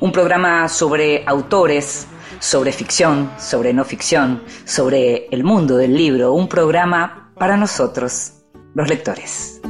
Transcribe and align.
Un 0.00 0.12
programa 0.12 0.68
sobre 0.68 1.24
autores, 1.26 2.06
sobre 2.40 2.72
ficción, 2.72 3.30
sobre 3.38 3.72
no 3.72 3.84
ficción, 3.84 4.42
sobre 4.64 5.28
el 5.30 5.44
mundo 5.44 5.76
del 5.76 5.96
libro. 5.96 6.32
Un 6.32 6.48
programa 6.48 7.32
para 7.38 7.56
nosotros, 7.56 8.32
los 8.74 8.88
lectores. 8.88 9.60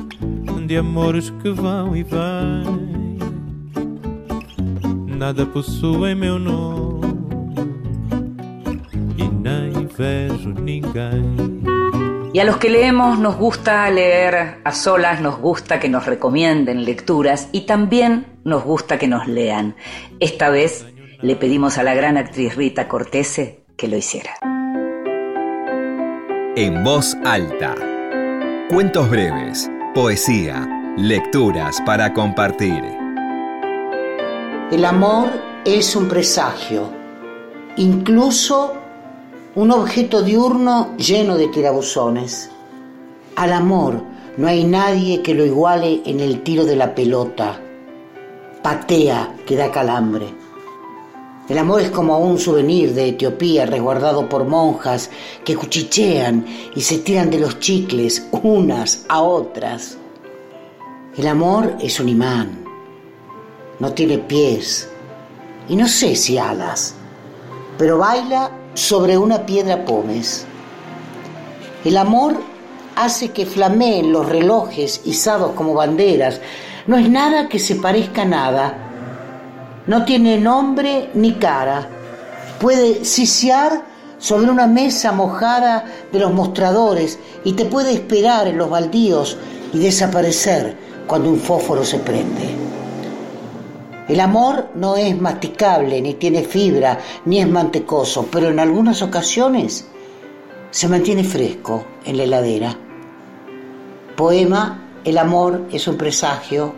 De 0.66 0.76
amores 0.76 1.32
que 1.42 1.48
e 1.48 2.04
nada 5.16 5.46
possui 5.46 6.14
meu 6.14 6.38
nome. 6.38 7.08
Y 12.38 12.40
a 12.40 12.44
los 12.44 12.58
que 12.58 12.70
leemos 12.70 13.18
nos 13.18 13.36
gusta 13.36 13.90
leer 13.90 14.60
a 14.62 14.70
solas, 14.70 15.20
nos 15.20 15.40
gusta 15.40 15.80
que 15.80 15.88
nos 15.88 16.06
recomienden 16.06 16.84
lecturas 16.84 17.48
y 17.50 17.62
también 17.62 18.26
nos 18.44 18.62
gusta 18.62 18.96
que 18.96 19.08
nos 19.08 19.26
lean. 19.26 19.74
Esta 20.20 20.48
vez 20.48 20.86
le 21.20 21.34
pedimos 21.34 21.78
a 21.78 21.82
la 21.82 21.94
gran 21.94 22.16
actriz 22.16 22.54
Rita 22.54 22.86
Cortese 22.86 23.64
que 23.76 23.88
lo 23.88 23.96
hiciera. 23.96 24.34
En 26.54 26.84
voz 26.84 27.16
alta. 27.24 27.74
Cuentos 28.70 29.10
breves, 29.10 29.68
poesía, 29.92 30.94
lecturas 30.96 31.80
para 31.84 32.14
compartir. 32.14 32.84
El 34.70 34.84
amor 34.84 35.28
es 35.64 35.96
un 35.96 36.06
presagio, 36.06 36.88
incluso 37.76 38.76
un 39.58 39.72
objeto 39.72 40.22
diurno 40.22 40.96
lleno 40.96 41.36
de 41.36 41.48
tirabuzones. 41.48 42.48
Al 43.34 43.52
amor 43.52 44.00
no 44.36 44.46
hay 44.46 44.62
nadie 44.62 45.20
que 45.20 45.34
lo 45.34 45.44
iguale 45.44 46.00
en 46.04 46.20
el 46.20 46.44
tiro 46.44 46.64
de 46.64 46.76
la 46.76 46.94
pelota. 46.94 47.60
Patea 48.62 49.34
que 49.44 49.56
da 49.56 49.72
calambre. 49.72 50.32
El 51.48 51.58
amor 51.58 51.80
es 51.80 51.90
como 51.90 52.20
un 52.20 52.38
souvenir 52.38 52.94
de 52.94 53.08
Etiopía 53.08 53.66
resguardado 53.66 54.28
por 54.28 54.44
monjas 54.44 55.10
que 55.44 55.56
cuchichean 55.56 56.46
y 56.76 56.80
se 56.80 56.98
tiran 56.98 57.28
de 57.28 57.40
los 57.40 57.58
chicles 57.58 58.28
unas 58.30 59.06
a 59.08 59.22
otras. 59.22 59.98
El 61.16 61.26
amor 61.26 61.74
es 61.80 61.98
un 61.98 62.08
imán. 62.08 62.64
No 63.80 63.92
tiene 63.92 64.18
pies 64.18 64.88
y 65.68 65.74
no 65.74 65.88
sé 65.88 66.14
si 66.14 66.38
alas, 66.38 66.94
pero 67.76 67.98
baila 67.98 68.52
sobre 68.78 69.18
una 69.18 69.44
piedra 69.44 69.84
pomes. 69.84 70.46
El 71.84 71.96
amor 71.96 72.40
hace 72.94 73.30
que 73.32 73.44
flameen 73.44 74.12
los 74.12 74.28
relojes 74.28 75.00
izados 75.04 75.50
como 75.56 75.74
banderas. 75.74 76.40
No 76.86 76.96
es 76.96 77.10
nada 77.10 77.48
que 77.48 77.58
se 77.58 77.74
parezca 77.74 78.22
a 78.22 78.26
nada. 78.26 78.78
No 79.88 80.04
tiene 80.04 80.38
nombre 80.38 81.10
ni 81.14 81.32
cara. 81.34 81.88
Puede 82.60 83.04
siciar 83.04 83.82
sobre 84.18 84.48
una 84.48 84.68
mesa 84.68 85.10
mojada 85.10 85.84
de 86.12 86.20
los 86.20 86.32
mostradores 86.32 87.18
y 87.42 87.54
te 87.54 87.64
puede 87.64 87.92
esperar 87.92 88.46
en 88.46 88.58
los 88.58 88.70
baldíos 88.70 89.38
y 89.72 89.78
desaparecer 89.80 90.76
cuando 91.08 91.30
un 91.30 91.40
fósforo 91.40 91.84
se 91.84 91.98
prende. 91.98 92.67
El 94.08 94.20
amor 94.20 94.70
no 94.74 94.96
es 94.96 95.20
masticable, 95.20 96.00
ni 96.00 96.14
tiene 96.14 96.42
fibra, 96.42 96.98
ni 97.26 97.40
es 97.40 97.48
mantecoso, 97.48 98.26
pero 98.32 98.48
en 98.48 98.58
algunas 98.58 99.02
ocasiones 99.02 99.86
se 100.70 100.88
mantiene 100.88 101.24
fresco 101.24 101.84
en 102.06 102.16
la 102.16 102.22
heladera. 102.24 102.74
Poema 104.16 104.84
El 105.04 105.18
amor 105.18 105.68
es 105.70 105.86
un 105.86 105.96
presagio, 105.96 106.74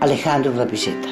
Alejandro 0.00 0.52
Rapilleta. 0.56 1.08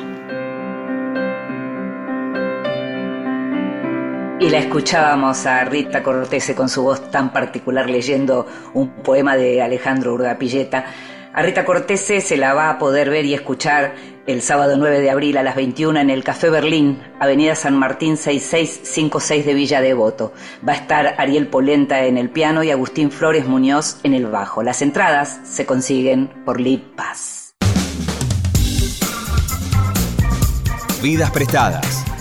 Y 4.40 4.48
la 4.48 4.58
escuchábamos 4.58 5.46
a 5.46 5.64
Rita 5.64 6.02
Cortese 6.02 6.54
con 6.54 6.68
su 6.68 6.82
voz 6.82 7.10
tan 7.10 7.32
particular 7.32 7.88
leyendo 7.88 8.46
un 8.74 8.88
poema 8.88 9.36
de 9.36 9.62
Alejandro 9.62 10.14
Urdapilleta. 10.14 10.84
A 11.34 11.40
Rita 11.40 11.64
Cortese 11.64 12.20
se 12.20 12.36
la 12.36 12.52
va 12.52 12.68
a 12.68 12.78
poder 12.78 13.08
ver 13.08 13.24
y 13.24 13.32
escuchar 13.32 13.94
el 14.26 14.42
sábado 14.42 14.76
9 14.76 15.00
de 15.00 15.10
abril 15.10 15.38
a 15.38 15.42
las 15.42 15.56
21 15.56 15.98
en 15.98 16.10
el 16.10 16.24
Café 16.24 16.50
Berlín, 16.50 17.02
Avenida 17.20 17.54
San 17.54 17.78
Martín 17.78 18.18
6656 18.18 19.46
de 19.46 19.54
Villa 19.54 19.80
Devoto. 19.80 20.34
Va 20.66 20.74
a 20.74 20.76
estar 20.76 21.14
Ariel 21.16 21.46
Polenta 21.46 22.04
en 22.04 22.18
el 22.18 22.28
piano 22.28 22.62
y 22.62 22.70
Agustín 22.70 23.10
Flores 23.10 23.46
Muñoz 23.46 23.96
en 24.02 24.12
el 24.12 24.26
bajo. 24.26 24.62
Las 24.62 24.82
entradas 24.82 25.40
se 25.44 25.64
consiguen 25.64 26.28
por 26.44 26.60
Lead 26.60 26.80
Pass. 26.96 27.54
Vidas 31.02 31.30
prestadas 31.30 32.11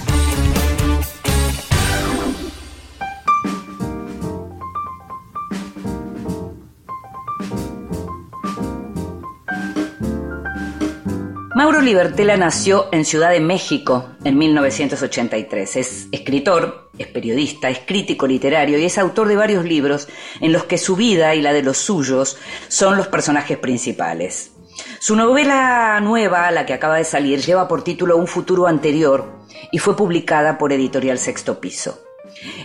Mauro 11.61 11.79
Libertela 11.79 12.38
nació 12.38 12.89
en 12.91 13.05
Ciudad 13.05 13.29
de 13.29 13.39
México 13.39 14.07
en 14.23 14.35
1983. 14.35 15.75
Es 15.75 16.07
escritor, 16.11 16.89
es 16.97 17.05
periodista, 17.05 17.69
es 17.69 17.77
crítico 17.85 18.25
literario 18.25 18.79
y 18.79 18.85
es 18.85 18.97
autor 18.97 19.27
de 19.27 19.35
varios 19.35 19.63
libros 19.63 20.07
en 20.39 20.53
los 20.53 20.63
que 20.63 20.79
su 20.79 20.95
vida 20.95 21.35
y 21.35 21.41
la 21.44 21.53
de 21.53 21.61
los 21.61 21.77
suyos 21.77 22.39
son 22.67 22.97
los 22.97 23.09
personajes 23.09 23.59
principales. 23.59 24.53
Su 24.99 25.16
novela 25.16 25.99
nueva, 26.01 26.49
la 26.49 26.66
que 26.66 26.73
acaba 26.73 26.97
de 26.97 27.03
salir, 27.03 27.41
lleva 27.41 27.67
por 27.67 27.83
título 27.83 28.17
Un 28.17 28.25
futuro 28.25 28.66
anterior 28.66 29.31
y 29.72 29.78
fue 29.78 29.95
publicada 29.95 30.57
por 30.57 30.73
Editorial 30.73 31.19
Sexto 31.19 31.59
Piso. 31.59 32.10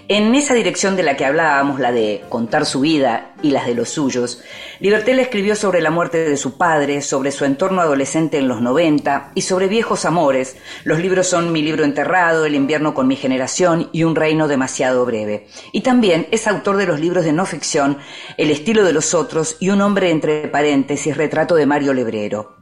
En 0.09 0.35
esa 0.35 0.55
dirección 0.55 0.97
de 0.97 1.03
la 1.03 1.17
que 1.17 1.25
hablábamos, 1.25 1.81
la 1.81 1.93
de 1.93 2.23
contar 2.29 2.65
su 2.65 2.81
vida 2.81 3.35
y 3.43 3.51
las 3.51 3.67
de 3.67 3.75
los 3.75 3.91
suyos, 3.91 4.43
Libertela 4.79 5.23
escribió 5.23 5.57
sobre 5.57 5.81
la 5.81 5.91
muerte 5.91 6.19
de 6.29 6.37
su 6.37 6.57
padre, 6.57 7.03
sobre 7.03 7.33
su 7.33 7.45
entorno 7.45 7.81
adolescente 7.81 8.39
en 8.39 8.49
los 8.49 8.61
90 8.61 9.33
y 9.35 9.43
sobre 9.43 9.69
viejos 9.69 10.05
amores. 10.05 10.57
Los 10.85 11.01
libros 11.01 11.27
son 11.27 11.53
Mi 11.53 11.63
libro 11.63 11.85
enterrado, 11.85 12.47
El 12.47 12.55
invierno 12.55 12.95
con 12.95 13.09
mi 13.09 13.17
generación 13.17 13.91
y 13.93 14.05
Un 14.05 14.17
reino 14.17 14.49
demasiado 14.49 15.05
breve. 15.05 15.49
Y 15.73 15.81
también 15.81 16.29
es 16.31 16.47
autor 16.47 16.77
de 16.77 16.87
los 16.87 17.01
libros 17.01 17.25
de 17.25 17.33
no 17.33 17.45
ficción 17.45 17.99
El 18.37 18.51
estilo 18.51 18.85
de 18.85 18.93
los 18.93 19.13
otros 19.13 19.57
y 19.61 19.71
Un 19.71 19.81
hombre 19.81 20.11
entre 20.11 20.49
paréntesis, 20.49 21.17
retrato 21.17 21.55
de 21.55 21.67
Mario 21.67 21.93
Lebrero. 21.93 22.56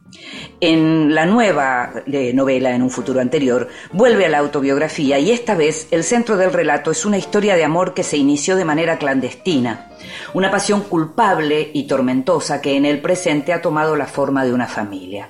En 0.61 1.15
la 1.15 1.27
nueva 1.27 1.93
eh, 2.07 2.33
novela, 2.33 2.75
en 2.75 2.83
un 2.83 2.91
futuro 2.91 3.21
anterior, 3.21 3.69
vuelve 3.93 4.27
a 4.27 4.29
la 4.29 4.39
autobiografía 4.39 5.19
y 5.19 5.31
esta 5.31 5.55
vez 5.55 5.89
el 5.91 6.05
centro 6.05 6.37
del 6.37 6.53
relato 6.53 6.91
es 6.91 7.05
una 7.05 7.19
historia 7.19 7.57
de 7.57 7.65
amor 7.65 7.95
que 7.95 8.03
se 8.03 8.17
inició 8.17 8.57
de 8.57 8.65
manera 8.65 8.99
clandestina, 8.99 9.91
una 10.33 10.51
pasión 10.51 10.83
culpable 10.83 11.71
y 11.75 11.87
tormentosa 11.87 12.61
que 12.61 12.77
en 12.77 12.87
el 12.87 13.01
presente 13.01 13.53
ha 13.53 13.63
tomado 13.63 13.97
la 13.97 14.07
forma 14.07 14.45
de 14.45 14.53
una 14.53 14.67
familia. 14.67 15.29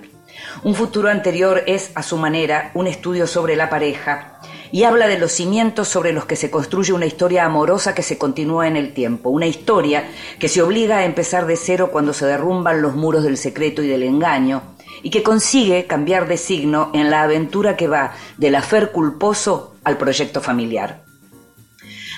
Un 0.63 0.75
futuro 0.75 1.09
anterior 1.09 1.63
es, 1.67 1.91
a 1.95 2.03
su 2.03 2.17
manera, 2.17 2.71
un 2.75 2.87
estudio 2.87 3.27
sobre 3.27 3.57
la 3.57 3.71
pareja 3.71 4.41
y 4.71 4.85
habla 4.85 5.07
de 5.07 5.19
los 5.19 5.33
cimientos 5.33 5.89
sobre 5.89 6.13
los 6.13 6.27
que 6.27 6.37
se 6.37 6.51
construye 6.51 6.93
una 6.93 7.07
historia 7.07 7.45
amorosa 7.45 7.95
que 7.95 8.03
se 8.03 8.19
continúa 8.19 8.67
en 8.67 8.77
el 8.77 8.93
tiempo, 8.93 9.31
una 9.31 9.47
historia 9.47 10.09
que 10.39 10.49
se 10.49 10.63
obliga 10.63 10.99
a 10.99 11.05
empezar 11.05 11.47
de 11.47 11.57
cero 11.57 11.91
cuando 11.93 12.13
se 12.13 12.27
derrumban 12.27 12.83
los 12.83 12.95
muros 12.95 13.23
del 13.23 13.37
secreto 13.37 13.83
y 13.83 13.89
del 13.89 14.03
engaño, 14.03 14.74
y 15.05 15.11
que 15.11 15.23
consigue 15.23 15.87
cambiar 15.87 16.27
de 16.27 16.39
signo 16.39 16.91
en 16.95 17.11
la 17.11 17.23
aventura 17.23 17.77
que 17.77 17.87
va 17.87 18.15
del 18.39 18.57
afer 18.57 18.91
culposo 18.91 19.77
al 19.85 19.99
proyecto 19.99 20.41
familiar. 20.41 21.05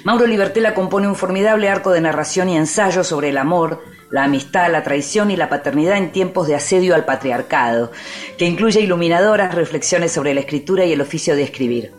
Mauro 0.05 0.25
Libertela 0.25 0.73
compone 0.73 1.09
un 1.09 1.17
formidable 1.17 1.69
arco 1.69 1.91
de 1.91 2.01
narración 2.01 2.49
y 2.49 2.57
ensayo 2.57 3.03
sobre 3.03 3.31
el 3.31 3.39
amor, 3.39 3.83
la 4.11 4.23
amistad, 4.23 4.71
la 4.71 4.85
traición 4.85 5.33
y 5.33 5.37
la 5.37 5.49
paternidad 5.49 5.99
en 5.99 6.13
tiempos 6.13 6.47
de 6.47 6.55
asedio 6.55 6.95
al 6.95 7.05
patriarcado, 7.05 7.91
que 8.39 8.47
incluye 8.47 8.81
iluminadoras 8.81 9.53
reflexiones 9.53 10.13
sobre 10.13 10.33
la 10.33 10.41
escritura 10.41 10.85
y 10.85 10.93
el 10.93 11.01
oficio 11.01 11.35
de 11.35 11.43
escribir. 11.43 11.93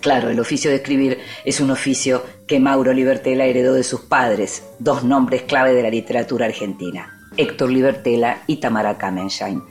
Claro, 0.00 0.28
el 0.30 0.40
oficio 0.40 0.70
de 0.70 0.78
escribir 0.78 1.18
es 1.44 1.60
un 1.60 1.70
oficio 1.70 2.24
que 2.48 2.58
Mauro 2.58 2.92
Libertela 2.92 3.44
heredó 3.44 3.74
de 3.74 3.84
sus 3.84 4.00
padres, 4.00 4.64
dos 4.80 5.04
nombres 5.04 5.42
clave 5.42 5.72
de 5.72 5.82
la 5.82 5.90
literatura 5.90 6.46
argentina, 6.46 7.20
Héctor 7.36 7.70
Libertela 7.70 8.42
y 8.48 8.56
Tamara 8.56 8.98
Kamenschein 8.98 9.62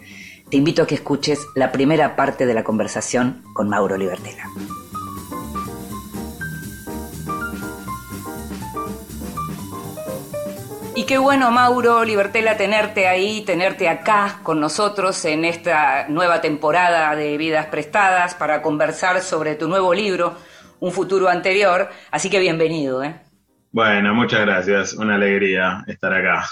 te 0.49 0.57
invito 0.57 0.83
a 0.83 0.87
que 0.87 0.95
escuches 0.95 1.47
la 1.55 1.71
primera 1.71 2.15
parte 2.15 2.45
de 2.45 2.53
la 2.53 2.63
conversación 2.63 3.43
con 3.53 3.69
Mauro 3.69 3.97
Libertela. 3.97 4.45
Y 10.95 11.05
qué 11.05 11.17
bueno, 11.17 11.49
Mauro 11.51 12.03
Libertela, 12.03 12.57
tenerte 12.57 13.07
ahí, 13.07 13.41
tenerte 13.45 13.87
acá 13.87 14.39
con 14.43 14.59
nosotros 14.59 15.23
en 15.23 15.45
esta 15.45 16.07
nueva 16.09 16.41
temporada 16.41 17.15
de 17.15 17.37
Vidas 17.37 17.67
Prestadas 17.67 18.35
para 18.35 18.61
conversar 18.61 19.21
sobre 19.21 19.55
tu 19.55 19.69
nuevo 19.69 19.93
libro, 19.93 20.35
Un 20.81 20.91
futuro 20.91 21.29
anterior. 21.29 21.89
Así 22.11 22.29
que 22.29 22.39
bienvenido. 22.39 23.03
¿eh? 23.03 23.15
Bueno, 23.71 24.13
muchas 24.13 24.41
gracias. 24.41 24.93
Una 24.93 25.15
alegría 25.15 25.83
estar 25.87 26.13
acá. 26.13 26.45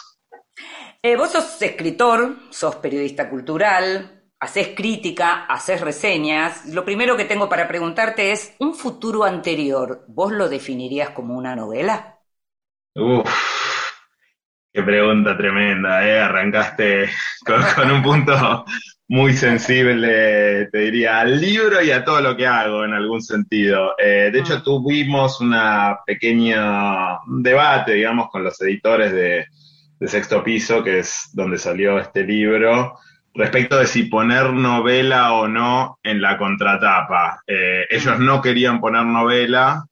Eh, 1.07 1.15
vos 1.15 1.31
sos 1.31 1.61
escritor, 1.61 2.35
sos 2.49 2.75
periodista 2.75 3.29
cultural, 3.29 4.23
haces 4.41 4.73
crítica, 4.75 5.45
haces 5.45 5.79
reseñas. 5.79 6.65
Lo 6.65 6.83
primero 6.83 7.15
que 7.15 7.23
tengo 7.23 7.47
para 7.47 7.65
preguntarte 7.65 8.33
es, 8.33 8.57
¿un 8.59 8.75
futuro 8.75 9.23
anterior, 9.23 10.03
vos 10.09 10.33
lo 10.33 10.49
definirías 10.49 11.11
como 11.11 11.37
una 11.37 11.55
novela? 11.55 12.19
Uf, 12.93 13.25
qué 14.73 14.83
pregunta 14.83 15.37
tremenda, 15.37 16.05
¿eh? 16.05 16.19
Arrancaste 16.19 17.09
con, 17.45 17.61
un 17.89 18.03
punto 18.03 18.65
muy 19.07 19.31
sensible, 19.31 20.67
te 20.69 20.77
diría, 20.77 21.21
al 21.21 21.39
libro 21.39 21.81
y 21.81 21.91
a 21.91 22.03
todo 22.03 22.19
lo 22.19 22.35
que 22.35 22.47
hago 22.47 22.83
en 22.83 22.93
algún 22.93 23.21
sentido. 23.21 23.95
Eh, 23.97 24.29
de 24.29 24.39
hecho, 24.39 24.55
ah. 24.55 24.61
tuvimos 24.61 25.39
una 25.39 25.99
pequeña 26.05 27.19
debate, 27.27 27.93
digamos, 27.93 28.29
con 28.29 28.43
los 28.43 28.59
editores 28.61 29.13
de, 29.13 29.45
Sexto 30.01 30.43
Piso, 30.43 30.83
que 30.83 30.99
es 30.99 31.29
donde 31.33 31.57
salió 31.57 31.97
este 31.99 32.23
libro, 32.23 32.97
respecto 33.33 33.77
de 33.77 33.87
si 33.87 34.03
poner 34.03 34.51
novela 34.53 35.33
o 35.33 35.47
no 35.47 35.99
en 36.03 36.21
la 36.21 36.37
contratapa. 36.37 37.41
Eh, 37.47 37.85
ellos 37.89 38.19
no 38.19 38.41
querían 38.41 38.79
poner 38.79 39.05
novela, 39.05 39.85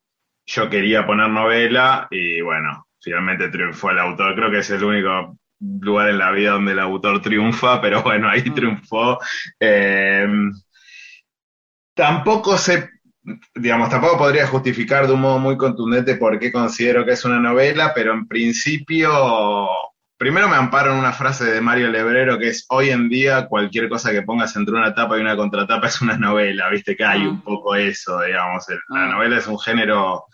yo 0.46 0.70
quería 0.70 1.06
poner 1.06 1.30
novela 1.30 2.08
y 2.12 2.42
bueno, 2.42 2.88
finalmente 3.00 3.50
triunfó 3.50 3.92
el 3.92 4.00
autor. 4.00 4.36
Creo 4.36 4.52
que 4.52 4.60
es 4.60 4.70
el 4.72 4.84
único 4.84 5.38
lugar 5.60 6.10
en 6.10 6.18
la 6.18 6.32
vida 6.32 6.52
donde 6.52 6.74
el 6.74 6.80
autor 6.80 7.22
triunfa, 7.22 7.82
pero 7.82 8.04
bueno, 8.04 8.30
ahí 8.30 8.50
triunfó. 8.50 9.20
Eh, 9.60 10.28
tampoco 11.94 12.58
se, 12.58 12.90
digamos, 13.56 13.90
tampoco 13.90 14.18
podría 14.18 14.48
justificar 14.48 15.08
de 15.08 15.14
un 15.14 15.22
modo 15.22 15.40
muy 15.40 15.58
contundente 15.58 16.16
por 16.16 16.38
qué 16.40 16.52
considero 16.52 17.06
que 17.06 17.14
es 17.14 17.26
una 17.26 17.40
novela, 17.40 17.94
pero 17.96 18.14
en 18.14 18.28
principio, 18.28 19.12
primero 20.18 20.48
me 20.48 20.56
amparo 20.56 20.92
en 20.92 21.00
una 21.00 21.14
frase 21.14 21.46
de 21.46 21.62
Mario 21.62 21.90
Lebrero 21.90 22.38
que 22.38 22.50
es, 22.50 22.66
hoy 22.70 22.90
en 22.90 23.10
día 23.10 23.48
cualquier 23.48 23.90
cosa 23.90 24.12
que 24.12 24.22
pongas 24.22 24.56
entre 24.56 24.76
una 24.76 24.94
tapa 24.94 25.18
y 25.18 25.22
una 25.22 25.36
contratapa 25.36 25.88
es 25.88 26.02
una 26.02 26.18
novela, 26.18 26.70
viste 26.70 26.96
que 26.96 27.06
hay 27.06 27.26
un 27.26 27.42
poco 27.42 27.76
eso, 27.76 28.22
digamos, 28.22 28.66
la 28.90 29.08
mm. 29.08 29.12
novela 29.12 29.38
es 29.38 29.48
un 29.48 29.60
género 29.60 30.26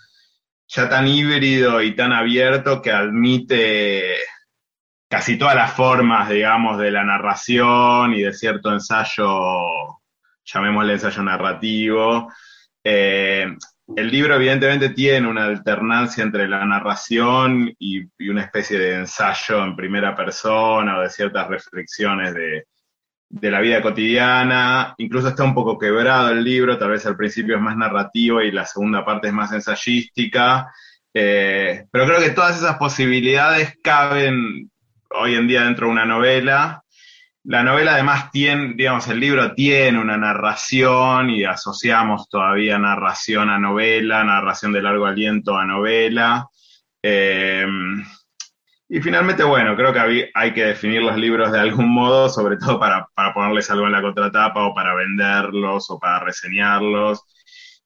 ya 0.67 0.87
tan 0.87 1.07
híbrido 1.07 1.81
y 1.81 1.95
tan 1.95 2.13
abierto 2.13 2.81
que 2.81 2.91
admite 2.91 4.15
casi 5.09 5.37
todas 5.37 5.55
las 5.55 5.73
formas, 5.73 6.29
digamos, 6.29 6.77
de 6.77 6.91
la 6.91 7.03
narración 7.03 8.13
y 8.13 8.21
de 8.21 8.33
cierto 8.33 8.71
ensayo, 8.71 9.99
llamémosle 10.45 10.93
ensayo 10.93 11.21
narrativo. 11.23 12.31
Eh, 12.81 13.53
el 13.95 14.11
libro 14.11 14.35
evidentemente 14.35 14.89
tiene 14.89 15.27
una 15.27 15.45
alternancia 15.45 16.23
entre 16.23 16.47
la 16.47 16.65
narración 16.65 17.73
y, 17.77 18.01
una 18.29 18.43
especie 18.43 18.79
de 18.79 18.95
ensayo 18.95 19.63
en 19.63 19.75
primera 19.75 20.15
persona 20.15 20.97
o 20.97 21.01
de 21.01 21.09
ciertas 21.09 21.47
reflexiones 21.47 22.33
de, 22.33 22.65
la 23.49 23.61
vida 23.61 23.81
cotidiana, 23.81 24.93
incluso 24.97 25.29
está 25.29 25.45
un 25.45 25.53
poco 25.53 25.79
quebrado 25.79 26.31
el 26.31 26.43
libro, 26.43 26.77
tal 26.77 26.89
vez 26.91 27.05
al 27.05 27.15
principio 27.15 27.55
es 27.55 27.61
más 27.61 27.77
narrativo 27.77 28.41
y 28.41 28.51
la 28.51 28.65
segunda 28.65 29.05
parte 29.05 29.27
es 29.27 29.33
más 29.33 29.53
ensayística, 29.53 30.69
eh, 31.13 31.85
pero 31.91 32.05
creo 32.05 32.19
que 32.19 32.31
todas 32.31 32.57
esas 32.57 32.75
posibilidades 32.75 33.77
caben 33.81 34.69
hoy 35.11 35.35
en 35.35 35.47
día 35.47 35.63
dentro 35.63 35.87
de 35.87 35.93
una 35.93 36.05
novela. 36.05 36.80
La 37.43 37.63
novela 37.63 37.93
además 37.93 38.29
tiene, 38.31 38.73
digamos, 38.75 39.07
el 39.07 39.19
libro 39.19 39.53
tiene 39.55 39.99
una 39.99 40.15
narración 40.15 41.31
y 41.31 41.43
asociamos 41.43 42.29
todavía 42.29 42.77
narración 42.77 43.49
a 43.49 43.57
novela, 43.57 44.23
narración 44.23 44.73
de 44.73 44.81
largo 44.81 45.07
aliento 45.07 45.57
a 45.57 45.65
novela. 45.65 46.47
Eh, 47.01 47.65
y 48.93 48.99
finalmente, 48.99 49.43
bueno, 49.43 49.73
creo 49.77 49.93
que 49.93 50.29
hay 50.33 50.53
que 50.53 50.65
definir 50.65 51.01
los 51.01 51.15
libros 51.15 51.51
de 51.53 51.59
algún 51.61 51.87
modo, 51.93 52.27
sobre 52.27 52.57
todo 52.57 52.77
para, 52.77 53.07
ponerles 53.33 53.71
algo 53.71 53.85
en 53.85 53.93
la 53.93 54.01
contratapa 54.01 54.65
o 54.65 54.75
para 54.75 54.93
venderlos 54.93 55.89
o 55.89 55.97
para 55.97 56.19
reseñarlos. 56.19 57.21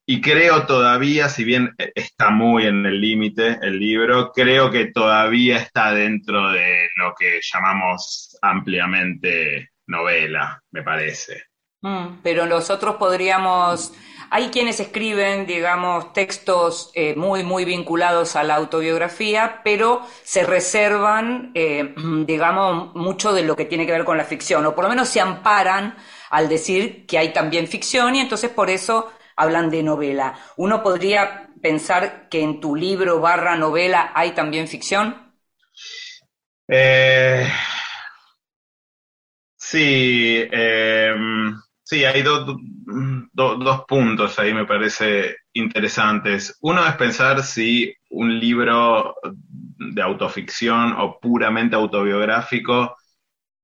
Y 0.07 0.21
creo 0.21 0.67
todavía, 0.67 1.29
si 1.29 1.43
bien 1.43 1.73
está 1.95 2.29
muy 2.29 2.67
en 2.67 2.85
el 2.85 3.01
límite 3.01 3.57
el 3.61 3.79
libro, 3.79 4.31
creo 4.31 4.69
que 4.69 4.91
todavía 4.91 5.57
está 5.57 5.93
dentro 5.93 6.51
de 6.51 6.89
lo 6.97 7.15
que 7.17 7.39
llamamos 7.41 8.37
ampliamente 8.41 9.71
novela, 9.87 10.61
me 10.71 10.83
parece. 10.83 11.45
Mm, 11.81 12.19
pero 12.21 12.45
nosotros 12.45 12.95
podríamos 12.97 13.93
hay 14.29 14.49
quienes 14.49 14.79
escriben, 14.79 15.45
digamos, 15.45 16.13
textos 16.13 16.91
eh, 16.93 17.15
muy, 17.15 17.43
muy 17.43 17.63
vinculados 17.63 18.35
a 18.35 18.43
la 18.43 18.55
autobiografía, 18.55 19.61
pero 19.63 20.01
se 20.23 20.43
reservan, 20.43 21.51
eh, 21.53 21.93
digamos, 22.25 22.93
mucho 22.95 23.33
de 23.33 23.43
lo 23.43 23.55
que 23.55 23.65
tiene 23.65 23.85
que 23.85 23.91
ver 23.91 24.03
con 24.05 24.17
la 24.17 24.23
ficción, 24.23 24.65
o 24.65 24.75
por 24.75 24.83
lo 24.83 24.89
menos 24.89 25.09
se 25.09 25.21
amparan 25.21 25.95
al 26.29 26.49
decir 26.49 27.05
que 27.05 27.17
hay 27.17 27.31
también 27.33 27.67
ficción 27.67 28.15
y 28.15 28.19
entonces 28.19 28.49
por 28.49 28.69
eso 28.69 29.11
hablan 29.35 29.69
de 29.69 29.83
novela. 29.83 30.35
¿Uno 30.57 30.83
podría 30.83 31.49
pensar 31.61 32.29
que 32.29 32.41
en 32.41 32.59
tu 32.59 32.75
libro 32.75 33.19
barra 33.19 33.55
novela 33.55 34.11
hay 34.15 34.31
también 34.31 34.67
ficción? 34.67 35.33
Eh, 36.67 37.47
sí, 39.57 40.47
em, 40.51 41.55
Sí, 41.87 42.03
hay 42.03 42.23
dos 42.23 43.85
puntos 43.87 44.39
ahí 44.39 44.53
me 44.53 44.65
parece 44.65 45.35
interesantes. 45.53 46.57
Uno 46.61 46.83
es 46.87 46.95
pensar 46.95 47.43
si 47.43 47.93
un 48.09 48.39
libro 48.39 49.15
de 49.77 50.01
autoficción 50.01 50.93
o 50.93 51.19
puramente 51.19 51.75
autobiográfico 51.75 52.95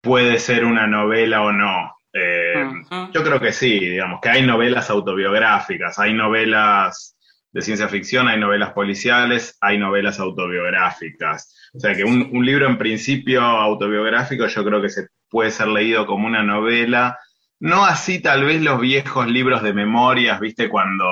puede 0.01 0.39
ser 0.39 0.65
una 0.65 0.87
novela 0.87 1.43
o 1.43 1.51
no. 1.51 1.93
Eh, 2.13 2.65
yo 3.13 3.23
creo 3.23 3.39
que 3.39 3.53
sí, 3.53 3.79
digamos, 3.79 4.19
que 4.21 4.29
hay 4.29 4.45
novelas 4.45 4.89
autobiográficas, 4.89 5.97
hay 5.99 6.13
novelas 6.13 7.17
de 7.51 7.61
ciencia 7.61 7.87
ficción, 7.87 8.27
hay 8.27 8.39
novelas 8.39 8.71
policiales, 8.73 9.57
hay 9.61 9.77
novelas 9.77 10.19
autobiográficas. 10.19 11.71
O 11.73 11.79
sea 11.79 11.95
que 11.95 12.03
un, 12.03 12.29
un 12.33 12.45
libro 12.45 12.67
en 12.67 12.77
principio 12.77 13.41
autobiográfico 13.41 14.47
yo 14.47 14.63
creo 14.65 14.81
que 14.81 14.89
se 14.89 15.07
puede 15.29 15.51
ser 15.51 15.67
leído 15.67 16.05
como 16.05 16.27
una 16.27 16.43
novela 16.43 17.17
no 17.61 17.85
así 17.85 18.19
tal 18.19 18.43
vez 18.43 18.59
los 18.59 18.81
viejos 18.81 19.27
libros 19.27 19.61
de 19.61 19.71
memorias, 19.71 20.39
viste, 20.39 20.67
cuando 20.67 21.05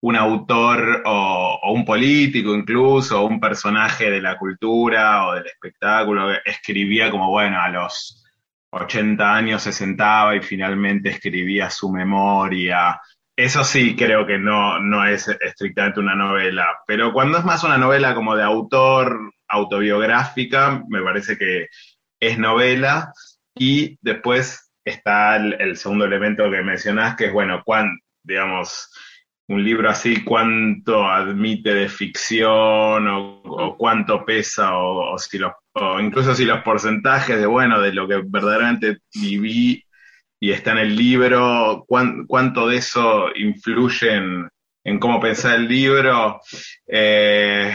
un 0.00 0.16
autor 0.16 1.02
o, 1.04 1.60
un 1.74 1.84
político 1.84 2.54
incluso, 2.54 3.20
o 3.20 3.26
un 3.26 3.38
personaje 3.38 4.10
de 4.10 4.22
la 4.22 4.38
cultura 4.38 5.26
o 5.26 5.34
del 5.34 5.46
espectáculo 5.46 6.32
escribía 6.46 7.10
como, 7.10 7.28
bueno, 7.28 7.60
a 7.60 7.68
los 7.68 8.19
80 8.70 9.34
años 9.34 9.62
se 9.62 9.72
sentaba 9.72 10.36
y 10.36 10.40
finalmente 10.40 11.10
escribía 11.10 11.70
su 11.70 11.90
memoria. 11.90 13.00
Eso 13.36 13.64
sí 13.64 13.96
creo 13.96 14.26
que 14.26 14.38
no, 14.38 14.78
no 14.80 15.06
es 15.06 15.28
estrictamente 15.28 16.00
una 16.00 16.14
novela, 16.14 16.66
pero 16.86 17.12
cuando 17.12 17.38
es 17.38 17.44
más 17.44 17.64
una 17.64 17.78
novela 17.78 18.14
como 18.14 18.36
de 18.36 18.42
autor, 18.42 19.32
autobiográfica, 19.48 20.82
me 20.88 21.02
parece 21.02 21.36
que 21.36 21.68
es 22.20 22.38
novela. 22.38 23.12
Y 23.54 23.98
después 24.00 24.72
está 24.84 25.36
el, 25.36 25.76
segundo 25.76 26.04
elemento 26.04 26.50
que 26.50 26.62
mencionás, 26.62 27.16
que 27.16 27.26
es, 27.26 27.32
bueno, 27.32 27.62
cuán, 27.64 27.98
digamos, 28.22 28.90
un 29.50 29.64
libro 29.64 29.90
así, 29.90 30.22
cuánto 30.22 31.04
admite 31.04 31.74
de 31.74 31.88
ficción 31.88 33.08
o, 33.08 33.76
cuánto 33.76 34.24
pesa 34.24 34.76
o, 34.76 35.18
si 35.18 35.38
los, 35.38 35.52
incluso 36.00 36.36
si 36.36 36.44
los 36.44 36.62
porcentajes 36.62 37.36
de, 37.36 37.46
bueno, 37.46 37.80
de 37.80 37.92
lo 37.92 38.06
que 38.06 38.22
verdaderamente 38.24 38.98
viví 39.12 39.84
y 40.38 40.52
está 40.52 40.70
en 40.70 40.78
el 40.78 40.96
libro, 40.96 41.84
cuánto 41.88 42.68
de 42.68 42.76
eso 42.76 43.26
influye 43.34 44.14
en, 44.84 44.98
cómo 45.00 45.20
pensar 45.20 45.56
el 45.56 45.66
libro. 45.66 46.40
Eh, 46.86 47.74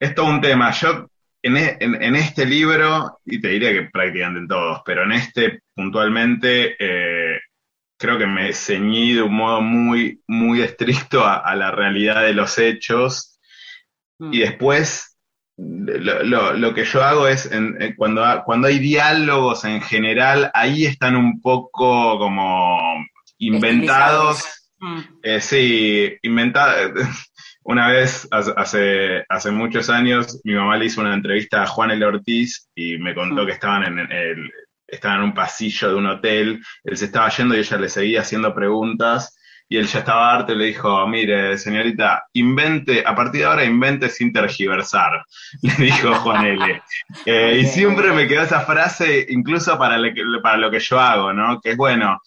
es 0.00 0.14
todo 0.16 0.26
un 0.26 0.40
tema. 0.40 0.72
Yo 0.72 1.08
e, 1.40 1.76
en, 1.78 2.16
este 2.16 2.44
libro, 2.44 3.20
y 3.24 3.40
te 3.40 3.50
diría 3.50 3.72
que 3.72 3.82
prácticamente 3.84 4.40
en 4.40 4.48
todos, 4.48 4.82
pero 4.84 5.04
en 5.04 5.12
este 5.12 5.60
puntualmente, 5.72 6.74
eh, 6.76 7.38
creo 8.00 8.16
que 8.16 8.26
me 8.26 8.52
ceñí 8.54 9.12
de 9.12 9.22
un 9.22 9.34
modo 9.34 9.60
muy, 9.60 10.22
muy 10.26 10.62
estricto 10.62 11.24
a, 11.24 11.54
la 11.54 11.70
realidad 11.70 12.22
de 12.22 12.32
los 12.32 12.58
hechos. 12.58 13.38
Y 14.18 14.24
mm. 14.24 14.40
después, 14.40 15.18
lo, 15.58 16.74
que 16.74 16.84
yo 16.84 17.04
hago 17.04 17.28
es, 17.28 17.50
cuando, 17.96 18.24
cuando 18.46 18.68
hay 18.68 18.78
diálogos 18.78 19.64
en 19.66 19.82
general, 19.82 20.50
ahí 20.54 20.86
están 20.86 21.14
un 21.14 21.42
poco 21.42 22.18
como 22.18 22.80
inventados. 23.38 24.44
Mm. 24.78 25.00
Eh, 25.22 25.40
sí, 25.42 26.16
inventados 26.22 26.92
una 27.64 27.88
vez, 27.88 28.26
hace, 28.30 29.24
hace 29.28 29.50
muchos 29.50 29.90
años, 29.90 30.40
mi 30.44 30.54
mamá 30.54 30.78
le 30.78 30.86
hizo 30.86 31.02
una 31.02 31.14
entrevista 31.14 31.62
a 31.62 31.66
Juan 31.66 31.90
El 31.90 32.02
Ortiz 32.02 32.70
y 32.74 32.96
me 32.96 33.14
contó 33.14 33.42
mm. 33.42 33.46
que 33.46 33.52
estaban 33.52 33.84
en, 33.84 33.98
el, 34.10 34.50
estaban 34.90 35.18
en 35.18 35.24
un 35.24 35.34
pasillo 35.34 35.88
de 35.88 35.94
un 35.94 36.06
hotel, 36.06 36.62
él 36.84 36.96
se 36.96 37.06
estaba 37.06 37.28
yendo 37.30 37.54
y 37.54 37.58
ella 37.58 37.76
le 37.76 37.88
seguía 37.88 38.20
haciendo 38.20 38.54
preguntas 38.54 39.36
y 39.72 39.76
él 39.76 39.86
ya 39.86 40.00
estaba 40.00 40.34
harto 40.34 40.52
y 40.52 40.56
le 40.56 40.64
dijo, 40.64 41.06
mire, 41.06 41.56
señorita, 41.56 42.24
invente, 42.32 43.04
a 43.06 43.14
partir 43.14 43.42
de 43.42 43.46
ahora 43.46 43.64
invente 43.64 44.08
sin 44.08 44.32
tergiversar, 44.32 45.24
le 45.62 45.74
dijo 45.76 46.12
Juan 46.16 46.44
L. 46.44 46.82
Eh, 47.24 47.60
y 47.62 47.66
siempre 47.66 48.12
me 48.12 48.26
quedó 48.26 48.42
esa 48.42 48.62
frase, 48.62 49.26
incluso 49.28 49.78
para, 49.78 49.96
para 50.42 50.56
lo 50.56 50.72
que 50.72 50.80
yo 50.80 50.98
hago, 50.98 51.32
¿no? 51.32 51.60
Que 51.60 51.70
es 51.70 51.76
bueno, 51.76 52.20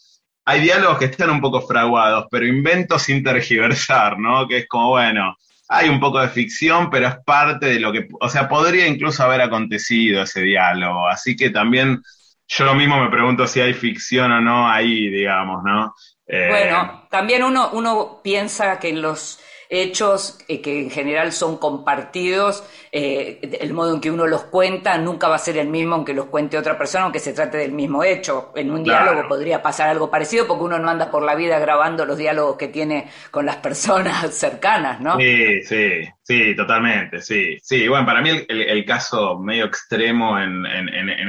hay 0.46 0.62
diálogos 0.62 0.98
que 0.98 1.06
están 1.06 1.32
un 1.32 1.42
poco 1.42 1.62
fraguados, 1.62 2.28
pero 2.32 2.48
invento 2.48 2.98
sin 2.98 3.22
tergiversar, 3.22 4.18
¿no? 4.18 4.48
Que 4.48 4.60
es 4.60 4.68
como, 4.70 4.92
bueno, 4.92 5.36
hay 5.68 5.90
un 5.90 6.00
poco 6.00 6.22
de 6.22 6.30
ficción, 6.30 6.90
pero 6.90 7.10
es 7.10 7.16
parte 7.26 7.66
de 7.66 7.80
lo 7.82 7.92
que, 7.92 8.08
o 8.22 8.30
sea, 8.30 8.48
podría 8.48 8.88
incluso 8.88 9.22
haber 9.22 9.42
acontecido 9.42 10.24
ese 10.24 10.42
diálogo, 10.42 11.10
así 11.10 11.36
que 11.36 11.50
también 11.50 12.02
yo 12.48 12.76
mismo 12.76 13.02
me 13.02 13.10
pregunto 13.10 13.48
si 13.48 13.62
hay 13.62 13.74
ficción 13.74 14.32
o 14.32 14.42
no 14.42 14.70
ahí, 14.70 15.10
digamos, 15.10 15.64
¿no? 15.64 15.96
Eh, 16.28 16.48
bueno, 16.50 17.08
también 17.10 17.44
uno, 17.44 17.70
uno 17.74 18.22
piensa 18.24 18.80
que 18.80 18.90
en 18.90 19.02
los 19.02 19.40
hechos 19.74 20.38
eh, 20.48 20.62
que 20.62 20.84
en 20.84 20.90
general 20.90 21.32
son 21.32 21.58
compartidos, 21.58 22.64
eh, 22.92 23.40
el 23.60 23.74
modo 23.74 23.96
en 23.96 24.02
que 24.02 24.12
uno 24.12 24.28
los 24.28 24.44
cuenta 24.44 24.98
nunca 24.98 25.28
va 25.28 25.36
a 25.36 25.40
ser 25.40 25.58
el 25.58 25.68
mismo 25.68 25.96
aunque 25.96 26.14
los 26.14 26.28
cuente 26.28 26.58
otra 26.58 26.78
persona, 26.78 27.06
aunque 27.06 27.20
se 27.20 27.34
trate 27.34 27.58
del 27.58 27.72
mismo 27.72 28.04
hecho. 28.04 28.52
En 28.56 28.72
un 28.72 28.84
diálogo 28.84 29.28
podría 29.28 29.62
pasar 29.62 29.90
algo 29.90 30.12
parecido 30.12 30.48
porque 30.48 30.64
uno 30.64 30.78
no 30.78 30.90
anda 30.90 31.10
por 31.10 31.24
la 31.24 31.36
vida 31.36 31.60
grabando 31.60 32.06
los 32.06 32.18
diálogos 32.18 32.58
que 32.58 32.68
tiene 32.68 33.10
con 33.32 33.46
las 33.46 33.58
personas 33.58 34.34
cercanas, 34.38 35.00
¿no? 35.02 35.18
Sí, 35.18 35.64
sí, 35.64 36.08
sí, 36.22 36.56
totalmente, 36.56 37.22
sí. 37.22 37.58
Sí, 37.62 37.88
bueno, 37.88 38.06
para 38.06 38.22
mí 38.22 38.30
el, 38.48 38.86
caso 38.86 39.40
medio 39.40 39.66
extremo 39.66 40.40
en, 40.40 40.66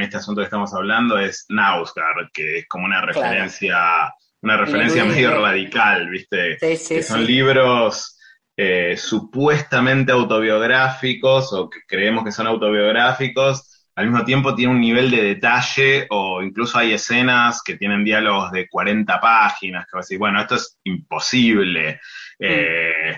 este 0.01 0.19
asunto 0.19 0.41
que 0.41 0.47
estamos 0.47 0.75
hablando 0.75 1.19
es 1.19 1.47
Nausgard, 1.49 2.31
que 2.33 2.59
es 2.59 2.69
como 2.69 2.85
una 2.85 3.01
referencia 3.01 4.13
una 4.43 4.59
referencia 4.59 5.07
medio 5.07 5.41
radical, 5.41 6.11
¿viste? 6.11 6.59
Sí, 6.59 6.77
sí, 6.77 6.95
que 6.97 7.03
son 7.03 7.25
libros 7.25 8.19
eh, 8.57 8.97
supuestamente 8.97 10.13
autobiográficos 10.13 11.53
o 11.53 11.69
que 11.69 11.81
creemos 11.87 12.25
que 12.25 12.33
son 12.33 12.47
autobiográficos, 12.47 13.87
al 13.97 14.07
mismo 14.07 14.25
tiempo 14.25 14.55
tiene 14.55 14.73
un 14.73 14.81
nivel 14.81 15.11
de 15.11 15.23
detalle 15.23 16.07
o 16.11 16.43
incluso 16.43 16.79
hay 16.79 16.93
escenas 16.93 17.63
que 17.63 17.77
tienen 17.77 18.05
diálogos 18.05 18.51
de 18.51 18.69
40 18.69 19.21
páginas, 19.21 19.87
que 19.87 19.97
vas 19.97 20.05
a 20.05 20.07
decir, 20.07 20.19
bueno, 20.19 20.41
esto 20.41 20.57
es 20.57 20.79
imposible. 20.85 22.01
Eh, 22.39 23.17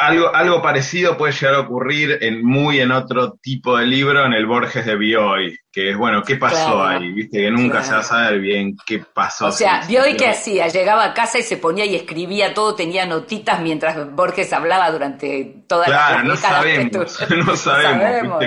algo, 0.00 0.34
algo 0.34 0.62
parecido 0.62 1.18
puede 1.18 1.34
llegar 1.34 1.54
a 1.56 1.60
ocurrir 1.60 2.18
en 2.22 2.42
muy 2.42 2.80
en 2.80 2.90
otro 2.90 3.34
tipo 3.42 3.76
de 3.76 3.86
libro, 3.86 4.24
en 4.24 4.32
el 4.32 4.46
Borges 4.46 4.86
de 4.86 4.96
Bioy, 4.96 5.58
que 5.70 5.90
es, 5.90 5.96
bueno, 5.96 6.22
¿qué 6.22 6.36
pasó 6.36 6.82
ahí? 6.82 7.12
Viste, 7.12 7.38
que 7.38 7.50
nunca 7.50 7.82
se 7.82 7.92
va 7.92 7.98
a 7.98 8.02
saber 8.02 8.40
bien 8.40 8.76
qué 8.86 9.00
pasó. 9.00 9.48
O 9.48 9.52
sea, 9.52 9.82
Bioy, 9.86 10.16
¿qué 10.16 10.28
hacía? 10.28 10.68
Llegaba 10.68 11.04
a 11.04 11.12
casa 11.12 11.38
y 11.38 11.42
se 11.42 11.58
ponía 11.58 11.84
y 11.84 11.96
escribía 11.96 12.54
todo, 12.54 12.74
tenía 12.74 13.04
notitas 13.04 13.60
mientras 13.60 14.10
Borges 14.14 14.50
hablaba 14.54 14.90
durante 14.90 15.64
toda 15.68 15.86
la 15.86 16.22
no 16.24 16.36
sabemos, 16.36 17.20
no 17.46 17.56
sabemos, 17.56 18.44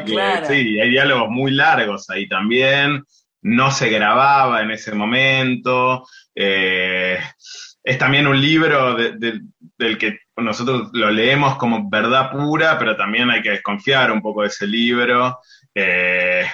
sí, 0.48 0.80
hay 0.80 0.90
diálogos 0.90 1.30
muy 1.30 1.52
largos 1.52 2.10
ahí 2.10 2.28
también, 2.28 3.04
no 3.44 3.70
se 3.70 3.90
grababa 3.90 4.62
en 4.62 4.72
ese 4.72 4.96
momento, 4.96 6.04
eh, 6.34 7.20
es 7.84 7.98
también 8.00 8.26
un 8.26 8.42
libro 8.42 8.96
del 8.96 9.98
que 10.00 10.23
nosotros 10.38 10.90
lo 10.94 11.12
leemos 11.12 11.56
como 11.58 11.90
verdad 11.90 12.32
pura, 12.32 12.78
pero 12.80 12.96
también 12.96 13.30
hay 13.30 13.42
que 13.42 13.52
desconfiar 13.52 14.12
un 14.12 14.22
poco 14.22 14.42
de 14.42 14.48
ese 14.48 14.68
libro. 14.68 15.40
Eh, 15.76 16.46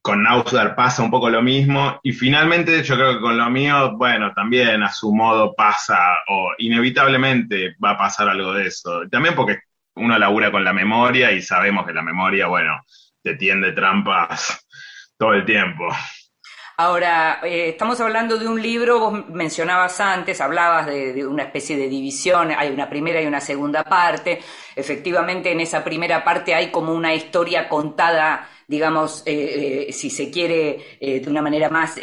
con 0.00 0.22
Nausgar 0.22 0.76
pasa 0.76 1.02
un 1.02 1.10
poco 1.10 1.28
lo 1.28 1.42
mismo. 1.42 1.98
Y 2.04 2.12
finalmente 2.12 2.82
yo 2.84 2.94
creo 2.94 3.14
que 3.14 3.20
con 3.20 3.36
lo 3.36 3.50
mío, 3.50 3.96
bueno, 3.96 4.32
también 4.32 4.82
a 4.84 4.92
su 4.92 5.12
modo 5.12 5.54
pasa, 5.56 5.98
o 6.28 6.52
inevitablemente 6.58 7.74
va 7.84 7.90
a 7.90 7.98
pasar 7.98 8.28
algo 8.28 8.52
de 8.52 8.68
eso. 8.68 9.02
También 9.10 9.34
porque 9.34 9.58
uno 9.96 10.16
labura 10.16 10.52
con 10.52 10.62
la 10.62 10.72
memoria 10.72 11.32
y 11.32 11.42
sabemos 11.42 11.84
que 11.86 11.92
la 11.92 12.02
memoria, 12.02 12.46
bueno, 12.46 12.80
te 13.20 13.34
tiende 13.34 13.72
trampas 13.72 14.64
todo 15.18 15.34
el 15.34 15.44
tiempo. 15.44 15.88
Ahora, 16.78 17.40
eh, 17.42 17.70
estamos 17.70 17.98
hablando 18.02 18.36
de 18.36 18.46
un 18.46 18.60
libro, 18.60 19.00
vos 19.00 19.28
mencionabas 19.30 19.98
antes, 19.98 20.42
hablabas 20.42 20.86
de, 20.86 21.26
una 21.26 21.44
especie 21.44 21.74
de 21.74 21.88
división, 21.88 22.50
hay 22.50 22.68
una 22.68 22.90
primera 22.90 23.22
y 23.22 23.26
una 23.26 23.40
segunda 23.40 23.82
parte. 23.82 24.40
Efectivamente, 24.74 25.50
en 25.50 25.60
esa 25.60 25.82
primera 25.82 26.22
parte 26.22 26.54
hay 26.54 26.70
como 26.70 26.92
una 26.92 27.14
historia 27.14 27.70
contada 27.70 28.46
digamos, 28.68 29.22
eh, 29.26 29.86
eh, 29.88 29.92
si 29.92 30.10
se 30.10 30.30
quiere, 30.30 30.98
eh, 31.00 31.20
de 31.20 31.30
una 31.30 31.40
manera 31.40 31.68
más 31.68 31.94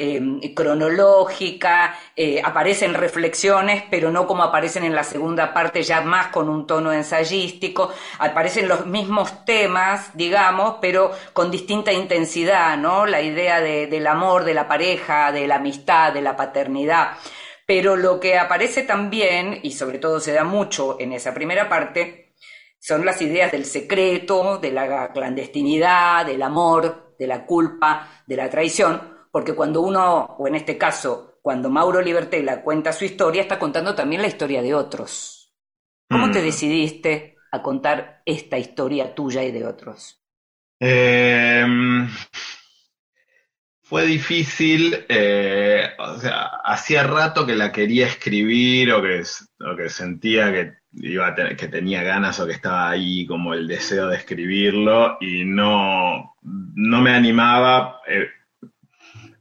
cronológica, 0.56 1.96
aparecen 2.44 2.94
reflexiones, 2.94 3.84
pero 3.90 4.12
no 4.12 4.26
como 4.28 4.44
aparecen 4.44 4.84
en 4.84 4.96
la 4.96 5.04
segunda 5.04 5.54
parte, 5.54 5.84
ya 5.84 6.02
más 6.02 6.28
con 6.28 6.50
un 6.50 6.66
tono 6.66 6.94
ensayístico, 6.94 7.92
aparecen 8.20 8.68
los 8.68 8.86
mismos 8.86 9.46
temas, 9.46 10.16
digamos, 10.16 10.78
pero 10.82 11.12
con 11.34 11.52
distinta 11.52 11.92
intensidad, 11.92 12.78
¿no? 12.78 13.06
La 13.06 13.22
idea 13.22 13.60
del 13.62 14.08
amor, 14.08 14.44
de 14.46 14.54
la 14.54 14.68
pareja, 14.68 15.32
de 15.32 15.48
la 15.48 15.56
amistad, 15.56 16.14
de 16.14 16.22
la 16.22 16.36
paternidad. 16.36 17.18
Pero 17.66 17.96
lo 17.96 18.20
que 18.20 18.38
aparece 18.38 18.84
también, 18.84 19.60
y 19.64 19.72
sobre 19.72 19.98
todo 19.98 20.20
se 20.20 20.34
da 20.34 20.44
mucho 20.44 20.98
en 21.00 21.14
esa 21.14 21.34
primera 21.34 21.70
parte, 21.70 22.23
son 22.84 23.06
las 23.06 23.22
ideas 23.22 23.50
del 23.50 23.64
secreto, 23.64 24.58
de 24.58 24.70
la 24.74 25.14
clandestinidad, 25.14 26.26
del 26.26 26.42
amor, 26.42 27.16
de 27.18 27.28
la 27.28 27.46
culpa, 27.46 28.24
de 28.28 28.36
la 28.36 28.50
traición, 28.50 29.02
porque 29.32 29.56
cuando 29.56 29.80
uno, 29.80 30.36
o 30.38 30.48
en 30.50 30.56
este 30.56 30.78
caso, 30.78 31.40
cuando 31.42 31.70
Mauro 31.70 32.02
Libertela 32.02 32.62
cuenta 32.62 32.92
su 32.92 33.06
historia, 33.06 33.42
está 33.42 33.58
contando 33.58 33.96
también 33.96 34.22
la 34.22 34.28
historia 34.28 34.62
de 34.62 34.76
otros. 34.76 35.56
¿Cómo 36.10 36.30
te 36.30 36.42
mm. 36.42 36.44
decidiste 36.44 37.38
a 37.54 37.62
contar 37.62 38.22
esta 38.26 38.58
historia 38.58 39.16
tuya 39.16 39.44
y 39.44 39.54
de 39.54 39.66
otros? 39.66 40.22
Em, 40.78 42.10
fue 43.82 44.06
difícil, 44.06 45.06
eh, 45.08 45.88
o 45.98 46.20
sea, 46.20 46.48
hacía 46.66 47.04
rato 47.04 47.46
que 47.46 47.56
la 47.56 47.72
quería 47.72 48.08
escribir 48.08 48.92
o 48.92 49.02
que, 49.02 49.24
o 49.72 49.78
que 49.78 49.88
sentía 49.88 50.52
que 50.52 50.83
iba 50.96 51.34
que 51.36 51.68
tenía 51.68 52.04
ganas 52.04 52.40
o 52.40 52.46
que 52.46 52.54
estaba 52.54 52.90
ahí 52.90 53.26
como 53.26 53.54
el 53.54 53.68
deseo 53.68 54.08
de 54.08 54.18
escribirlo 54.18 55.18
y 55.20 55.44
no, 55.46 56.36
no 56.42 57.02
me 57.02 57.12
animaba. 57.12 58.00
Eh, 58.08 58.28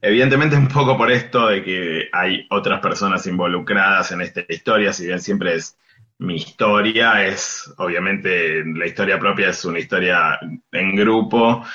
evidentemente 0.01 0.55
un 0.55 0.67
poco 0.67 0.97
por 0.97 1.11
esto 1.11 1.47
de 1.47 1.63
que 1.63 2.09
hay 2.11 2.47
otras 2.49 2.79
personas 2.79 3.25
involucradas 3.27 4.11
en 4.11 4.21
esta 4.21 4.43
historia, 4.49 4.93
si 4.93 5.07
bien 5.07 5.19
siempre 5.19 5.55
es 5.55 5.77
mi 6.19 6.35
historia, 6.35 7.25
es 7.25 7.73
obviamente 7.77 8.63
la 8.65 8.85
historia 8.85 9.19
propia 9.19 9.49
es 9.49 9.63
una 9.65 9.79
historia 9.79 10.39
en 10.71 10.95
grupo 10.95 11.65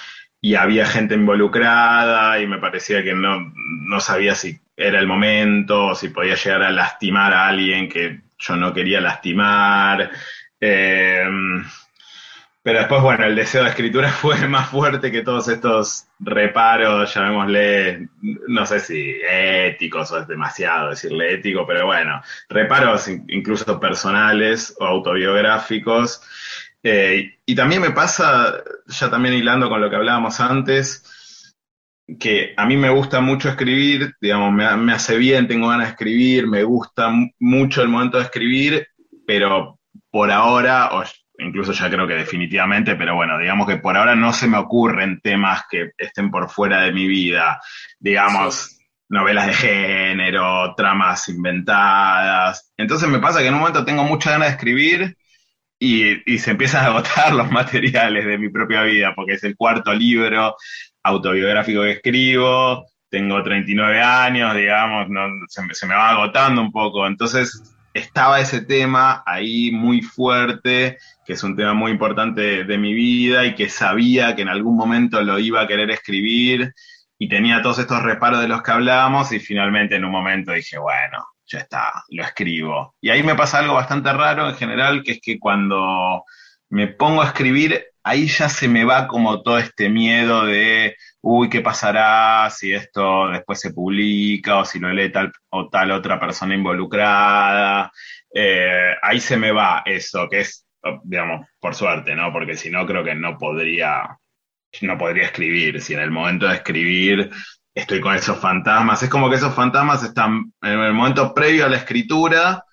y 0.40 0.54
había 0.54 0.86
gente 0.86 1.14
involucrada 1.14 2.40
y 2.40 2.46
me 2.46 2.58
parecía 2.58 3.02
que 3.02 3.14
no, 3.14 3.52
no 3.54 4.00
sabía 4.00 4.34
si 4.34 4.60
era 4.76 5.00
el 5.00 5.06
momento 5.06 5.86
o 5.86 5.94
si 5.94 6.08
podía 6.08 6.36
llegar 6.36 6.62
a 6.62 6.70
lastimar 6.70 7.32
a 7.34 7.48
alguien 7.48 7.88
que 7.88 8.27
yo 8.38 8.56
no 8.56 8.72
quería 8.72 9.00
lastimar. 9.00 10.10
Eh, 10.60 11.24
pero 12.68 12.80
después, 12.80 13.00
bueno, 13.00 13.24
el 13.24 13.34
deseo 13.34 13.62
de 13.62 13.70
escritura 13.70 14.08
fue 14.12 14.46
más 14.46 14.68
fuerte 14.68 15.10
que 15.10 15.22
todos 15.22 15.48
estos 15.48 16.06
reparos, 16.18 17.14
llamémosle, 17.14 18.08
no 18.48 18.66
sé 18.66 18.80
si 18.80 19.14
éticos 19.26 20.12
o 20.12 20.18
es 20.18 20.28
demasiado 20.28 20.90
decirle 20.90 21.32
ético, 21.32 21.66
pero 21.66 21.86
bueno, 21.86 22.20
reparos 22.48 23.08
incluso 23.08 23.80
personales 23.80 24.76
o 24.78 24.84
autobiográficos. 24.84 26.20
Eh, 26.82 27.38
y 27.46 27.54
también 27.54 27.80
me 27.80 27.92
pasa, 27.92 28.62
ya 28.86 29.08
también 29.08 29.34
hilando 29.34 29.70
con 29.70 29.80
lo 29.80 29.88
que 29.88 29.96
hablábamos 29.96 30.38
antes, 30.38 31.04
que 32.18 32.54
a 32.56 32.64
mí 32.64 32.76
me 32.76 32.88
gusta 32.88 33.20
mucho 33.20 33.50
escribir, 33.50 34.14
digamos, 34.20 34.52
me, 34.52 34.92
hace 34.92 35.18
bien, 35.18 35.46
tengo 35.46 35.68
ganas 35.68 35.88
de 35.88 35.92
escribir, 35.92 36.46
me 36.46 36.62
gusta 36.62 37.12
mucho 37.38 37.82
el 37.82 37.88
momento 37.88 38.16
de 38.16 38.24
escribir, 38.24 38.86
pero 39.26 39.78
por 40.10 40.30
ahora, 40.30 40.90
o 40.92 41.04
incluso 41.38 41.72
ya 41.72 41.90
creo 41.90 42.06
que 42.06 42.14
definitivamente, 42.14 42.96
pero 42.96 43.14
bueno, 43.14 43.38
digamos 43.38 43.66
que 43.66 43.76
por 43.76 43.96
ahora 43.96 44.14
no 44.14 44.32
se 44.32 44.48
me 44.48 44.56
ocurren 44.56 45.20
temas 45.20 45.64
que 45.70 45.90
estén 45.98 46.30
por 46.30 46.48
fuera 46.48 46.80
de 46.80 46.92
mi 46.92 47.06
vida, 47.06 47.60
digamos, 47.98 48.78
novelas 49.10 49.46
de 49.46 49.54
género, 49.54 50.74
tramas 50.76 51.28
inventadas. 51.28 52.72
Entonces 52.76 53.08
me 53.08 53.18
pasa 53.18 53.40
que 53.40 53.48
en 53.48 53.54
un 53.54 53.60
momento 53.60 53.84
tengo 53.84 54.04
mucha 54.04 54.30
ganas 54.30 54.48
de 54.48 54.54
escribir. 54.54 55.16
Y, 55.80 56.34
y 56.34 56.38
se 56.38 56.50
empiezan 56.50 56.84
a 56.84 56.88
agotar 56.88 57.32
los 57.34 57.52
materiales 57.52 58.26
de 58.26 58.36
mi 58.36 58.48
propia 58.48 58.82
vida, 58.82 59.12
porque 59.14 59.34
es 59.34 59.44
el 59.44 59.56
cuarto 59.56 59.94
libro, 59.94 60.56
autobiográfico 61.02 61.82
que 61.82 61.92
escribo, 61.92 62.84
tengo 63.10 63.42
39 63.42 64.00
años, 64.00 64.54
digamos, 64.54 65.06
se, 65.48 65.86
me 65.86 65.94
va 65.94 66.10
agotando 66.10 66.60
un 66.60 66.72
poco. 66.72 67.06
Entonces, 67.06 67.74
estaba 67.94 68.40
ese 68.40 68.62
tema 68.62 69.22
ahí 69.26 69.70
muy 69.72 70.02
fuerte, 70.02 70.98
que 71.24 71.32
es 71.32 71.42
un 71.42 71.56
tema 71.56 71.74
muy 71.74 71.90
importante 71.92 72.64
de, 72.64 72.78
mi 72.78 72.94
vida 72.94 73.44
y 73.44 73.54
que 73.54 73.68
sabía 73.68 74.36
que 74.36 74.42
en 74.42 74.48
algún 74.48 74.76
momento 74.76 75.22
lo 75.22 75.38
iba 75.38 75.62
a 75.62 75.66
querer 75.66 75.90
escribir 75.90 76.72
y 77.18 77.28
tenía 77.28 77.62
todos 77.62 77.80
estos 77.80 78.02
reparos 78.02 78.40
de 78.40 78.48
los 78.48 78.62
que 78.62 78.70
hablábamos 78.70 79.32
y 79.32 79.40
finalmente 79.40 79.96
en 79.96 80.04
un 80.04 80.12
momento 80.12 80.52
dije, 80.52 80.78
bueno, 80.78 81.26
ya 81.46 81.60
está, 81.60 82.04
lo 82.10 82.22
escribo. 82.22 82.94
Y 83.00 83.10
ahí 83.10 83.22
me 83.22 83.34
pasa 83.34 83.58
algo 83.58 83.74
bastante 83.74 84.12
raro 84.12 84.48
en 84.48 84.54
general, 84.54 85.02
que 85.02 85.12
es 85.12 85.20
que 85.20 85.38
cuando 85.38 86.24
me 86.70 86.88
pongo 86.88 87.22
a 87.22 87.26
escribir, 87.26 87.87
ahí 88.02 88.26
ya 88.26 88.48
se 88.48 88.68
me 88.68 88.84
va 88.84 89.06
como 89.08 89.42
todo 89.42 89.58
este 89.58 89.88
miedo 89.88 90.44
de, 90.44 90.96
uy, 91.20 91.48
¿qué 91.48 91.60
pasará 91.60 92.48
si 92.50 92.72
esto 92.72 93.28
después 93.28 93.60
se 93.60 93.72
publica 93.72 94.58
o 94.58 94.64
si 94.64 94.78
lo 94.78 94.92
lee 94.92 95.12
tal 95.12 95.32
o 95.50 95.68
tal 95.68 95.90
otra 95.90 96.18
persona 96.18 96.54
involucrada? 96.54 97.90
Eh, 98.32 98.94
ahí 99.02 99.20
se 99.20 99.36
me 99.36 99.52
va 99.52 99.82
eso, 99.84 100.28
que 100.30 100.40
es, 100.40 100.66
digamos, 101.04 101.46
por 101.60 101.74
suerte, 101.74 102.14
¿no? 102.14 102.32
Porque 102.32 102.56
si 102.56 102.70
no, 102.70 102.86
creo 102.86 103.04
que 103.04 103.14
no 103.14 103.36
podría, 103.38 104.18
no 104.82 104.98
podría 104.98 105.24
escribir. 105.24 105.80
Si 105.80 105.94
en 105.94 106.00
el 106.00 106.10
momento 106.10 106.46
de 106.46 106.54
escribir 106.54 107.30
estoy 107.74 108.00
con 108.00 108.14
esos 108.14 108.38
fantasmas, 108.38 109.02
es 109.02 109.08
como 109.08 109.30
que 109.30 109.36
esos 109.36 109.54
fantasmas 109.54 110.02
están 110.02 110.52
en 110.62 110.80
el 110.80 110.92
momento 110.92 111.32
previo 111.34 111.66
a 111.66 111.68
la 111.68 111.76
escritura 111.76 112.64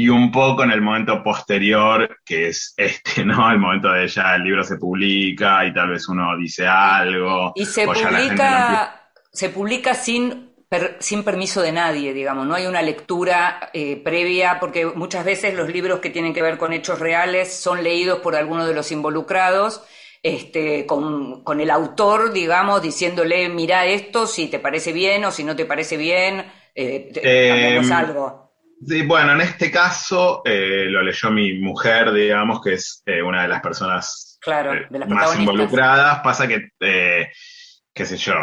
y 0.00 0.08
un 0.10 0.30
poco 0.30 0.62
en 0.62 0.70
el 0.70 0.80
momento 0.80 1.24
posterior, 1.24 2.20
que 2.24 2.46
es 2.48 2.72
este, 2.76 3.24
¿no? 3.24 3.50
El 3.50 3.58
momento 3.58 3.90
de 3.90 4.06
ya 4.06 4.36
el 4.36 4.44
libro 4.44 4.62
se 4.62 4.76
publica 4.76 5.66
y 5.66 5.74
tal 5.74 5.90
vez 5.90 6.08
uno 6.08 6.36
dice 6.36 6.68
algo. 6.68 7.52
Y 7.56 7.66
se 7.66 7.84
publica, 7.84 9.10
se 9.32 9.48
publica 9.48 9.94
sin, 9.94 10.52
sin 11.00 11.24
permiso 11.24 11.62
de 11.62 11.72
nadie, 11.72 12.14
digamos, 12.14 12.46
no 12.46 12.54
hay 12.54 12.66
una 12.66 12.80
lectura 12.80 13.70
eh, 13.74 13.96
previa, 13.96 14.60
porque 14.60 14.86
muchas 14.86 15.24
veces 15.24 15.54
los 15.54 15.68
libros 15.68 15.98
que 15.98 16.10
tienen 16.10 16.32
que 16.32 16.42
ver 16.42 16.58
con 16.58 16.72
hechos 16.72 17.00
reales 17.00 17.52
son 17.52 17.82
leídos 17.82 18.20
por 18.20 18.36
alguno 18.36 18.68
de 18.68 18.74
los 18.74 18.92
involucrados. 18.92 19.82
Este, 20.20 20.84
con, 20.84 21.44
con 21.44 21.60
el 21.60 21.70
autor, 21.70 22.32
digamos, 22.32 22.82
diciéndole, 22.82 23.48
mira 23.48 23.86
esto, 23.86 24.26
si 24.26 24.48
te 24.48 24.58
parece 24.58 24.92
bien 24.92 25.24
o 25.24 25.30
si 25.30 25.44
no 25.44 25.54
te 25.54 25.64
parece 25.64 25.96
bien, 25.96 26.44
eh, 26.74 27.10
eh 27.14 27.80
algo. 27.92 28.47
Sí, 28.86 29.02
bueno, 29.02 29.32
en 29.32 29.40
este 29.40 29.70
caso 29.70 30.42
eh, 30.44 30.86
lo 30.88 31.02
leyó 31.02 31.30
mi 31.30 31.58
mujer, 31.58 32.12
digamos, 32.12 32.60
que 32.60 32.74
es 32.74 33.02
eh, 33.06 33.20
una 33.20 33.42
de 33.42 33.48
las 33.48 33.60
personas 33.60 34.38
eh, 34.46 34.86
más 35.08 35.38
involucradas. 35.38 36.20
Pasa 36.20 36.46
que, 36.46 36.70
qué 36.78 38.06
sé 38.06 38.16
yo, 38.16 38.34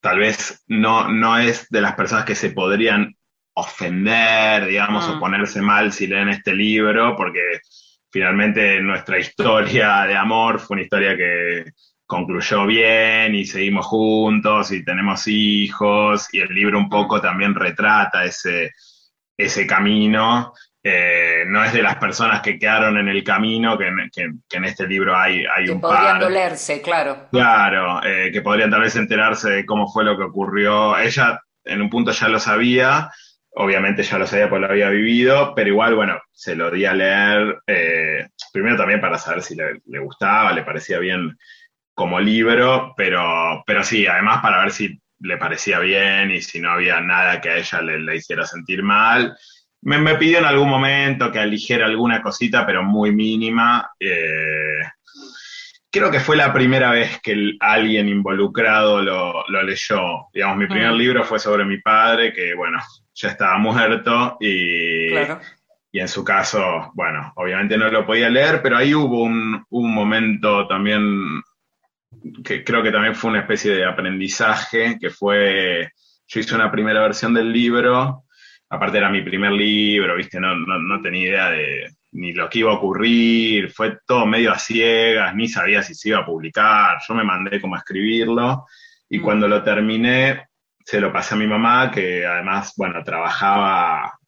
tal 0.00 0.18
vez 0.18 0.62
no, 0.68 1.08
no 1.08 1.38
es 1.38 1.68
de 1.68 1.80
las 1.80 1.94
personas 1.94 2.24
que 2.24 2.36
se 2.36 2.50
podrían 2.50 3.16
ofender, 3.54 4.66
digamos, 4.66 5.08
o 5.08 5.16
mm. 5.16 5.20
ponerse 5.20 5.60
mal 5.60 5.92
si 5.92 6.06
leen 6.06 6.28
este 6.28 6.54
libro, 6.54 7.16
porque 7.16 7.60
finalmente 8.12 8.80
nuestra 8.80 9.18
historia 9.18 10.04
de 10.06 10.14
amor 10.14 10.60
fue 10.60 10.76
una 10.76 10.84
historia 10.84 11.16
que 11.16 11.64
concluyó 12.06 12.66
bien 12.66 13.34
y 13.34 13.44
seguimos 13.44 13.86
juntos 13.86 14.70
y 14.72 14.84
tenemos 14.84 15.26
hijos 15.26 16.32
y 16.32 16.40
el 16.40 16.54
libro 16.54 16.78
un 16.78 16.88
poco 16.88 17.20
también 17.20 17.54
retrata 17.54 18.24
ese, 18.24 18.72
ese 19.36 19.66
camino. 19.66 20.52
Eh, 20.88 21.42
no 21.48 21.64
es 21.64 21.72
de 21.72 21.82
las 21.82 21.96
personas 21.96 22.40
que 22.42 22.60
quedaron 22.60 22.96
en 22.96 23.08
el 23.08 23.24
camino, 23.24 23.76
que, 23.76 23.88
en 23.88 24.64
este 24.64 24.86
libro 24.86 25.16
hay, 25.16 25.44
hay 25.44 25.68
un 25.68 25.80
podrían 25.80 26.20
dolerse, 26.20 26.80
claro. 26.80 27.26
Claro, 27.32 28.00
eh, 28.04 28.30
que 28.32 28.40
podrían 28.40 28.70
tal 28.70 28.82
vez 28.82 28.94
enterarse 28.94 29.50
de 29.50 29.66
cómo 29.66 29.88
fue 29.88 30.04
lo 30.04 30.16
que 30.16 30.22
ocurrió. 30.22 30.96
Ella 30.96 31.40
en 31.64 31.82
un 31.82 31.90
punto 31.90 32.12
ya 32.12 32.28
lo 32.28 32.38
sabía, 32.38 33.10
obviamente 33.50 34.04
ya 34.04 34.16
lo 34.16 34.28
sabía 34.28 34.48
porque 34.48 34.66
lo 34.66 34.72
había 34.72 34.90
vivido, 34.90 35.54
pero 35.56 35.70
igual, 35.70 35.96
bueno, 35.96 36.20
se 36.30 36.54
lo 36.54 36.70
di 36.70 36.84
a 36.84 36.94
leer, 36.94 37.58
eh, 37.66 38.28
primero 38.52 38.76
también 38.76 39.00
para 39.00 39.18
saber 39.18 39.42
si 39.42 39.56
le, 39.56 39.80
le, 39.86 39.98
gustaba, 39.98 40.52
le 40.52 40.62
parecía 40.62 41.00
bien 41.00 41.36
como 41.96 42.20
libro, 42.20 42.92
pero, 42.94 43.64
pero 43.66 43.82
sí, 43.82 44.06
además 44.06 44.42
para 44.42 44.60
ver 44.60 44.70
si 44.70 45.00
le 45.20 45.38
parecía 45.38 45.78
bien 45.78 46.30
y 46.30 46.42
si 46.42 46.60
no 46.60 46.70
había 46.70 47.00
nada 47.00 47.40
que 47.40 47.48
a 47.48 47.56
ella 47.56 47.80
le, 47.80 48.16
hiciera 48.16 48.44
sentir 48.44 48.82
mal. 48.82 49.34
Me, 49.80 49.96
me, 49.96 50.16
pidió 50.16 50.38
en 50.38 50.44
algún 50.44 50.68
momento 50.68 51.32
que 51.32 51.38
aligera 51.38 51.86
alguna 51.86 52.20
cosita, 52.20 52.66
pero 52.66 52.82
muy 52.82 53.12
mínima. 53.12 53.92
Eh, 53.98 54.82
creo 55.90 56.10
que 56.10 56.20
fue 56.20 56.36
la 56.36 56.52
primera 56.52 56.90
vez 56.90 57.18
que 57.22 57.54
alguien 57.60 58.10
involucrado 58.10 59.00
lo, 59.00 59.44
lo, 59.48 59.62
leyó. 59.62 60.26
Digamos, 60.34 60.58
mi 60.58 60.66
primer 60.66 60.92
libro 60.92 61.24
fue 61.24 61.38
sobre 61.38 61.64
mi 61.64 61.80
padre, 61.80 62.30
que 62.34 62.54
bueno, 62.54 62.78
ya 63.14 63.30
estaba 63.30 63.56
muerto 63.56 64.36
y, 64.38 65.14
y 65.92 65.98
en 65.98 66.08
su 66.08 66.22
caso, 66.22 66.90
bueno, 66.92 67.32
obviamente 67.36 67.78
no 67.78 67.88
lo 67.88 68.04
podía 68.04 68.28
leer, 68.28 68.60
pero 68.60 68.76
ahí 68.76 68.94
hubo 68.94 69.22
un, 69.22 69.64
un 69.70 69.94
momento 69.94 70.68
también 70.68 71.40
que 72.44 72.64
creo 72.64 72.82
que 72.82 72.92
también 72.92 73.14
fue 73.14 73.30
una 73.30 73.40
especie 73.40 73.72
de 73.72 73.84
aprendizaje, 73.84 74.98
que 75.00 75.10
fue, 75.10 75.90
yo 76.26 76.40
hice 76.40 76.54
una 76.54 76.70
primera 76.70 77.00
versión 77.00 77.34
del 77.34 77.52
libro, 77.52 78.24
aparte 78.68 78.98
era 78.98 79.10
mi 79.10 79.22
primer 79.22 79.52
libro, 79.52 80.16
viste, 80.16 80.40
no, 80.40 80.54
no, 80.54 81.00
tenía 81.00 81.28
idea 81.28 81.50
de 81.50 81.90
ni 82.12 82.32
lo 82.32 82.48
que 82.48 82.60
iba 82.60 82.70
a 82.70 82.76
ocurrir, 82.76 83.70
fue 83.70 83.98
todo 84.06 84.24
medio 84.24 84.50
a 84.50 84.58
ciegas, 84.58 85.34
ni 85.34 85.48
sabía 85.48 85.82
si 85.82 85.94
se 85.94 86.08
iba 86.10 86.20
a 86.20 86.26
publicar, 86.26 86.96
yo 87.06 87.14
me 87.14 87.24
mandé 87.24 87.60
como 87.60 87.74
a 87.74 87.78
escribirlo, 87.78 88.64
y 89.08 89.18
mm. 89.18 89.22
cuando 89.22 89.48
lo 89.48 89.62
terminé, 89.62 90.46
se 90.84 91.00
lo 91.00 91.12
pasé 91.12 91.34
a 91.34 91.38
mi 91.38 91.46
mamá, 91.46 91.90
que 91.90 92.24
además, 92.24 92.72
bueno, 92.76 93.02
trabajaba 93.04 94.18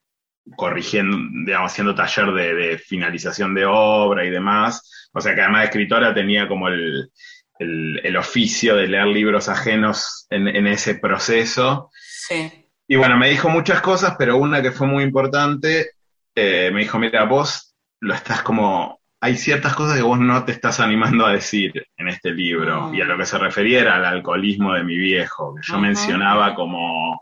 corrigiendo, 0.56 1.16
digamos, 1.46 1.72
haciendo 1.72 1.94
taller 1.94 2.32
de, 2.32 2.54
de 2.54 2.78
finalización 2.78 3.54
de 3.54 3.64
obra 3.66 4.24
y 4.24 4.30
demás, 4.30 5.08
o 5.12 5.20
sea 5.20 5.34
que 5.34 5.40
además 5.40 5.62
de 5.62 5.66
escritora 5.66 6.12
tenía 6.12 6.46
como 6.46 6.68
el, 6.68 7.10
el, 7.58 8.16
oficio 8.16 8.76
de 8.76 8.88
leer 8.88 9.06
libros 9.06 9.48
ajenos 9.48 10.26
en, 10.30 10.66
ese 10.66 10.96
proceso. 10.96 11.90
Sí. 11.92 12.50
Y 12.86 12.96
bueno, 12.96 13.16
me 13.16 13.30
dijo 13.30 13.48
muchas 13.48 13.80
cosas, 13.80 14.16
pero 14.18 14.36
una 14.36 14.62
que 14.62 14.72
fue 14.72 14.86
muy 14.86 15.04
importante, 15.04 15.90
eh, 16.34 16.70
me 16.72 16.80
dijo, 16.80 16.98
mira, 16.98 17.24
vos 17.24 17.74
lo 18.00 18.14
estás 18.14 18.42
como, 18.42 19.00
hay 19.20 19.36
ciertas 19.36 19.74
cosas 19.74 19.96
que 19.96 20.02
vos 20.02 20.18
no 20.18 20.44
te 20.44 20.52
estás 20.52 20.80
animando 20.80 21.26
a 21.26 21.32
decir 21.32 21.72
en 21.96 22.08
este 22.08 22.30
libro, 22.30 22.88
mm. 22.88 22.94
y 22.94 23.00
a 23.00 23.04
lo 23.04 23.18
que 23.18 23.26
se 23.26 23.38
refería 23.38 23.80
era 23.80 23.96
al 23.96 24.04
alcoholismo 24.04 24.72
de 24.72 24.84
mi 24.84 24.96
viejo, 24.96 25.54
que 25.54 25.62
yo 25.66 25.78
mencionaba 25.78 26.54
como, 26.54 27.20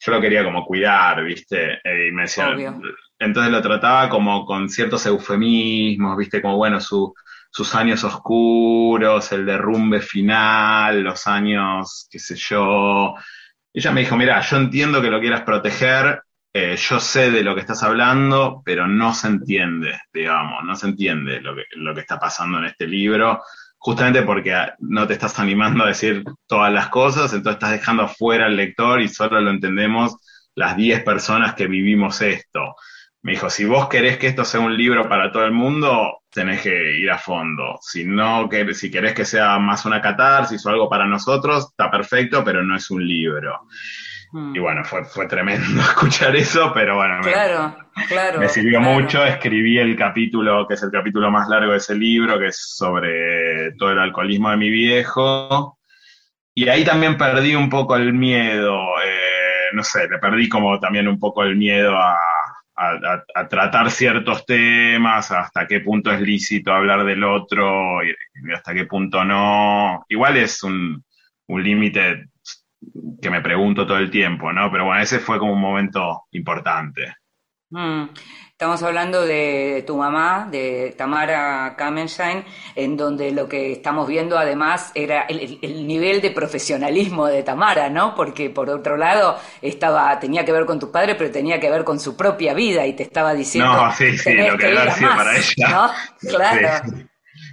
yo 0.00 0.12
lo 0.12 0.20
quería 0.20 0.44
como 0.44 0.64
cuidar, 0.64 1.24
¿viste? 1.24 1.74
Eh, 1.84 2.08
y 2.08 2.12
me 2.12 2.22
decía, 2.22 2.54
entonces 3.18 3.52
lo 3.52 3.62
trataba 3.62 4.08
como 4.08 4.44
con 4.44 4.68
ciertos 4.68 5.06
eufemismos, 5.06 6.16
¿viste? 6.16 6.42
Como, 6.42 6.56
bueno, 6.56 6.80
su, 6.80 7.14
sus 7.56 7.74
años 7.74 8.04
oscuros, 8.04 9.32
el 9.32 9.46
derrumbe 9.46 10.02
final, 10.02 11.00
los 11.00 11.26
años, 11.26 12.06
qué 12.10 12.18
sé 12.18 12.36
yo. 12.36 13.14
Ella 13.72 13.92
me 13.92 14.02
dijo, 14.02 14.14
mira, 14.14 14.38
yo 14.42 14.58
entiendo 14.58 15.00
que 15.00 15.08
lo 15.10 15.18
quieras 15.20 15.40
proteger, 15.40 16.20
eh, 16.52 16.76
yo 16.76 17.00
sé 17.00 17.30
de 17.30 17.42
lo 17.42 17.54
que 17.54 17.62
estás 17.62 17.82
hablando, 17.82 18.60
pero 18.62 18.86
no 18.86 19.14
se 19.14 19.28
entiende, 19.28 19.98
digamos, 20.12 20.64
no 20.64 20.76
se 20.76 20.88
entiende 20.88 21.40
lo 21.40 21.56
que, 21.56 21.62
lo 21.76 21.94
que 21.94 22.02
está 22.02 22.18
pasando 22.18 22.58
en 22.58 22.66
este 22.66 22.86
libro, 22.86 23.42
justamente 23.78 24.20
porque 24.20 24.54
no 24.80 25.06
te 25.06 25.14
estás 25.14 25.38
animando 25.38 25.84
a 25.84 25.88
decir 25.88 26.24
todas 26.46 26.70
las 26.70 26.90
cosas, 26.90 27.32
entonces 27.32 27.54
estás 27.56 27.70
dejando 27.70 28.06
fuera 28.06 28.44
al 28.44 28.56
lector 28.58 29.00
y 29.00 29.08
solo 29.08 29.40
lo 29.40 29.48
entendemos 29.48 30.14
las 30.54 30.76
10 30.76 31.04
personas 31.04 31.54
que 31.54 31.66
vivimos 31.68 32.20
esto. 32.20 32.74
Me 33.26 33.32
dijo, 33.32 33.50
si 33.50 33.64
vos 33.64 33.88
querés 33.88 34.18
que 34.18 34.28
esto 34.28 34.44
sea 34.44 34.60
un 34.60 34.76
libro 34.76 35.08
para 35.08 35.32
todo 35.32 35.44
el 35.44 35.50
mundo, 35.50 36.20
tenés 36.30 36.62
que 36.62 36.96
ir 36.96 37.10
a 37.10 37.18
fondo. 37.18 37.76
Si 37.80 38.04
no, 38.04 38.48
que, 38.48 38.72
si 38.72 38.88
querés 38.88 39.14
que 39.14 39.24
sea 39.24 39.58
más 39.58 39.84
una 39.84 40.00
catarsis 40.00 40.64
o 40.64 40.68
algo 40.68 40.88
para 40.88 41.06
nosotros, 41.06 41.70
está 41.70 41.90
perfecto, 41.90 42.44
pero 42.44 42.62
no 42.62 42.76
es 42.76 42.88
un 42.88 43.04
libro. 43.04 43.62
Hmm. 44.30 44.54
Y 44.54 44.60
bueno, 44.60 44.84
fue, 44.84 45.04
fue 45.06 45.26
tremendo 45.26 45.80
escuchar 45.80 46.36
eso, 46.36 46.70
pero 46.72 46.94
bueno, 46.94 47.18
claro, 47.20 47.76
me, 47.96 48.06
claro, 48.06 48.38
me 48.38 48.48
sirvió 48.48 48.80
mucho. 48.80 49.24
Escribí 49.24 49.76
el 49.76 49.96
capítulo, 49.96 50.64
que 50.68 50.74
es 50.74 50.82
el 50.84 50.92
capítulo 50.92 51.28
más 51.28 51.48
largo 51.48 51.72
de 51.72 51.78
ese 51.78 51.96
libro, 51.96 52.38
que 52.38 52.46
es 52.46 52.76
sobre 52.76 53.72
todo 53.72 53.90
el 53.90 53.98
alcoholismo 53.98 54.50
de 54.50 54.56
mi 54.56 54.70
viejo. 54.70 55.80
Y 56.54 56.68
ahí 56.68 56.84
también 56.84 57.16
perdí 57.16 57.56
un 57.56 57.70
poco 57.70 57.96
el 57.96 58.12
miedo, 58.12 58.78
eh, 59.04 59.70
no 59.72 59.82
sé, 59.82 60.06
le 60.08 60.20
perdí 60.20 60.48
como 60.48 60.78
también 60.78 61.08
un 61.08 61.18
poco 61.18 61.42
el 61.42 61.56
miedo 61.56 61.96
a, 61.96 62.16
a, 62.76 63.48
tratar 63.48 63.90
ciertos 63.90 64.44
temas, 64.44 65.30
hasta 65.30 65.66
qué 65.66 65.80
punto 65.80 66.12
es 66.12 66.20
lícito 66.20 66.72
hablar 66.72 67.04
del 67.04 67.24
otro 67.24 68.04
y, 68.04 68.14
hasta 68.52 68.74
qué 68.74 68.84
punto 68.84 69.24
no. 69.24 70.04
Igual 70.08 70.36
es 70.36 70.62
un, 70.62 71.02
un 71.48 71.62
límite 71.62 72.28
que 73.20 73.30
me 73.30 73.40
pregunto 73.40 73.86
todo 73.86 73.98
el 73.98 74.10
tiempo, 74.10 74.52
¿no? 74.52 74.70
Pero 74.70 74.84
bueno, 74.84 75.00
ese 75.00 75.18
fue 75.18 75.38
como 75.38 75.52
un 75.52 75.60
momento 75.60 76.24
importante. 76.32 77.14
Mm. 77.70 78.04
Estamos 78.56 78.82
hablando 78.82 79.26
de 79.26 79.84
tu 79.86 79.98
mamá, 79.98 80.48
de 80.50 80.94
Tamara 80.96 81.74
Kamenschein, 81.76 82.42
en 82.74 82.96
donde 82.96 83.30
lo 83.30 83.46
que 83.46 83.70
estamos 83.70 84.08
viendo 84.08 84.38
además 84.38 84.92
era 84.94 85.26
el, 85.28 85.86
nivel 85.86 86.22
de 86.22 86.30
profesionalismo 86.30 87.26
de 87.26 87.42
Tamara, 87.42 87.90
¿no? 87.90 88.14
Porque 88.14 88.48
por 88.48 88.70
otro 88.70 88.96
lado 88.96 89.38
estaba 89.60 90.18
tenía 90.18 90.42
que 90.42 90.52
ver 90.52 90.64
con 90.64 90.80
tu 90.80 90.90
padre, 90.90 91.16
pero 91.16 91.30
tenía 91.30 91.60
que 91.60 91.68
ver 91.68 91.84
con 91.84 92.00
su 92.00 92.16
propia 92.16 92.54
vida 92.54 92.86
y 92.86 92.96
te 92.96 93.02
estaba 93.02 93.34
diciendo. 93.34 93.70
No, 93.70 93.92
sí, 93.92 94.16
sí, 94.16 94.32
lo 94.32 94.56
que, 94.56 94.70
que 94.70 94.90
sido 94.92 95.10
para 95.14 95.36
ella. 95.36 95.68
¿no? 95.68 95.90
Claro. 96.30 96.92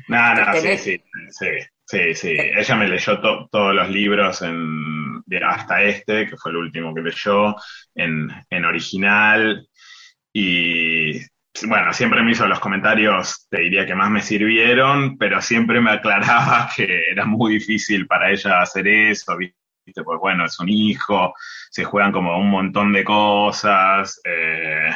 No, 0.08 0.36
no, 0.36 0.54
sí, 0.54 0.78
sí, 0.78 1.04
sí. 1.32 1.48
Sí, 1.86 2.16
sí, 2.16 2.38
ella 2.40 2.76
me 2.78 2.88
leyó 2.88 3.20
todos 3.20 3.76
los 3.76 3.90
libros 3.90 4.42
en, 4.42 5.22
hasta 5.46 5.84
este, 5.84 6.28
que 6.28 6.38
fue 6.38 6.52
el 6.52 6.58
último 6.58 6.96
que 6.96 7.02
leyó, 7.02 7.56
en, 7.94 8.30
en 8.50 8.66
original, 8.66 9.68
y 10.34 11.20
bueno, 11.68 11.94
siempre 11.94 12.24
me 12.24 12.32
hizo 12.32 12.48
los 12.48 12.60
comentarios, 12.60 13.48
te 13.50 13.62
diría 13.62 13.86
que 13.86 13.96
más 13.96 14.10
me 14.10 14.22
sirvieron, 14.22 15.18
pero 15.18 15.42
siempre 15.42 15.80
me 15.80 15.92
aclaraba 15.92 16.70
que 16.76 17.12
era 17.12 17.26
muy 17.26 17.54
difícil 17.54 18.08
para 18.08 18.32
ella 18.32 18.62
hacer 18.62 18.88
eso, 18.88 19.38
¿viste? 19.38 20.04
Pues 20.04 20.20
bueno, 20.20 20.46
es 20.46 20.60
un 20.60 20.70
hijo, 20.70 21.34
se 21.70 21.84
juegan 21.84 22.12
como 22.12 22.38
un 22.38 22.50
montón 22.50 22.92
de 22.94 23.04
cosas. 23.04 24.20
Eh, 24.24 24.90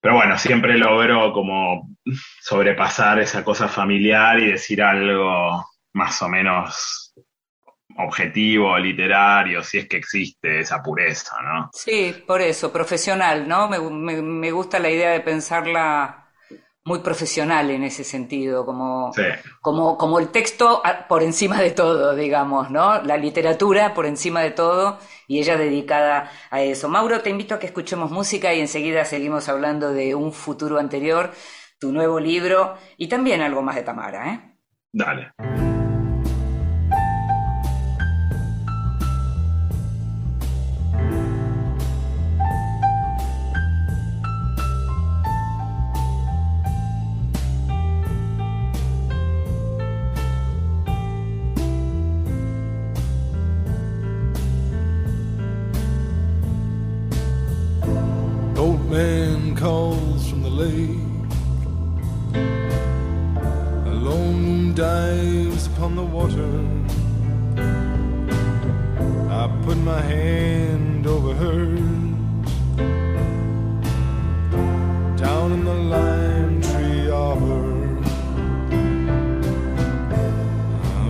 pero 0.00 0.14
bueno, 0.14 0.36
siempre 0.38 0.76
logro 0.76 1.32
como 1.32 1.96
sobrepasar 2.40 3.20
esa 3.20 3.44
cosa 3.44 3.68
familiar 3.68 4.38
y 4.40 4.52
decir 4.52 4.82
algo 4.82 5.64
más 5.92 6.20
o 6.22 6.28
menos 6.28 7.05
objetivo, 7.98 8.78
literario, 8.78 9.62
si 9.62 9.78
es 9.78 9.88
que 9.88 9.96
existe 9.96 10.60
esa 10.60 10.82
pureza, 10.82 11.36
¿no? 11.42 11.70
Sí, 11.72 12.24
por 12.26 12.40
eso, 12.40 12.72
profesional, 12.72 13.48
¿no? 13.48 13.68
Me, 13.68 14.50
gusta 14.50 14.78
la 14.78 14.90
idea 14.90 15.10
de 15.10 15.20
pensarla 15.20 16.24
muy 16.84 17.00
profesional 17.00 17.70
en 17.70 17.82
ese 17.82 18.04
sentido, 18.04 18.64
como, 18.64 19.10
como, 19.60 19.98
como 19.98 20.18
el 20.20 20.28
texto 20.28 20.82
por 21.08 21.22
encima 21.22 21.60
de 21.60 21.72
todo, 21.72 22.14
digamos, 22.14 22.70
¿no? 22.70 23.02
La 23.02 23.16
literatura 23.16 23.92
por 23.92 24.06
encima 24.06 24.40
de 24.40 24.52
todo 24.52 24.98
y 25.26 25.40
ella 25.40 25.56
dedicada 25.56 26.30
a 26.50 26.62
eso. 26.62 26.88
Mauro, 26.88 27.22
te 27.22 27.30
invito 27.30 27.56
a 27.56 27.58
que 27.58 27.66
escuchemos 27.66 28.10
música 28.12 28.54
y 28.54 28.60
enseguida 28.60 29.04
seguimos 29.04 29.48
hablando 29.48 29.92
de 29.92 30.14
un 30.14 30.32
futuro 30.32 30.78
anterior, 30.78 31.32
tu 31.80 31.92
nuevo 31.92 32.20
libro 32.20 32.76
y 32.96 33.08
también 33.08 33.42
algo 33.42 33.62
más 33.62 33.74
de 33.74 33.82
Tamara, 33.82 34.32
¿eh? 34.32 34.56
Dale. 34.92 35.32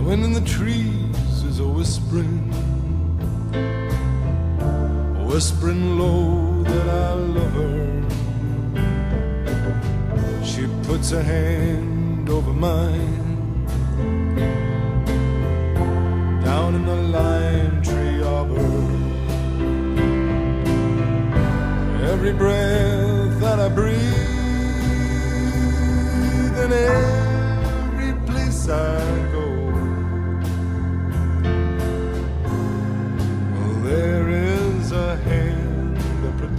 When 0.07 0.23
in 0.23 0.31
the 0.31 0.39
trees 0.39 1.43
is 1.43 1.59
a 1.59 1.67
whispering, 1.67 2.47
whispering 5.27 5.99
low 5.99 6.63
that 6.63 6.87
I 6.87 7.13
love 7.13 7.51
her. 7.51 8.05
She 10.45 10.65
puts 10.87 11.09
her 11.09 11.21
hand 11.21 12.29
over 12.29 12.53
mine 12.53 13.65
down 16.41 16.75
in 16.75 16.85
the 16.85 16.95
lime 16.95 17.81
tree 17.81 18.23
arbor. 18.23 18.85
Every 22.13 22.31
breath 22.31 23.41
that 23.41 23.59
I 23.59 23.67
breathe 23.67 23.97
and 26.63 26.71
every 26.71 28.13
place 28.25 28.69
I 28.69 29.26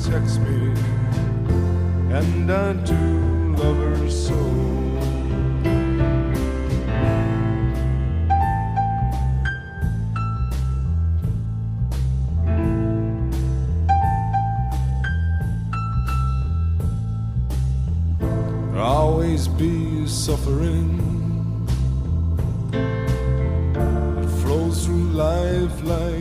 protects 0.08 0.38
me, 0.38 0.72
and 2.10 2.50
I 2.50 2.72
do 2.72 2.94
love 3.56 3.76
her 3.76 4.08
so. 4.08 4.34
There'll 18.72 18.86
always 18.86 19.46
be 19.46 20.06
suffering. 20.06 20.88
It 22.72 24.28
flows 24.40 24.86
through 24.86 25.10
life 25.10 25.82
like 25.84 26.17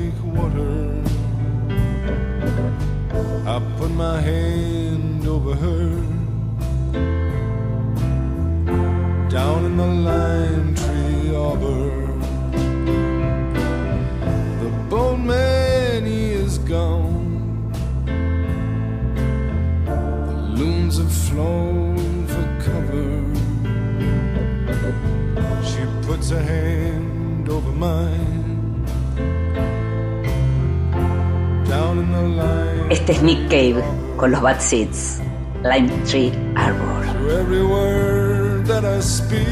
con 34.28 34.34
los 34.34 34.42
Bad 34.42 34.60
Seeds, 34.60 35.22
Lime 35.64 35.90
Tree 36.04 36.34
Arbor. 36.58 37.06
every 37.32 37.64
word 37.64 38.66
that 38.66 38.84
I 38.84 39.00
speak 39.00 39.48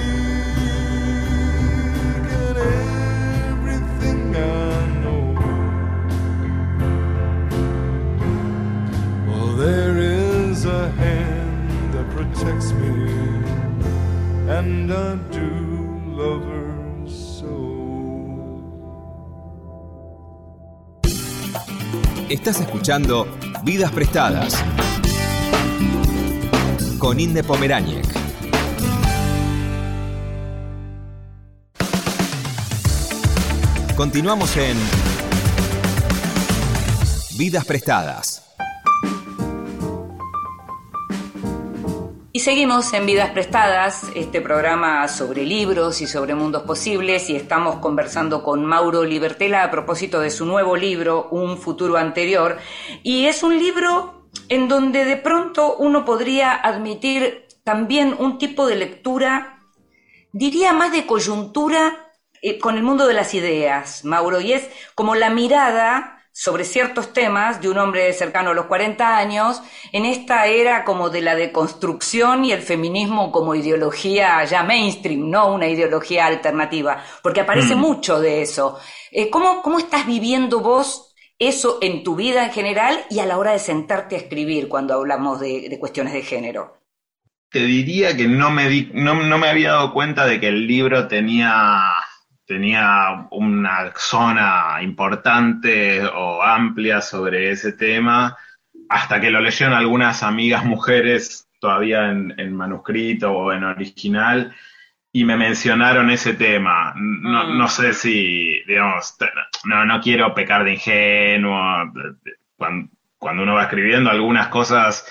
and 2.44 2.58
everything 3.48 4.36
I 4.36 4.86
know. 5.02 5.34
Well, 9.28 9.56
there 9.56 9.98
is 9.98 10.66
a 10.66 10.90
hand 10.92 11.94
that 11.94 12.10
protects 12.10 12.74
me, 12.74 12.92
and 14.50 14.92
I 14.92 15.16
do 15.32 15.50
love 16.18 16.44
her 16.44 17.08
so. 17.08 17.48
Estás 22.28 22.60
escuchando 22.60 23.26
Vidas 23.66 23.92
Prestadas 23.92 24.64
con 27.00 27.20
Inde 27.20 27.44
Pomeráñez. 27.44 28.06
Continuamos 33.96 34.56
en 34.58 34.78
Vidas 37.40 37.66
Prestadas. 37.66 38.35
Seguimos 42.46 42.94
en 42.94 43.08
Vidas 43.08 43.32
Prestadas, 43.32 44.04
este 44.14 44.40
programa 44.40 45.08
sobre 45.08 45.44
libros 45.44 46.00
y 46.02 46.06
sobre 46.06 46.36
mundos 46.36 46.62
posibles, 46.62 47.28
y 47.32 47.36
estamos 47.36 47.78
conversando 47.78 48.44
con 48.44 48.64
Mauro 48.64 49.04
Libertela 49.04 49.64
a 49.64 49.72
propósito 49.72 50.20
de 50.20 50.30
su 50.30 50.46
nuevo 50.46 50.76
libro, 50.76 51.28
Un 51.32 51.58
futuro 51.58 51.98
anterior. 51.98 52.60
Y 53.02 53.26
es 53.26 53.42
un 53.42 53.58
libro 53.58 54.28
en 54.48 54.68
donde 54.68 55.06
de 55.06 55.18
pronto 55.18 55.76
uno 55.78 56.06
podría 56.06 56.54
admitir 56.54 57.48
también 57.64 58.16
un 58.16 58.38
tipo 58.38 58.68
de 58.68 58.76
lectura, 58.76 59.58
diría 60.32 60.72
más 60.72 60.92
de 60.92 61.08
coyuntura, 61.08 62.12
eh, 62.44 62.60
con 62.60 62.76
el 62.76 62.84
mundo 62.84 63.08
de 63.08 63.16
las 63.16 63.34
ideas, 63.34 64.06
Mauro, 64.06 64.40
y 64.40 64.54
es 64.54 64.70
como 64.94 65.16
la 65.16 65.32
mirada 65.32 66.15
sobre 66.38 66.66
ciertos 66.66 67.14
temas 67.14 67.62
de 67.62 67.70
un 67.70 67.78
hombre 67.78 68.12
cercano 68.12 68.50
a 68.50 68.54
los 68.54 68.66
40 68.66 69.18
años 69.18 69.62
en 69.94 70.06
esta 70.06 70.48
era 70.48 70.84
como 70.84 71.10
de 71.10 71.22
la 71.22 71.34
deconstrucción 71.36 72.44
y 72.44 72.52
el 72.52 72.62
feminismo 72.62 73.32
como 73.32 73.56
ideología 73.56 74.44
ya 74.44 74.62
mainstream, 74.64 75.30
no 75.30 75.54
una 75.54 75.68
ideología 75.68 76.26
alternativa, 76.26 77.02
porque 77.24 77.40
aparece 77.42 77.76
Mm. 77.76 77.80
mucho 77.88 78.20
de 78.20 78.42
eso. 78.42 78.78
Eh, 79.12 79.30
¿cómo, 79.30 79.62
¿Cómo 79.62 79.80
estás 79.80 80.06
viviendo 80.06 80.60
vos 80.60 81.14
eso 81.40 81.80
en 81.82 82.04
tu 82.04 82.16
vida 82.18 82.44
en 82.46 82.52
general 82.52 83.06
y 83.10 83.20
a 83.20 83.26
la 83.26 83.38
hora 83.38 83.54
de 83.54 83.60
sentarte 83.60 84.16
a 84.16 84.20
escribir 84.20 84.68
cuando 84.68 84.94
hablamos 84.96 85.40
de, 85.40 85.70
de 85.70 85.80
cuestiones 85.80 86.14
de 86.14 86.22
género? 86.24 86.82
Te 87.50 87.60
diría 87.60 88.16
que 88.16 88.28
no 88.28 88.52
me, 88.52 88.70
di- 88.70 88.92
no, 88.94 89.16
no 89.16 89.38
me 89.40 89.48
había 89.50 89.72
dado 89.72 89.94
cuenta 89.94 90.26
de 90.26 90.40
que 90.40 90.48
el 90.50 90.68
libro 90.68 91.08
tenía, 91.08 91.82
tenía 92.46 93.28
una 93.32 93.92
zona 93.96 94.78
importante 94.82 96.06
o 96.06 96.42
amplia 96.44 97.02
sobre 97.02 97.52
ese 97.52 97.74
tema, 97.74 98.38
hasta 98.90 99.20
que 99.20 99.32
lo 99.32 99.42
leyeron 99.42 99.74
algunas 99.74 100.22
amigas 100.24 100.64
mujeres 100.66 101.48
todavía 101.60 102.12
en, 102.12 102.34
en 102.38 102.56
manuscrito 102.56 103.32
o 103.32 103.52
en 103.52 103.64
original, 103.64 104.54
y 105.12 105.24
me 105.24 105.38
mencionaron 105.38 106.10
ese 106.10 106.34
tema. 106.34 106.94
No, 106.96 107.46
Mm. 107.46 107.58
no 107.58 107.68
sé 107.70 107.94
si, 107.94 108.62
digamos, 108.68 109.16
no, 109.64 109.86
no 109.86 110.02
quiero 110.02 110.34
pecar 110.34 110.64
de 110.66 110.74
ingenuo. 110.74 111.92
Cuando, 112.58 112.90
cuando 113.18 113.44
uno 113.44 113.54
va 113.56 113.64
escribiendo 113.64 114.10
algunas 114.10 114.50
cosas, 114.50 115.06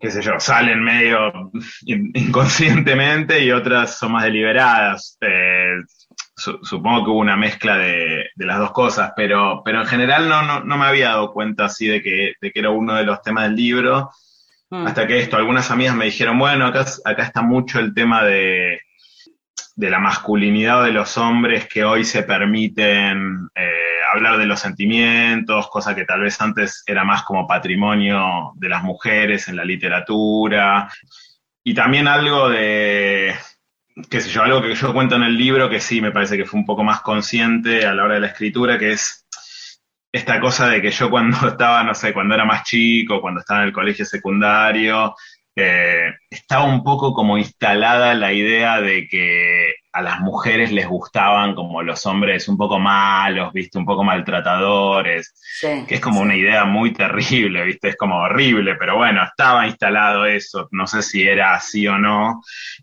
qué 0.00 0.10
sé 0.10 0.22
yo, 0.22 0.40
salen 0.40 0.82
medio 0.82 1.50
in- 1.84 2.10
inconscientemente 2.14 3.44
y 3.44 3.52
otras 3.52 3.98
son 3.98 4.12
más 4.12 4.24
deliberadas. 4.24 5.18
Eh, 5.20 5.76
su- 6.36 6.58
supongo 6.62 7.04
que 7.04 7.10
hubo 7.10 7.20
una 7.20 7.36
mezcla 7.36 7.78
de, 7.78 8.30
de 8.34 8.46
las 8.46 8.58
dos 8.58 8.72
cosas, 8.72 9.12
pero, 9.16 9.62
pero 9.64 9.80
en 9.80 9.86
general 9.86 10.28
no, 10.28 10.42
no, 10.42 10.60
no 10.60 10.76
me 10.76 10.86
había 10.86 11.08
dado 11.08 11.32
cuenta 11.32 11.64
así 11.64 11.86
de 11.86 12.02
que, 12.02 12.34
de 12.40 12.52
que 12.52 12.60
era 12.60 12.70
uno 12.70 12.94
de 12.94 13.04
los 13.04 13.22
temas 13.22 13.44
del 13.44 13.56
libro. 13.56 14.10
Mm. 14.70 14.86
Hasta 14.86 15.06
que 15.06 15.18
esto, 15.18 15.36
algunas 15.36 15.70
amigas 15.70 15.94
me 15.94 16.06
dijeron, 16.06 16.38
bueno, 16.38 16.66
acá, 16.66 16.84
acá 17.04 17.22
está 17.22 17.40
mucho 17.42 17.78
el 17.78 17.94
tema 17.94 18.24
de, 18.24 18.80
de 19.76 19.90
la 19.90 19.98
masculinidad 19.98 20.84
de 20.84 20.92
los 20.92 21.16
hombres 21.16 21.68
que 21.68 21.84
hoy 21.84 22.04
se 22.04 22.22
permiten 22.24 23.48
eh, 23.54 23.70
hablar 24.12 24.38
de 24.38 24.46
los 24.46 24.60
sentimientos, 24.60 25.68
cosa 25.68 25.94
que 25.94 26.04
tal 26.04 26.20
vez 26.20 26.40
antes 26.40 26.82
era 26.86 27.04
más 27.04 27.22
como 27.22 27.46
patrimonio 27.46 28.52
de 28.56 28.68
las 28.68 28.82
mujeres 28.82 29.48
en 29.48 29.56
la 29.56 29.64
literatura. 29.64 30.90
Y 31.62 31.74
también 31.74 32.08
algo 32.08 32.48
de, 32.48 33.34
qué 34.10 34.20
sé 34.20 34.28
yo, 34.30 34.42
algo 34.42 34.62
que 34.62 34.74
yo 34.74 34.92
cuento 34.92 35.16
en 35.16 35.22
el 35.22 35.36
libro 35.36 35.70
que 35.70 35.80
sí 35.80 36.00
me 36.00 36.12
parece 36.12 36.36
que 36.36 36.44
fue 36.44 36.60
un 36.60 36.66
poco 36.66 36.84
más 36.84 37.00
consciente 37.00 37.86
a 37.86 37.94
la 37.94 38.04
hora 38.04 38.14
de 38.14 38.20
la 38.20 38.26
escritura, 38.28 38.78
que 38.78 38.92
es 38.92 39.26
esta 40.12 40.40
cosa 40.40 40.68
de 40.68 40.82
que 40.82 40.90
yo 40.90 41.10
cuando 41.10 41.36
estaba, 41.48 41.82
no 41.82 41.94
sé, 41.94 42.12
cuando 42.12 42.34
era 42.34 42.44
más 42.44 42.64
chico, 42.64 43.20
cuando 43.20 43.40
estaba 43.40 43.62
en 43.62 43.68
el 43.68 43.72
colegio 43.72 44.04
secundario, 44.04 45.14
eh, 45.54 46.12
estaba 46.28 46.64
un 46.64 46.84
poco 46.84 47.14
como 47.14 47.38
instalada 47.38 48.14
la 48.14 48.32
idea 48.32 48.80
de 48.80 49.08
que 49.08 49.74
a 49.96 50.02
las 50.02 50.20
mujeres 50.20 50.72
les 50.72 50.86
gustaban 50.86 51.54
como 51.54 51.82
los 51.82 52.04
hombres 52.04 52.48
un 52.48 52.58
poco 52.58 52.78
malos, 52.78 53.50
viste, 53.52 53.78
un 53.78 53.86
poco 53.86 54.04
maltratadores, 54.04 55.32
Sí. 55.58 55.84
que 55.88 55.94
es 55.94 56.00
como 56.02 56.20
una 56.20 56.36
idea 56.36 56.66
muy 56.66 56.92
terrible, 56.92 57.64
viste, 57.64 57.88
es 57.88 57.96
como 57.96 58.16
horrible, 58.18 58.74
pero 58.74 58.96
bueno, 58.96 59.24
estaba 59.24 59.66
instalado 59.66 60.26
eso, 60.26 60.68
no 60.72 60.86
sé 60.86 61.00
si 61.00 61.22
era 61.26 61.54
así 61.54 61.88
o 61.88 61.96
no, 61.98 62.42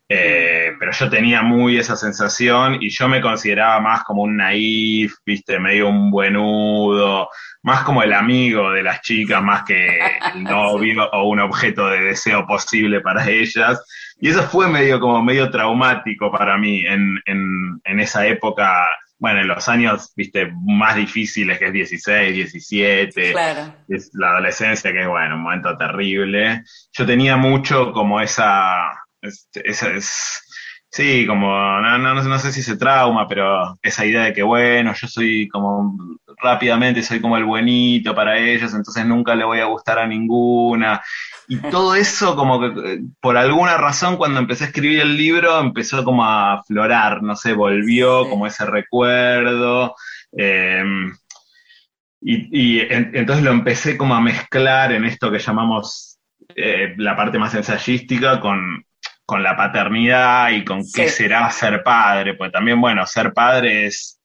eh, 0.09 0.71
pero 0.79 0.91
yo 0.91 1.07
tenía 1.07 1.43
muy 1.43 1.77
esa 1.77 1.95
sensación 1.95 2.77
y 2.81 2.89
yo 2.89 3.07
me 3.07 3.21
consideraba 3.21 3.79
más 3.79 4.03
como 4.03 4.23
un 4.23 4.37
naif, 4.37 5.13
viste, 5.23 5.59
medio 5.59 5.89
un 5.89 6.09
buenudo, 6.09 7.29
más 7.61 7.83
como 7.83 8.01
el 8.01 8.11
amigo 8.13 8.71
de 8.71 8.81
las 8.83 9.01
chicas, 9.01 9.41
más 9.43 9.63
que 9.63 9.99
el 10.33 10.43
novio 10.43 11.09
o 11.11 11.29
un 11.29 11.39
objeto 11.41 11.87
de 11.89 12.01
deseo 12.01 12.45
posible 12.47 13.01
para 13.01 13.29
ellas. 13.29 13.79
Y 14.23 14.29
eso 14.29 14.41
fue 14.43 14.69
medio 14.69 15.01
como 15.01 15.21
medio 15.21 15.51
traumático 15.51 16.31
para 16.31 16.57
mí 16.57 16.79
en, 16.85 17.19
en, 17.25 17.81
en 17.83 17.99
esa 17.99 18.25
época, 18.25 18.87
bueno, 19.19 19.41
en 19.41 19.49
los 19.49 19.67
años, 19.67 20.13
viste, 20.15 20.49
más 20.65 20.95
difíciles, 20.95 21.59
que 21.59 21.65
es 21.65 21.73
16, 21.73 22.33
17, 22.33 23.31
Claro. 23.33 23.75
es 23.89 24.11
la 24.13 24.29
adolescencia, 24.29 24.93
que 24.93 25.01
es, 25.01 25.07
bueno, 25.09 25.35
un 25.35 25.41
momento 25.41 25.75
terrible. 25.77 26.63
Yo 26.93 27.05
tenía 27.05 27.35
mucho 27.35 27.91
como 27.91 28.21
esa, 28.21 28.93
esa 29.21 29.89
es, 29.89 30.41
sí, 30.89 31.25
como, 31.27 31.49
no, 31.81 31.97
no, 31.97 32.13
no 32.23 32.39
sé 32.39 32.53
si 32.53 32.63
se 32.63 32.77
trauma, 32.77 33.27
pero 33.27 33.77
esa 33.81 34.05
idea 34.05 34.23
de 34.23 34.33
que, 34.33 34.43
bueno, 34.43 34.93
yo 34.93 35.05
soy 35.09 35.49
como, 35.49 35.97
rápidamente 36.41 37.03
soy 37.03 37.19
como 37.19 37.35
el 37.35 37.43
buenito 37.43 38.15
para 38.15 38.37
ellos, 38.37 38.73
entonces 38.73 39.05
nunca 39.05 39.35
le 39.35 39.43
voy 39.43 39.59
a 39.59 39.65
gustar 39.65 39.99
a 39.99 40.07
ninguna. 40.07 41.01
Y 41.47 41.57
todo 41.69 41.95
eso 41.95 42.35
como 42.35 42.59
que 42.59 42.93
eh, 42.93 42.99
por 43.21 43.37
alguna 43.37 43.77
razón 43.77 44.17
cuando 44.17 44.39
empecé 44.39 44.63
a 44.65 44.67
escribir 44.67 45.01
el 45.01 45.17
libro 45.17 45.59
empezó 45.59 46.03
como 46.03 46.23
a 46.23 46.53
aflorar, 46.53 47.21
no 47.21 47.35
sé, 47.35 47.53
volvió 47.53 48.29
como 48.29 48.47
ese 48.47 48.65
recuerdo. 48.65 49.95
eh, 50.37 50.83
y, 52.21 52.77
y 52.77 52.79
en- 52.81 53.11
entonces 53.13 53.43
lo 53.43 53.51
empecé 53.51 53.97
como 53.97 54.15
a 54.15 54.21
mezclar 54.21 54.91
en 54.93 55.05
esto 55.05 55.31
que 55.31 55.39
llamamos 55.39 56.19
eh, 56.55 56.93
la 56.97 57.15
parte 57.15 57.37
más 57.39 57.53
ensayística 57.55 58.39
con, 58.39 58.85
con 59.25 59.43
la 59.43 59.55
paternidad 59.57 60.51
y 60.51 60.63
con 60.63 60.83
qué 60.93 61.09
será 61.09 61.49
ser 61.51 61.83
padre, 61.83 62.35
pues 62.35 62.51
también, 62.51 62.79
bueno, 62.79 63.05
ser 63.05 63.33
padre 63.33 63.87
es... 63.87 64.19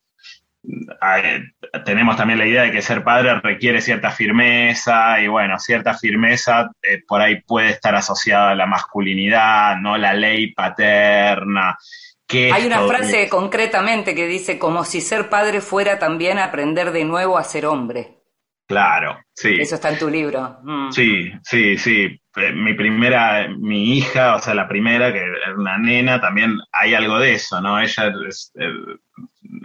tenemos 1.84 2.16
también 2.16 2.38
la 2.38 2.46
idea 2.46 2.62
de 2.62 2.72
que 2.72 2.82
ser 2.82 3.04
padre 3.04 3.40
requiere 3.40 3.80
cierta 3.80 4.10
firmeza 4.10 5.20
y 5.20 5.28
bueno, 5.28 5.58
cierta 5.58 5.94
firmeza 5.94 6.70
eh, 6.82 7.02
por 7.06 7.20
ahí 7.20 7.40
puede 7.42 7.70
estar 7.70 7.94
asociada 7.94 8.50
a 8.50 8.54
la 8.54 8.66
masculinidad, 8.66 9.76
¿no? 9.76 9.96
La 9.96 10.14
ley 10.14 10.52
paterna. 10.52 11.78
que 12.26 12.52
Hay 12.52 12.66
una 12.66 12.86
frase 12.86 13.28
concretamente 13.28 14.14
que 14.14 14.26
dice 14.26 14.58
como 14.58 14.84
si 14.84 15.00
ser 15.00 15.28
padre 15.28 15.60
fuera 15.60 15.98
también 15.98 16.38
aprender 16.38 16.92
de 16.92 17.04
nuevo 17.04 17.38
a 17.38 17.44
ser 17.44 17.66
hombre. 17.66 18.18
Claro, 18.66 19.18
sí. 19.34 19.56
Eso 19.58 19.76
está 19.76 19.88
en 19.88 19.98
tu 19.98 20.10
libro. 20.10 20.58
Mm. 20.62 20.90
Sí, 20.90 21.32
sí, 21.42 21.78
sí. 21.78 22.20
Eh, 22.40 22.52
Mi 22.52 22.74
primera, 22.74 23.48
mi 23.48 23.96
hija, 23.96 24.36
o 24.36 24.38
sea, 24.38 24.54
la 24.54 24.68
primera, 24.68 25.12
que 25.12 25.18
era 25.18 25.54
una 25.56 25.78
nena, 25.78 26.20
también 26.20 26.58
hay 26.72 26.94
algo 26.94 27.18
de 27.18 27.34
eso, 27.34 27.60
¿no? 27.60 27.78
Ella 27.78 28.12
es 28.28 28.52
eh, 28.58 28.70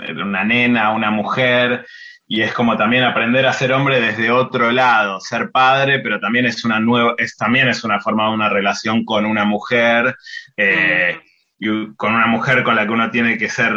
era 0.06 0.24
una 0.24 0.44
nena, 0.44 0.92
una 0.92 1.12
mujer, 1.12 1.86
y 2.28 2.42
es 2.42 2.54
como 2.54 2.78
también 2.78 3.04
aprender 3.04 3.46
a 3.46 3.54
ser 3.54 3.74
hombre 3.74 4.00
desde 4.00 4.32
otro 4.32 4.72
lado, 4.72 5.20
ser 5.20 5.52
padre, 5.52 6.00
pero 6.00 6.20
también 6.20 6.46
es 6.46 6.64
una 6.66 6.80
nueva, 6.80 7.16
es, 7.18 7.36
también 7.36 7.68
es 7.68 7.84
una 7.84 8.00
forma 8.00 8.28
de 8.28 8.34
una 8.34 8.50
relación 8.50 9.06
con 9.06 9.26
una 9.26 9.46
mujer, 9.46 10.16
eh, 10.58 11.20
y 11.60 11.94
con 11.96 12.14
una 12.16 12.28
mujer 12.28 12.64
con 12.64 12.76
la 12.76 12.86
que 12.86 12.92
uno 12.92 13.10
tiene 13.12 13.38
que 13.38 13.50
ser 13.50 13.74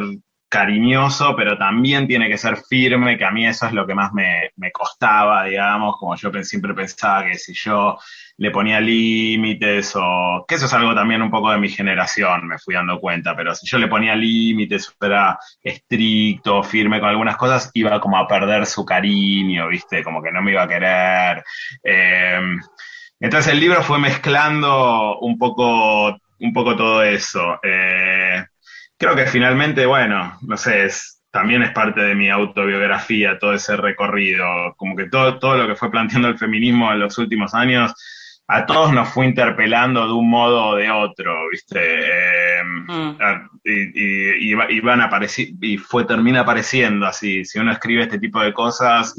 cariñoso, 0.48 1.34
pero 1.36 1.58
también 1.58 2.06
tiene 2.06 2.28
que 2.28 2.38
ser 2.38 2.56
firme, 2.56 3.18
que 3.18 3.24
a 3.24 3.30
mí 3.30 3.46
eso 3.46 3.66
es 3.66 3.72
lo 3.72 3.86
que 3.86 3.94
más 3.94 4.12
me, 4.12 4.50
me 4.56 4.70
costaba, 4.70 5.44
digamos, 5.44 5.96
como 5.98 6.14
yo 6.16 6.30
siempre 6.44 6.72
pensaba 6.74 7.24
que 7.24 7.34
si 7.34 7.52
yo 7.54 7.98
le 8.38 8.50
ponía 8.50 8.80
límites 8.80 9.92
o 9.96 10.44
que 10.46 10.56
eso 10.56 10.66
es 10.66 10.72
algo 10.74 10.94
también 10.94 11.22
un 11.22 11.30
poco 11.30 11.50
de 11.50 11.58
mi 11.58 11.68
generación, 11.68 12.46
me 12.46 12.58
fui 12.58 12.74
dando 12.74 13.00
cuenta, 13.00 13.34
pero 13.34 13.54
si 13.54 13.66
yo 13.66 13.78
le 13.78 13.88
ponía 13.88 14.14
límites, 14.14 14.94
era 15.00 15.38
estricto, 15.62 16.62
firme 16.62 17.00
con 17.00 17.08
algunas 17.08 17.36
cosas, 17.36 17.70
iba 17.74 18.00
como 18.00 18.18
a 18.18 18.28
perder 18.28 18.66
su 18.66 18.84
cariño, 18.84 19.68
¿viste? 19.68 20.04
Como 20.04 20.22
que 20.22 20.32
no 20.32 20.42
me 20.42 20.52
iba 20.52 20.62
a 20.62 20.68
querer. 20.68 21.44
Eh, 21.82 22.40
entonces 23.20 23.52
el 23.52 23.60
libro 23.60 23.82
fue 23.82 23.98
mezclando 23.98 25.18
un 25.20 25.38
poco, 25.38 26.18
un 26.40 26.52
poco 26.52 26.76
todo 26.76 27.02
eso. 27.02 27.58
Eh, 27.62 28.25
creo 28.98 29.14
que 29.16 29.26
finalmente, 29.26 29.86
bueno, 29.86 30.38
no 30.42 30.56
sé, 30.56 30.84
es, 30.86 31.22
también 31.30 31.62
es 31.62 31.70
parte 31.72 32.00
de 32.00 32.14
mi 32.14 32.30
autobiografía, 32.30 33.38
todo 33.38 33.52
ese 33.54 33.76
recorrido, 33.76 34.46
como 34.76 34.96
que 34.96 35.08
todo, 35.08 35.38
todo 35.38 35.56
lo 35.56 35.66
que 35.66 35.76
fue 35.76 35.90
planteando 35.90 36.28
el 36.28 36.38
feminismo 36.38 36.90
en 36.92 37.00
los 37.00 37.18
últimos 37.18 37.54
años, 37.54 37.92
a 38.48 38.64
todos 38.64 38.92
nos 38.92 39.08
fue 39.08 39.26
interpelando 39.26 40.06
de 40.06 40.12
un 40.12 40.30
modo 40.30 40.66
o 40.68 40.76
de 40.76 40.90
otro, 40.90 41.34
¿viste? 41.50 41.80
Eh, 41.82 42.62
Mm. 42.88 43.16
y, 43.64 43.70
y- 43.72 44.50
y 44.50 44.54
va- 44.54 44.70
y 44.70 44.80
van 44.80 45.00
y 45.60 45.76
fue, 45.78 46.04
termina 46.04 46.40
apareciendo 46.40 47.06
así, 47.06 47.44
si 47.44 47.58
uno 47.58 47.72
escribe 47.72 48.02
este 48.04 48.18
tipo 48.20 48.40
de 48.40 48.52
cosas, 48.52 49.14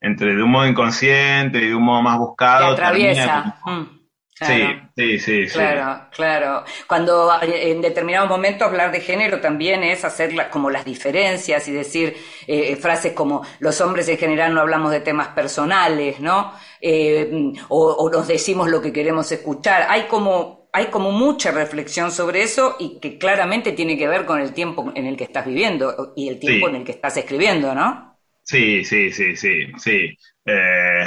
entre 0.00 0.34
de 0.34 0.42
un 0.42 0.50
modo 0.50 0.66
inconsciente 0.66 1.58
y 1.58 1.68
de 1.68 1.74
un 1.74 1.82
modo 1.82 2.00
más 2.02 2.16
buscado, 2.18 2.74
termina 2.76 3.54
Mm. 3.66 3.99
Sí, 4.42 4.46
Claro. 4.46 4.90
sí, 4.96 5.18
sí, 5.18 5.48
sí. 5.48 5.52
Claro, 5.52 6.08
claro. 6.12 6.64
Cuando 6.86 7.30
eh, 7.42 7.72
en 7.72 7.82
determinados 7.82 8.28
momentos 8.30 8.66
hablar 8.68 8.90
de 8.92 9.00
género 9.00 9.40
también 9.40 9.82
es 9.82 10.04
hacer 10.04 10.32
la- 10.32 10.48
como 10.48 10.70
las 10.70 10.84
diferencias 10.84 11.66
y 11.68 11.72
decir 11.72 12.16
eh, 12.46 12.76
frases 12.76 13.12
como 13.12 13.42
los 13.58 13.80
hombres 13.80 14.08
en 14.08 14.16
general 14.18 14.54
no 14.54 14.60
hablamos 14.60 14.92
de 14.92 15.00
temas 15.00 15.28
personales, 15.28 16.20
¿no? 16.20 16.52
Eh, 16.80 17.52
o, 17.68 17.92
o 17.92 18.10
nos 18.10 18.28
decimos 18.28 18.70
lo 18.70 18.80
que 18.80 18.92
queremos 18.92 19.30
escuchar. 19.32 19.86
Hay 19.90 20.04
como, 20.04 20.68
hay 20.72 20.86
como 20.86 21.10
mucha 21.10 21.50
reflexión 21.50 22.10
sobre 22.12 22.42
eso 22.42 22.76
y 22.78 22.98
que 23.00 23.18
claramente 23.18 23.72
tiene 23.72 23.98
que 23.98 24.08
ver 24.08 24.24
con 24.24 24.40
el 24.40 24.54
tiempo 24.54 24.90
en 24.94 25.06
el 25.06 25.16
que 25.18 25.24
estás 25.24 25.44
viviendo 25.46 26.12
y 26.16 26.28
el 26.28 26.38
tiempo 26.38 26.68
Sí. 26.68 26.70
en 26.70 26.76
el 26.76 26.84
que 26.84 26.92
estás 26.92 27.16
escribiendo, 27.18 27.74
¿no? 27.74 28.18
Sí, 28.42 28.84
sí, 28.84 29.10
sí, 29.12 29.36
sí, 29.36 29.66
sí. 29.78 30.16
Eh, 30.44 31.04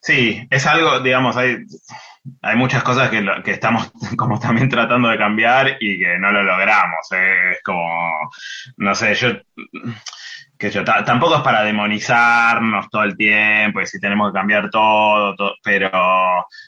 sí, 0.00 0.40
es 0.50 0.66
algo, 0.66 1.00
digamos, 1.00 1.36
hay, 1.36 1.56
hay 2.42 2.56
muchas 2.56 2.82
cosas 2.82 3.10
que, 3.10 3.24
que, 3.44 3.52
estamos 3.52 3.90
como 4.16 4.38
también 4.38 4.68
tratando 4.68 5.08
de 5.08 5.18
cambiar 5.18 5.76
y 5.80 5.98
que 5.98 6.18
no 6.18 6.32
lo 6.32 6.42
logramos. 6.42 7.10
Eh. 7.12 7.52
Es 7.52 7.62
como, 7.62 8.30
no 8.76 8.94
sé, 8.94 9.14
yo 9.14 9.28
que 10.58 10.70
yo 10.70 10.82
tampoco 10.84 11.36
es 11.36 11.42
para 11.42 11.62
demonizarnos 11.62 12.90
todo 12.90 13.04
el 13.04 13.16
tiempo 13.16 13.80
y 13.80 13.86
si 13.86 14.00
tenemos 14.00 14.32
que 14.32 14.38
cambiar 14.38 14.68
todo, 14.70 15.36
pero 15.62 15.90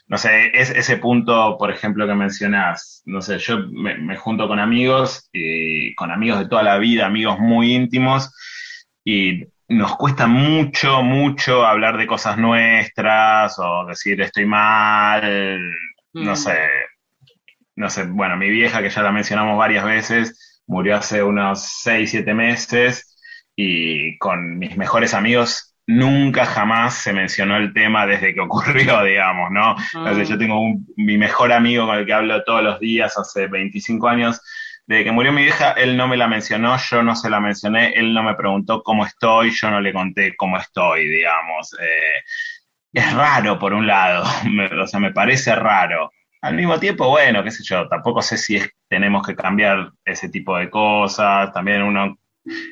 no 0.07 0.17
sé, 0.17 0.51
es 0.53 0.69
ese 0.69 0.95
punto, 0.95 1.57
por 1.59 1.71
ejemplo, 1.71 2.07
que 2.07 2.15
mencionás, 2.15 3.03
no 3.05 3.21
sé, 3.21 3.37
yo 3.39 3.59
me, 3.69 4.15
junto 4.15 4.47
con 4.47 4.59
amigos 4.59 5.29
y 5.33 5.93
con 5.95 6.09
amigos 6.09 6.39
de 6.39 6.47
toda 6.47 6.63
la 6.63 6.77
vida, 6.77 7.05
amigos 7.05 7.37
muy 7.39 7.73
íntimos 7.73 8.33
y 9.03 9.43
nos 9.71 9.95
cuesta 9.95 10.27
mucho, 10.27 11.01
mucho 11.01 11.65
hablar 11.65 11.97
de 11.97 12.07
cosas 12.07 12.37
nuestras 12.37 13.57
o 13.57 13.85
decir 13.85 14.21
estoy 14.21 14.45
mal, 14.45 15.59
no 16.13 16.33
mm. 16.33 16.35
sé, 16.35 16.57
no 17.75 17.89
sé, 17.89 18.03
bueno, 18.03 18.35
mi 18.37 18.49
vieja 18.49 18.81
que 18.81 18.89
ya 18.89 19.01
la 19.01 19.11
mencionamos 19.11 19.57
varias 19.57 19.85
veces, 19.85 20.61
murió 20.67 20.97
hace 20.97 21.23
unos 21.23 21.79
6, 21.83 22.11
7 22.11 22.33
meses 22.33 23.17
y 23.55 24.17
con 24.17 24.57
mis 24.59 24.77
mejores 24.77 25.13
amigos 25.13 25.71
nunca 25.87 26.45
jamás 26.45 26.95
se 26.95 27.13
mencionó 27.13 27.57
el 27.57 27.73
tema 27.73 28.05
desde 28.05 28.33
que 28.33 28.41
ocurrió, 28.41 29.03
digamos, 29.03 29.51
¿no? 29.51 29.75
Entonces, 29.93 30.29
yo 30.29 30.37
tengo 30.37 30.59
mi 30.95 31.17
mejor 31.17 31.51
amigo 31.51 31.85
con 31.85 31.97
el 31.97 32.05
que 32.05 32.13
hablo 32.13 32.43
todos 32.43 32.63
los 32.63 32.79
días 32.79 33.17
hace 33.17 33.47
25 33.47 34.07
años. 34.07 34.41
Desde 34.87 35.03
que 35.03 35.11
murió 35.11 35.31
mi 35.31 35.43
vieja, 35.43 35.71
él 35.71 35.95
no 35.95 36.07
me 36.07 36.17
la 36.17 36.27
mencionó, 36.27 36.77
yo 36.77 37.03
no 37.03 37.15
se 37.15 37.29
la 37.29 37.39
mencioné, 37.39 37.93
él 37.95 38.13
no 38.13 38.23
me 38.23 38.35
preguntó 38.35 38.83
cómo 38.83 39.05
estoy, 39.05 39.51
yo 39.51 39.69
no 39.69 39.79
le 39.79 39.93
conté 39.93 40.35
cómo 40.35 40.57
estoy, 40.57 41.07
digamos. 41.07 41.73
Eh, 41.79 42.23
es 42.93 43.13
raro, 43.13 43.57
por 43.57 43.73
un 43.73 43.87
lado, 43.87 44.23
o 44.81 44.87
sea, 44.87 44.99
me 44.99 45.11
parece 45.11 45.55
raro. 45.55 46.11
Al 46.41 46.55
mismo 46.55 46.79
tiempo, 46.79 47.07
bueno, 47.09 47.43
qué 47.43 47.51
sé 47.51 47.63
yo, 47.63 47.87
tampoco 47.87 48.21
sé 48.21 48.37
si 48.37 48.57
es, 48.57 48.69
tenemos 48.89 49.25
que 49.25 49.35
cambiar 49.35 49.91
ese 50.03 50.29
tipo 50.29 50.57
de 50.57 50.69
cosas, 50.69 51.53
también 51.53 51.83
uno 51.83 52.17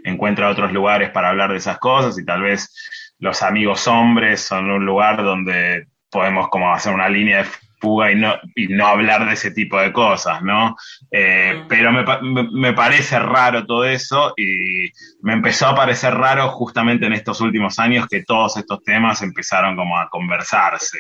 encuentra 0.03 0.49
otros 0.49 0.71
lugares 0.71 1.11
para 1.11 1.29
hablar 1.29 1.51
de 1.51 1.57
esas 1.57 1.77
cosas 1.77 2.17
y 2.17 2.25
tal 2.25 2.41
vez 2.41 3.13
los 3.19 3.43
amigos 3.43 3.87
hombres 3.87 4.41
son 4.41 4.69
un 4.71 4.85
lugar 4.85 5.23
donde 5.23 5.87
podemos 6.09 6.49
como 6.49 6.73
hacer 6.73 6.93
una 6.93 7.09
línea 7.09 7.43
de 7.43 7.49
fuga 7.79 8.11
y 8.11 8.15
no, 8.15 8.35
y 8.55 8.67
no 8.67 8.87
hablar 8.87 9.27
de 9.27 9.33
ese 9.33 9.51
tipo 9.51 9.79
de 9.79 9.91
cosas, 9.91 10.41
¿no? 10.41 10.75
Eh, 11.11 11.63
pero 11.67 11.91
me, 11.91 12.03
me, 12.51 12.73
parece 12.73 13.19
raro 13.19 13.65
todo 13.65 13.85
eso 13.85 14.33
y 14.37 14.89
me 15.21 15.33
empezó 15.33 15.67
a 15.67 15.75
parecer 15.75 16.13
raro 16.13 16.49
justamente 16.49 17.05
en 17.05 17.13
estos 17.13 17.41
últimos 17.41 17.79
años 17.79 18.07
que 18.07 18.23
todos 18.23 18.57
estos 18.57 18.83
temas 18.83 19.21
empezaron 19.21 19.75
como 19.75 19.97
a 19.97 20.09
conversarse. 20.09 20.99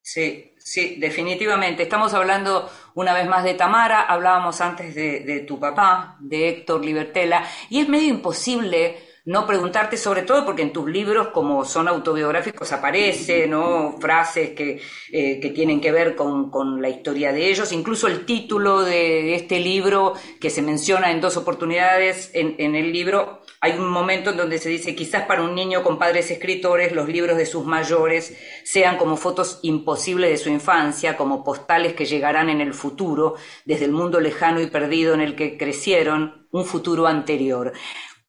Sí, 0.00 0.54
Sí, 0.64 0.96
definitivamente. 0.98 1.82
Estamos 1.82 2.14
hablando 2.14 2.70
una 2.94 3.12
vez 3.12 3.28
más 3.28 3.44
de 3.44 3.52
Tamara, 3.52 4.00
hablábamos 4.00 4.62
antes 4.62 4.94
de, 4.94 5.44
tu 5.46 5.60
papá, 5.60 6.16
de 6.20 6.48
Héctor 6.48 6.82
Libertela, 6.82 7.44
y 7.68 7.80
es 7.80 7.88
medio 7.90 8.08
imposible 8.08 9.03
no 9.26 9.46
preguntarte, 9.46 9.96
sobre 9.96 10.22
todo 10.22 10.44
porque 10.44 10.62
en 10.62 10.72
tus 10.72 10.88
libros, 10.88 11.28
como 11.28 11.64
son 11.64 11.88
autobiográficos, 11.88 12.72
aparecen 12.72 13.50
¿no? 13.50 13.96
frases 13.98 14.50
que, 14.50 14.80
eh, 15.12 15.52
tienen 15.54 15.80
que 15.80 15.92
ver 15.92 16.14
con, 16.14 16.50
con, 16.50 16.82
la 16.82 16.90
historia 16.90 17.32
de 17.32 17.48
ellos, 17.48 17.72
incluso 17.72 18.06
el 18.06 18.26
título 18.26 18.82
de, 18.82 19.34
este 19.34 19.60
libro 19.60 20.14
que 20.40 20.50
se 20.50 20.62
menciona 20.62 21.10
en 21.10 21.20
dos 21.20 21.36
oportunidades 21.36 22.30
en, 22.34 22.56
en 22.58 22.74
el 22.74 22.92
libro 22.92 23.40
hay 23.64 23.78
un 23.78 23.88
momento 23.88 24.28
en 24.28 24.36
donde 24.36 24.58
se 24.58 24.68
dice, 24.68 24.94
quizás 24.94 25.24
para 25.24 25.42
un 25.42 25.54
niño 25.54 25.82
con 25.82 25.98
padres 25.98 26.30
escritores, 26.30 26.92
los 26.92 27.08
libros 27.08 27.38
de 27.38 27.46
sus 27.46 27.64
mayores 27.64 28.36
sean 28.62 28.98
como 28.98 29.16
fotos 29.16 29.60
imposibles 29.62 30.28
de 30.28 30.36
su 30.36 30.50
infancia, 30.50 31.16
como 31.16 31.42
postales 31.42 31.94
que 31.94 32.04
llegarán 32.04 32.50
en 32.50 32.60
el 32.60 32.74
futuro, 32.74 33.36
desde 33.64 33.86
el 33.86 33.92
mundo 33.92 34.20
lejano 34.20 34.60
y 34.60 34.66
perdido 34.66 35.14
en 35.14 35.22
el 35.22 35.34
que 35.34 35.56
crecieron, 35.56 36.46
un 36.50 36.66
futuro 36.66 37.06
anterior. 37.06 37.72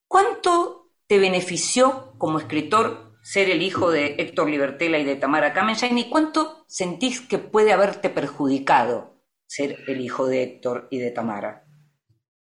¿Cuánto 0.07 0.84
te 1.07 1.19
benefició 1.19 2.13
como 2.17 2.39
escritor 2.39 3.15
ser 3.21 3.49
el 3.49 3.61
hijo 3.61 3.89
de 3.89 4.15
Héctor 4.19 4.49
Libertela 4.49 4.99
y 4.99 5.03
de 5.03 5.15
Tamara 5.15 5.53
Kamenschein 5.53 5.97
y 5.97 6.09
cuánto 6.09 6.63
sentís 6.67 7.21
que 7.21 7.39
puede 7.39 7.73
haberte 7.73 8.09
perjudicado 8.09 9.15
ser 9.47 9.79
el 9.87 10.01
hijo 10.01 10.27
de 10.27 10.43
Héctor 10.43 10.87
y 10.91 10.99
de 10.99 11.11
Tamara? 11.11 11.63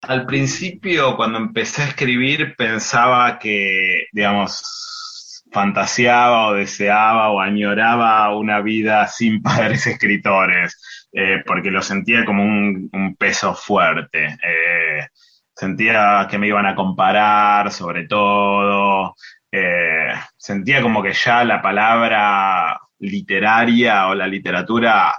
Al 0.02 0.26
principio, 0.26 1.16
cuando 1.16 1.38
empecé 1.38 1.82
a 1.82 1.88
escribir, 1.88 2.54
pensaba 2.56 3.38
que, 3.38 4.06
digamos, 4.12 5.42
fantaseaba 5.52 6.48
o 6.48 6.54
deseaba 6.54 7.30
o 7.30 7.40
añoraba 7.40 8.37
una 8.37 8.61
vida 8.61 9.06
sin 9.09 9.42
padres 9.42 9.87
escritores, 9.87 11.09
eh, 11.12 11.42
porque 11.46 11.70
lo 11.70 11.82
sentía 11.82 12.24
como 12.24 12.42
un, 12.42 13.16
peso 13.18 13.54
fuerte. 13.54 14.26
Eh, 14.26 15.09
sentía 15.57 16.27
que 16.31 16.38
me 16.38 16.49
iban 16.49 16.66
a 16.66 16.75
comparar 16.75 17.73
sobre 17.73 18.07
todo, 18.07 19.16
eh, 19.51 20.12
sentía 20.37 20.83
como 20.83 21.03
que 21.03 21.14
ya 21.14 21.45
la 21.45 21.62
palabra 21.62 22.79
literaria 22.99 24.09
o 24.09 24.14
la 24.14 24.27
literatura 24.27 25.14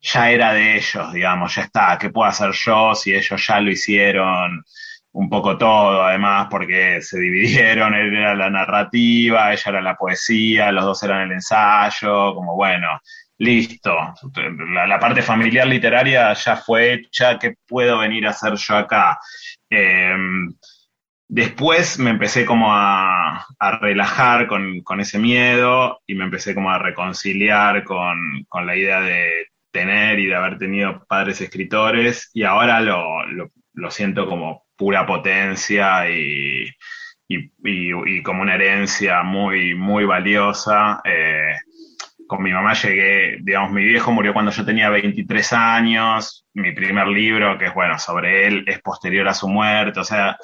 ya 0.00 0.30
era 0.30 0.52
de 0.52 0.76
ellos, 0.76 1.12
digamos, 1.12 1.54
ya 1.54 1.62
está, 1.62 1.98
¿qué 1.98 2.10
puedo 2.10 2.28
hacer 2.28 2.52
yo 2.52 2.94
si 2.94 3.14
ellos 3.14 3.46
ya 3.46 3.60
lo 3.60 3.70
hicieron 3.70 4.64
un 5.12 5.28
poco 5.30 5.56
todo, 5.56 6.02
además, 6.02 6.48
porque 6.50 7.00
se 7.00 7.18
dividieron, 7.18 7.94
él 7.94 8.14
era 8.16 8.34
la 8.34 8.50
narrativa, 8.50 9.52
ella 9.52 9.64
era 9.66 9.80
la 9.80 9.96
poesía, 9.96 10.72
los 10.72 10.84
dos 10.84 11.02
eran 11.02 11.22
el 11.22 11.32
ensayo, 11.32 12.34
como 12.34 12.56
bueno, 12.56 13.00
listo, 13.38 13.94
la, 14.86 14.98
parte 14.98 15.22
familiar 15.22 15.66
literaria 15.66 16.32
ya 16.34 16.56
fue 16.56 16.94
hecha, 16.94 17.38
¿qué 17.38 17.54
puedo 17.66 17.98
venir 17.98 18.26
a 18.26 18.30
hacer 18.30 18.54
yo 18.54 18.76
acá? 18.76 19.18
Em, 19.68 20.54
después 21.28 21.98
me 21.98 22.10
empecé 22.10 22.44
como 22.46 22.68
a, 22.70 23.46
relajar 23.80 24.46
con, 24.46 25.00
ese 25.00 25.18
miedo 25.18 26.00
y 26.06 26.14
me 26.14 26.24
empecé 26.24 26.54
como 26.54 26.70
a 26.70 26.78
reconciliar 26.78 27.82
con, 27.84 28.46
la 28.64 28.76
idea 28.76 29.00
de 29.00 29.48
tener 29.72 30.20
y 30.20 30.26
de 30.26 30.36
haber 30.36 30.58
tenido 30.58 31.04
padres 31.08 31.40
escritores 31.40 32.30
y 32.32 32.44
ahora 32.44 32.80
lo, 32.80 33.90
siento 33.90 34.26
como 34.28 34.64
pura 34.76 35.06
potencia 35.06 36.08
y, 36.08 36.70
como 38.22 38.42
una 38.42 38.54
herencia 38.54 39.22
muy, 39.22 39.74
muy 39.74 40.04
valiosa. 40.04 41.00
Eh, 41.04 41.56
con 42.26 42.42
mi 42.42 42.52
mamá 42.52 42.74
llegué, 42.74 43.38
digamos, 43.40 43.72
mi 43.72 43.84
viejo 43.84 44.12
murió 44.12 44.32
cuando 44.32 44.50
yo 44.50 44.64
tenía 44.64 44.90
23 44.90 45.52
años, 45.52 46.46
mi 46.54 46.72
primer 46.72 47.08
libro, 47.08 47.58
que 47.58 47.66
es 47.66 47.74
bueno, 47.74 47.98
sobre 47.98 48.46
él, 48.46 48.64
es 48.66 48.80
posterior 48.80 49.28
a 49.28 49.34
su 49.34 49.48
muerte, 49.48 50.00
o 50.00 50.04
sea, 50.04 50.36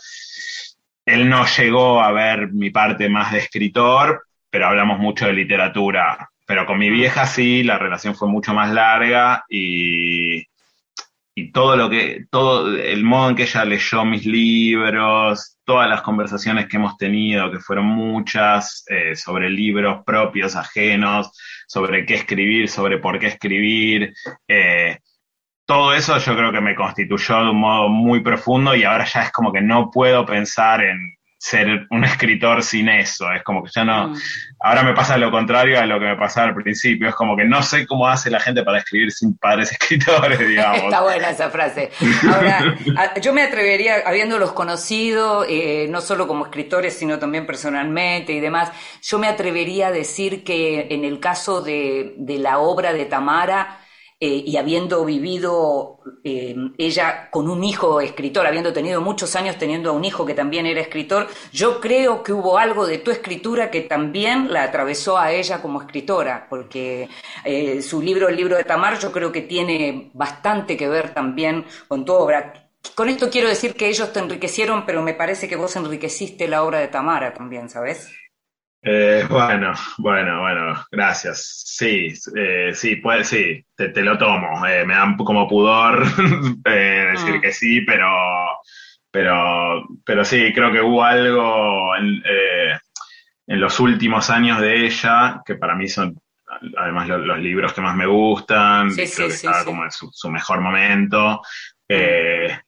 él 1.04 1.28
no 1.28 1.44
llegó 1.46 2.02
a 2.02 2.12
ver 2.12 2.52
mi 2.52 2.70
parte 2.70 3.08
más 3.08 3.32
de 3.32 3.38
escritor, 3.38 4.24
pero 4.50 4.66
hablamos 4.66 4.98
mucho 4.98 5.26
de 5.26 5.32
literatura 5.32 6.30
pero 6.50 6.66
con 6.66 6.80
mi 6.80 6.90
vieja 6.90 7.26
sí, 7.26 7.62
la 7.62 7.78
relación 7.78 8.16
fue 8.16 8.26
mucho 8.26 8.52
más 8.52 8.72
larga 8.72 9.44
y, 9.48 10.42
y 11.40 11.52
todo 11.52 11.74
lo 11.76 11.88
que, 11.88 12.26
todo 12.30 12.76
el 12.76 13.02
modo 13.02 13.30
en 13.30 13.36
que 13.36 13.44
ella 13.44 13.64
leyó 13.64 14.04
mis 14.04 14.26
libros, 14.26 15.58
todas 15.64 15.88
las 15.88 16.02
conversaciones 16.02 16.66
que 16.66 16.76
hemos 16.76 16.96
tenido, 16.98 17.50
que 17.50 17.58
fueron 17.58 17.86
muchas, 17.86 18.84
eh, 18.88 19.16
sobre 19.16 19.48
libros 19.48 20.02
propios, 20.04 20.54
ajenos, 20.54 21.32
sobre 21.66 22.04
qué 22.04 22.14
escribir, 22.14 22.68
sobre 22.68 22.98
por 22.98 23.18
qué 23.18 23.28
escribir. 23.28 24.12
Eh, 24.46 24.98
todo 25.64 25.94
eso 25.94 26.18
yo 26.18 26.36
creo 26.36 26.52
que 26.52 26.60
me 26.60 26.74
constituyó 26.74 27.44
de 27.44 27.50
un 27.50 27.60
modo 27.60 27.88
muy 27.88 28.20
profundo 28.20 28.74
y 28.74 28.84
ahora 28.84 29.04
ya 29.06 29.22
es 29.22 29.32
como 29.32 29.52
que 29.52 29.62
no 29.62 29.90
puedo 29.90 30.26
pensar 30.26 30.84
en 30.84 31.16
ser 31.40 31.86
un 31.88 32.04
escritor 32.04 32.62
sin 32.62 32.88
eso. 32.88 33.32
Es 33.32 33.42
como 33.42 33.64
que 33.64 33.70
ya 33.74 33.84
no. 33.84 34.08
Mm. 34.08 34.16
Ahora 34.60 34.82
me 34.82 34.92
pasa 34.92 35.16
lo 35.16 35.30
contrario 35.30 35.80
a 35.80 35.86
lo 35.86 35.98
que 35.98 36.04
me 36.04 36.16
pasaba 36.16 36.48
al 36.48 36.54
principio. 36.54 37.08
Es 37.08 37.14
como 37.14 37.34
que 37.36 37.44
no 37.44 37.62
sé 37.62 37.86
cómo 37.86 38.06
hace 38.06 38.30
la 38.30 38.38
gente 38.38 38.62
para 38.62 38.78
escribir 38.78 39.10
sin 39.10 39.36
padres 39.36 39.72
escritores, 39.80 40.38
digamos. 40.38 40.84
Está 40.84 41.00
buena 41.00 41.30
esa 41.30 41.50
frase. 41.50 41.90
Ahora, 42.32 42.76
yo 43.20 43.32
me 43.32 43.42
atrevería, 43.42 44.02
habiéndolos 44.04 44.52
conocido, 44.52 45.46
eh, 45.48 45.86
no 45.88 46.02
solo 46.02 46.28
como 46.28 46.44
escritores, 46.44 46.96
sino 46.96 47.18
también 47.18 47.46
personalmente 47.46 48.34
y 48.34 48.40
demás, 48.40 48.70
yo 49.02 49.18
me 49.18 49.26
atrevería 49.26 49.88
a 49.88 49.92
decir 49.92 50.44
que 50.44 50.88
en 50.90 51.04
el 51.04 51.20
caso 51.20 51.62
de, 51.62 52.14
de 52.18 52.38
la 52.38 52.58
obra 52.58 52.92
de 52.92 53.06
Tamara, 53.06 53.79
eh, 54.22 54.44
y 54.46 54.58
habiendo 54.58 55.02
vivido 55.06 55.98
eh, 56.24 56.54
ella 56.76 57.30
con 57.30 57.48
un 57.48 57.64
hijo 57.64 58.02
escritor, 58.02 58.46
habiendo 58.46 58.70
tenido 58.70 59.00
muchos 59.00 59.34
años 59.34 59.56
teniendo 59.56 59.88
a 59.88 59.92
un 59.94 60.04
hijo 60.04 60.26
que 60.26 60.34
también 60.34 60.66
era 60.66 60.82
escritor, 60.82 61.26
yo 61.52 61.80
creo 61.80 62.22
que 62.22 62.34
hubo 62.34 62.58
algo 62.58 62.86
de 62.86 62.98
tu 62.98 63.10
escritura 63.10 63.70
que 63.70 63.80
también 63.80 64.52
la 64.52 64.64
atravesó 64.64 65.16
a 65.16 65.32
ella 65.32 65.62
como 65.62 65.80
escritora, 65.80 66.46
porque 66.50 67.08
eh, 67.44 67.80
su 67.80 68.02
libro, 68.02 68.28
el 68.28 68.36
libro 68.36 68.58
de 68.58 68.64
Tamar, 68.64 68.98
yo 68.98 69.10
creo 69.10 69.32
que 69.32 69.40
tiene 69.40 70.10
bastante 70.12 70.76
que 70.76 70.88
ver 70.88 71.14
también 71.14 71.64
con 71.88 72.04
tu 72.04 72.12
obra. 72.12 72.68
Con 72.94 73.08
esto 73.08 73.30
quiero 73.30 73.48
decir 73.48 73.74
que 73.74 73.88
ellos 73.88 74.12
te 74.12 74.20
enriquecieron, 74.20 74.84
pero 74.84 75.00
me 75.02 75.14
parece 75.14 75.48
que 75.48 75.56
vos 75.56 75.74
enriqueciste 75.76 76.46
la 76.46 76.62
obra 76.62 76.78
de 76.80 76.88
Tamara 76.88 77.32
también, 77.32 77.70
¿sabes? 77.70 78.10
Eh, 78.82 79.26
bueno, 79.28 79.74
bueno, 79.98 80.40
bueno, 80.40 80.84
gracias. 80.90 81.62
Sí, 81.66 82.12
eh, 82.36 82.72
sí, 82.74 82.96
puede, 82.96 83.24
sí, 83.24 83.62
te, 83.76 83.90
te 83.90 84.02
lo 84.02 84.16
tomo. 84.16 84.66
Eh, 84.66 84.84
me 84.86 84.94
da 84.94 85.14
como 85.18 85.46
pudor 85.48 86.04
decir 86.64 87.34
Mm. 87.34 87.40
que 87.40 87.52
sí, 87.52 87.82
pero, 87.82 88.08
pero, 89.10 89.84
pero 90.04 90.24
sí, 90.24 90.52
creo 90.54 90.72
que 90.72 90.80
hubo 90.80 91.04
algo 91.04 91.94
en, 91.96 92.22
en 93.46 93.60
los 93.60 93.80
últimos 93.80 94.30
años 94.30 94.60
de 94.60 94.86
ella, 94.86 95.42
que 95.44 95.56
para 95.56 95.74
mí 95.74 95.88
son 95.88 96.16
además 96.76 97.08
lo- 97.08 97.18
los, 97.18 97.38
libros 97.38 97.72
que 97.72 97.80
más 97.80 97.96
me 97.96 98.06
gustan, 98.06 98.90
Sí, 98.90 99.06
sí, 99.06 99.14
creo 99.16 99.28
que 99.28 99.32
sí, 99.34 99.38
estaba 99.38 99.60
sí. 99.60 99.64
como 99.66 99.84
en 99.84 99.90
su, 99.90 100.10
su 100.12 100.30
mejor 100.30 100.60
momento. 100.60 101.42
Eh, 101.88 102.58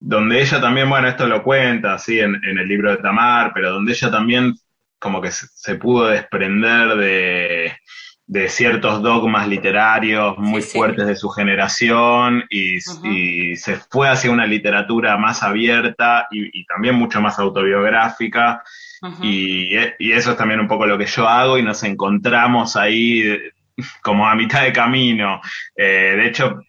donde 0.00 0.40
ella 0.42 0.60
también, 0.60 0.88
bueno, 0.90 1.08
esto 1.08 1.26
lo 1.26 1.42
cuenta 1.42 1.96
en, 2.08 2.36
en 2.44 2.58
el 2.58 2.68
libro 2.68 2.90
de 2.90 2.98
Tamar, 2.98 3.52
pero 3.54 3.72
donde 3.72 3.92
ella 3.92 4.10
también 4.10 4.54
como 4.98 5.20
que 5.20 5.30
se, 5.30 5.46
se 5.48 5.74
pudo 5.76 6.06
desprender 6.08 6.96
de, 6.96 7.72
de 8.26 8.48
ciertos 8.48 9.02
dogmas 9.02 9.46
literarios 9.46 10.36
muy 10.38 10.60
Sí, 10.62 10.70
sí. 10.70 10.78
fuertes 10.78 11.06
de 11.06 11.16
su 11.16 11.28
generación 11.28 12.44
y, 12.50 12.80
se 13.56 13.76
fue 13.90 14.08
hacia 14.08 14.30
una 14.30 14.46
literatura 14.46 15.16
más 15.16 15.42
abierta 15.42 16.26
y, 16.30 16.60
y 16.60 16.64
también 16.66 16.96
mucho 16.96 17.20
más 17.20 17.38
autobiográfica. 17.38 18.62
Y, 19.22 19.76
y 19.98 20.12
eso 20.12 20.32
es 20.32 20.36
también 20.36 20.58
un 20.58 20.66
poco 20.66 20.86
lo 20.86 20.98
que 20.98 21.06
yo 21.06 21.28
hago 21.28 21.58
y 21.58 21.62
nos 21.62 21.82
encontramos 21.84 22.76
ahí 22.76 23.20
eh, 23.20 23.52
como 24.02 24.26
a 24.26 24.34
mitad 24.34 24.62
de 24.64 24.72
camino. 24.72 25.40
Eh, 25.76 26.14
de 26.16 26.26
hecho, 26.26 26.60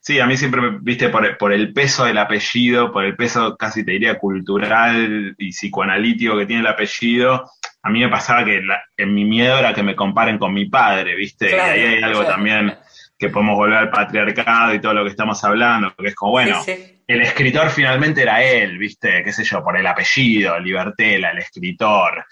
sí, 0.00 0.20
a 0.20 0.26
mí 0.26 0.36
siempre, 0.36 0.60
me- 0.60 0.78
viste, 0.80 1.08
por, 1.08 1.36
por 1.38 1.52
el 1.52 1.72
peso 1.72 2.04
del 2.04 2.18
apellido, 2.18 2.92
por 2.92 3.04
el 3.04 3.16
peso 3.16 3.56
casi 3.56 3.84
te 3.84 3.92
diría 3.92 4.18
cultural 4.18 5.34
y 5.38 5.50
psicoanalítico 5.50 6.36
que 6.38 6.46
tiene 6.46 6.62
el 6.62 6.68
apellido, 6.68 7.50
a 7.82 7.90
mí 7.90 8.00
me 8.00 8.08
pasaba 8.08 8.44
que 8.44 8.60
la- 8.62 8.82
en 8.96 9.12
mi 9.14 9.24
miedo 9.24 9.58
era 9.58 9.74
que 9.74 9.82
me 9.82 9.94
comparen 9.96 10.38
con 10.38 10.52
mi 10.54 10.66
padre, 10.66 11.14
viste, 11.16 11.48
Claro, 11.48 11.76
y 11.76 11.80
ahí 11.80 11.94
hay 11.96 12.02
algo 12.02 12.20
claro. 12.20 12.34
también 12.34 12.74
que 13.18 13.28
podemos 13.28 13.56
volver 13.56 13.78
al 13.78 13.90
patriarcado 13.90 14.74
y 14.74 14.80
todo 14.80 14.92
lo 14.94 15.04
que 15.04 15.10
estamos 15.10 15.42
hablando, 15.44 15.94
que 15.96 16.08
es 16.08 16.14
como, 16.14 16.32
bueno, 16.32 16.62
Sí, 16.64 16.72
sí. 16.74 17.02
el 17.06 17.20
escritor 17.22 17.70
finalmente 17.70 18.22
era 18.22 18.42
él, 18.42 18.76
¿viste? 18.78 19.22
¿Qué 19.22 19.32
sé 19.32 19.44
yo? 19.44 19.62
Por 19.62 19.76
el 19.76 19.86
apellido, 19.86 20.58
Libertela, 20.58 21.30
el 21.30 21.38
escritor. 21.38 22.24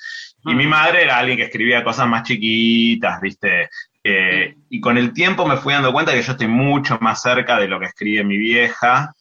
Y 0.44 0.54
Mm. 0.54 0.56
mi 0.56 0.66
madre 0.66 1.04
era 1.04 1.18
alguien 1.18 1.36
que 1.38 1.44
escribía 1.44 1.84
cosas 1.84 2.08
más 2.08 2.24
chiquitas, 2.24 3.20
¿viste? 3.20 3.68
Eh, 4.04 4.54
y 4.68 4.80
con 4.80 4.98
el 4.98 5.12
tiempo 5.12 5.46
me 5.46 5.56
fui 5.56 5.72
dando 5.74 5.92
cuenta 5.92 6.12
que 6.12 6.22
yo 6.22 6.32
estoy 6.32 6.48
mucho 6.48 6.98
más 7.00 7.22
cerca 7.22 7.58
de 7.58 7.68
lo 7.68 7.78
que 7.78 7.86
escribe 7.86 8.24
mi 8.24 8.36
vieja 8.36 9.12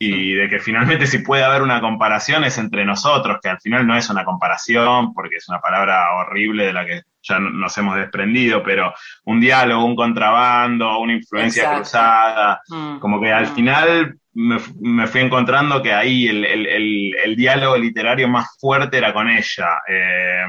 y 0.00 0.32
de 0.34 0.48
que 0.48 0.60
finalmente 0.60 1.08
si 1.08 1.18
puede 1.18 1.42
haber 1.42 1.60
una 1.60 1.80
comparación 1.80 2.44
es 2.44 2.56
entre 2.56 2.84
nosotros, 2.84 3.38
que 3.42 3.48
al 3.48 3.60
final 3.60 3.84
no 3.84 3.96
es 3.96 4.08
una 4.10 4.24
comparación 4.24 5.12
porque 5.12 5.36
es 5.36 5.48
una 5.48 5.60
palabra 5.60 6.14
horrible 6.14 6.66
de 6.66 6.72
la 6.72 6.86
que 6.86 7.02
ya 7.20 7.40
no- 7.40 7.50
nos 7.50 7.76
hemos 7.78 7.96
desprendido, 7.96 8.62
pero 8.62 8.94
un 9.24 9.40
diálogo, 9.40 9.84
un 9.84 9.96
contrabando, 9.96 11.00
una 11.00 11.14
influencia 11.14 11.62
Exacto. 11.64 11.80
cruzada, 11.82 12.60
Mm. 12.68 12.98
como 13.00 13.20
que 13.20 13.32
al 13.32 13.46
Mm. 13.50 13.54
final 13.56 14.14
me, 14.34 14.58
me 14.80 15.08
fui 15.08 15.20
encontrando 15.20 15.82
que 15.82 15.92
ahí 15.92 16.28
el, 16.28 16.44
el- 16.44 16.66
el- 16.66 17.16
el 17.24 17.34
diálogo 17.34 17.76
literario 17.76 18.28
más 18.28 18.56
fuerte 18.60 18.98
era 18.98 19.12
con 19.12 19.28
ella. 19.28 19.80
Eh, 19.88 20.44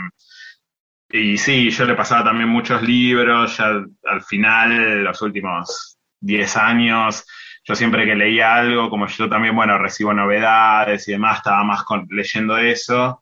y 1.09 1.37
sí, 1.37 1.69
yo 1.69 1.85
le 1.85 1.95
pasaba 1.95 2.23
también 2.25 2.49
muchos 2.49 2.81
libros, 2.81 3.57
ya 3.57 3.65
al 3.65 4.21
final, 4.21 5.03
los 5.03 5.21
últimos 5.21 5.97
10 6.19 6.55
años, 6.57 7.25
yo 7.63 7.75
siempre 7.75 8.05
que 8.05 8.15
leía 8.15 8.55
algo, 8.55 8.89
como 8.89 9.07
yo 9.07 9.29
también, 9.29 9.55
bueno, 9.55 9.77
recibo 9.77 10.13
novedades 10.13 11.07
y 11.07 11.11
demás, 11.13 11.37
estaba 11.37 11.63
más 11.63 11.83
con- 11.83 12.07
leyendo 12.09 12.57
eso. 12.57 13.21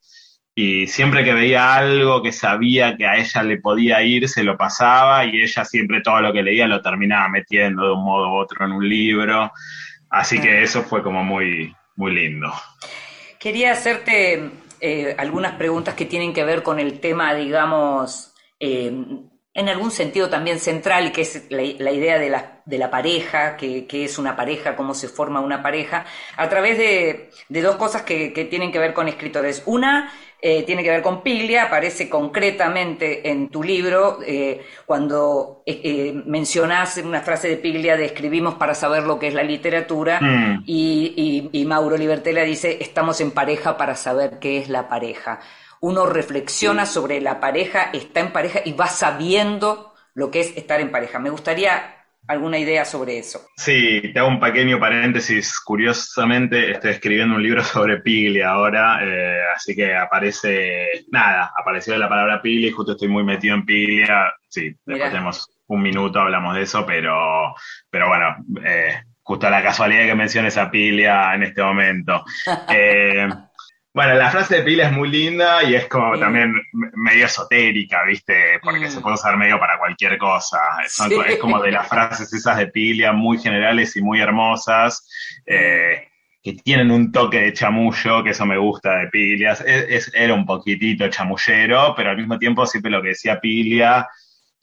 Y 0.55 0.87
siempre 0.87 1.23
que 1.23 1.33
veía 1.33 1.75
algo 1.75 2.23
que 2.23 2.31
sabía 2.31 2.97
que 2.97 3.05
a 3.05 3.15
ella 3.17 3.43
le 3.43 3.57
podía 3.57 4.01
ir, 4.01 4.27
se 4.27 4.43
lo 4.43 4.57
pasaba 4.57 5.23
y 5.25 5.41
ella 5.41 5.63
siempre 5.63 6.01
todo 6.01 6.19
lo 6.21 6.33
que 6.33 6.41
leía 6.41 6.65
lo 6.67 6.81
terminaba 6.81 7.29
metiendo 7.29 7.85
de 7.85 7.93
un 7.93 8.03
modo 8.03 8.29
u 8.31 8.37
otro 8.37 8.65
en 8.65 8.71
un 8.71 8.87
libro. 8.89 9.51
Así 10.09 10.39
que 10.41 10.63
eso 10.63 10.83
fue 10.83 11.03
como 11.03 11.23
muy, 11.23 11.75
muy 11.95 12.13
lindo. 12.15 12.51
Quería 13.39 13.73
hacerte 13.73 14.49
eh, 14.79 15.15
algunas 15.17 15.55
preguntas 15.55 15.95
que 15.95 16.05
tienen 16.05 16.33
que 16.33 16.43
ver 16.43 16.63
con 16.63 16.79
el 16.79 16.99
tema, 16.99 17.33
digamos, 17.33 18.33
eh, 18.59 18.91
en 19.57 19.67
algún 19.67 19.91
sentido 19.91 20.29
también 20.29 20.59
central, 20.59 21.11
que 21.11 21.21
es 21.21 21.43
la, 21.49 21.63
la 21.79 21.91
idea 21.91 22.17
de 22.19 22.29
la, 22.29 22.61
de 22.63 22.77
la 22.77 22.89
pareja, 22.89 23.57
que, 23.57 23.85
que 23.87 24.05
es 24.05 24.17
una 24.17 24.35
pareja, 24.35 24.75
cómo 24.77 24.93
se 24.93 25.09
forma 25.09 25.41
una 25.41 25.61
pareja, 25.61 26.05
a 26.37 26.47
través 26.47 26.77
de, 26.77 27.29
de 27.49 27.61
dos 27.61 27.75
cosas 27.75 28.03
que, 28.03 28.31
que 28.33 28.45
tienen 28.45 28.71
que 28.71 28.79
ver 28.79 28.93
con 28.93 29.07
escritores. 29.07 29.63
Una 29.65 30.11
eh, 30.39 30.61
tiene 30.63 30.83
que 30.83 30.91
ver 30.91 31.01
con 31.01 31.23
Piglia, 31.23 31.63
aparece 31.63 32.07
concretamente 32.07 33.27
en 33.29 33.49
tu 33.49 33.63
libro 33.63 34.19
eh, 34.25 34.61
cuando 34.85 35.63
eh, 35.65 35.81
eh, 35.83 36.13
mencionás 36.25 36.97
una 36.97 37.21
frase 37.21 37.49
de 37.49 37.57
Piglia 37.57 37.97
de 37.97 38.05
escribimos 38.05 38.53
para 38.55 38.75
saber 38.75 39.03
lo 39.03 39.17
que 39.19 39.27
es 39.29 39.33
la 39.33 39.43
literatura 39.43 40.19
Mm. 40.21 40.63
y, 40.65 41.49
y- 41.51 41.59
y 41.61 41.65
Mauro 41.65 41.97
Libertela 41.97 42.43
dice 42.43 42.77
estamos 42.79 43.19
en 43.21 43.31
pareja 43.31 43.77
para 43.77 43.95
saber 43.95 44.37
qué 44.39 44.59
es 44.59 44.69
la 44.69 44.87
pareja. 44.87 45.39
Uno 45.81 46.05
reflexiona 46.05 46.85
sobre 46.85 47.21
la 47.21 47.39
pareja, 47.39 47.89
está 47.93 48.19
en 48.19 48.31
pareja 48.31 48.61
y 48.65 48.73
va 48.73 48.87
sabiendo 48.87 49.93
lo 50.13 50.31
que 50.31 50.41
es 50.41 50.57
estar 50.57 50.81
en 50.81 50.91
pareja. 50.91 51.19
Me 51.19 51.29
gustaría 51.29 51.97
alguna 52.27 52.57
idea 52.57 52.83
sobre 52.85 53.17
eso. 53.17 53.47
Sí, 53.55 54.01
te 54.13 54.19
hago 54.19 54.27
un 54.27 54.39
pequeño 54.39 54.79
paréntesis. 54.79 55.59
Curiosamente, 55.61 56.71
estoy 56.71 56.91
escribiendo 56.91 57.35
un 57.35 57.43
libro 57.43 57.63
sobre 57.63 58.01
Piglia 58.01 58.49
ahora, 58.49 58.99
eh, 59.01 59.39
así 59.55 59.75
que 59.75 59.95
aparece, 59.95 61.05
nada, 61.11 61.51
apareció 61.57 61.97
la 61.97 62.09
palabra 62.09 62.41
Piglia 62.41 62.69
y 62.69 62.71
justo 62.71 62.91
estoy 62.93 63.07
muy 63.07 63.23
metido 63.23 63.55
en 63.55 63.65
Piglia. 63.65 64.33
Sí, 64.49 64.69
después 64.69 64.97
Mirá. 64.97 65.09
tenemos 65.09 65.49
un 65.67 65.81
minuto, 65.81 66.19
hablamos 66.19 66.55
de 66.55 66.63
eso, 66.63 66.85
pero, 66.85 67.53
pero 67.89 68.07
bueno, 68.07 68.37
eh, 68.63 69.01
justo 69.21 69.49
la 69.49 69.61
casualidad 69.61 70.05
que 70.05 70.15
menciones 70.15 70.57
a 70.57 70.69
Piglia 70.69 71.33
en 71.35 71.43
este 71.43 71.61
momento. 71.61 72.23
Eh, 72.69 73.27
bueno, 73.97 74.13
la 74.13 74.29
frase 74.29 74.57
de 74.57 74.61
Piglia 74.63 74.85
es 74.87 74.91
muy 74.93 75.09
linda 75.09 75.63
y 75.63 75.73
es 75.73 75.87
como 75.87 76.13
Sí. 76.13 76.19
también 76.19 76.53
me- 76.71 76.91
medio 76.93 77.25
esotérica, 77.25 78.03
¿viste? 78.05 78.59
Porque 78.61 78.85
Mm. 78.85 78.89
se 78.91 79.01
puede 79.01 79.15
usar 79.15 79.35
medio 79.37 79.59
para 79.59 79.79
cualquier 79.79 80.17
cosa. 80.19 80.59
Son- 80.87 81.09
Sí. 81.09 81.15
Es 81.27 81.37
como 81.39 81.59
de 81.61 81.71
las 81.71 81.87
frases 81.87 82.31
esas 82.31 82.57
de 82.57 82.67
Piglia 82.67 83.11
muy 83.11 83.39
generales 83.39 83.95
y 83.95 84.01
muy 84.03 84.19
hermosas, 84.21 85.09
eh, 85.47 86.09
que 86.43 86.53
tienen 86.53 86.91
un 86.91 87.11
toque 87.11 87.41
de 87.41 87.53
chamullo, 87.53 88.23
que 88.23 88.29
eso 88.29 88.45
me 88.45 88.57
gusta 88.57 88.97
de. 89.11 89.35
Es- 89.49 89.61
es- 89.65 90.11
era 90.13 90.33
un 90.35 90.45
poquitito 90.45 91.09
chamullero, 91.09 91.93
pero 91.95 92.11
al 92.11 92.17
mismo 92.17 92.37
tiempo 92.37 92.65
siempre 92.67 92.91
lo 92.91 93.01
que 93.01 93.09
decía 93.09 93.39
Piglia... 93.39 94.07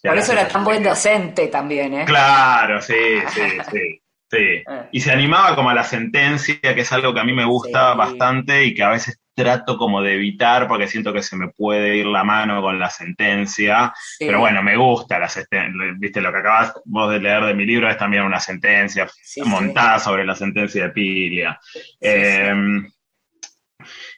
te 0.00 0.08
Por 0.10 0.18
eso 0.18 0.32
era 0.32 0.46
tan 0.46 0.62
buen 0.64 0.82
docente 0.82 1.48
también, 1.48 1.92
¿eh? 1.94 2.04
Claro, 2.04 2.80
sí, 2.80 2.94
sí, 3.34 3.42
sí. 3.72 4.00
Sí. 4.30 4.38
Eh. 4.38 4.64
Y 4.92 5.00
se 5.00 5.12
animaba 5.12 5.54
como 5.54 5.70
a 5.70 5.74
la 5.74 5.84
sentencia, 5.84 6.56
que 6.60 6.80
es 6.80 6.92
algo 6.92 7.12
que 7.14 7.20
a 7.20 7.24
mí 7.24 7.32
me 7.32 7.44
gusta 7.44 7.92
Sí. 7.92 7.98
bastante 7.98 8.64
y 8.64 8.74
que 8.74 8.82
a 8.82 8.90
veces 8.90 9.20
trato 9.34 9.76
como 9.76 10.00
de 10.00 10.14
evitar 10.14 10.68
porque 10.68 10.86
siento 10.86 11.12
que 11.12 11.22
se 11.22 11.36
me 11.36 11.48
puede 11.48 11.96
ir 11.96 12.06
la 12.06 12.22
mano 12.24 12.62
con 12.62 12.78
la 12.78 12.88
sentencia. 12.90 13.92
Sí. 13.96 14.26
Pero 14.26 14.40
bueno, 14.40 14.62
me 14.62 14.76
gusta 14.76 15.18
la. 15.18 15.28
Viste, 15.96 16.20
lo 16.20 16.32
que 16.32 16.38
acabas 16.38 16.74
vos 16.84 17.10
de 17.12 17.20
leer 17.20 17.44
de 17.44 17.54
mi 17.54 17.66
libro 17.66 17.90
es 17.90 17.96
también 17.98 18.22
una 18.22 18.40
sentencia 18.40 19.08
Sí, 19.22 19.42
montada 19.42 19.98
sobre 19.98 20.24
la 20.24 20.34
sentencia 20.34 20.84
de 20.84 20.90
Pilia. 20.90 21.58
Eh, 22.00 22.52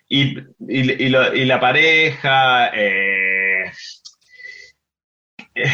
y, 0.08 0.38
y- 0.38 1.04
y 1.04 1.08
lo- 1.08 1.34
y 1.34 1.44
la 1.46 1.58
pareja, 1.58 2.70
eh, 2.74 3.72
eh, 5.54 5.70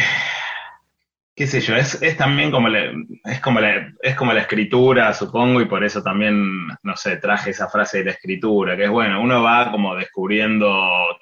qué 1.35 1.47
sé 1.47 1.61
yo, 1.61 1.75
es, 1.75 2.01
es 2.01 2.15
también 2.17 2.51
como 2.51 2.69
la, 2.69 2.91
es 3.25 3.39
como 3.39 3.59
la, 3.59 3.91
es 4.01 4.15
como 4.15 4.33
la 4.33 4.41
escritura, 4.41 5.13
supongo, 5.13 5.61
y 5.61 5.65
por 5.65 5.83
eso 5.83 6.03
también, 6.03 6.67
no 6.83 6.95
sé, 6.95 7.17
traje 7.17 7.51
esa 7.51 7.69
frase 7.69 7.99
de 7.99 8.05
la 8.05 8.11
escritura, 8.11 8.77
que 8.77 8.85
es 8.85 8.89
bueno, 8.89 9.21
uno 9.21 9.41
va 9.41 9.71
como 9.71 9.95
descubriendo 9.95 10.71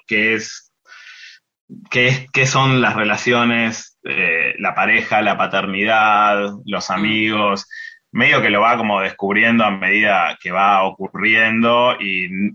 qué 0.06 0.34
es, 0.34 0.72
qué 1.90 2.08
es, 2.08 2.26
qué 2.32 2.46
son 2.46 2.82
las 2.82 2.94
relaciones, 2.94 3.98
eh, 4.04 4.54
la 4.58 4.74
pareja, 4.74 5.22
la 5.22 5.38
paternidad, 5.38 6.50
los 6.66 6.90
amigos, 6.90 7.66
medio 8.10 8.42
que 8.42 8.50
lo 8.50 8.60
va 8.60 8.76
como 8.76 9.00
descubriendo 9.00 9.64
a 9.64 9.70
medida 9.70 10.36
que 10.40 10.52
va 10.52 10.82
ocurriendo 10.84 11.96
y 11.98 12.52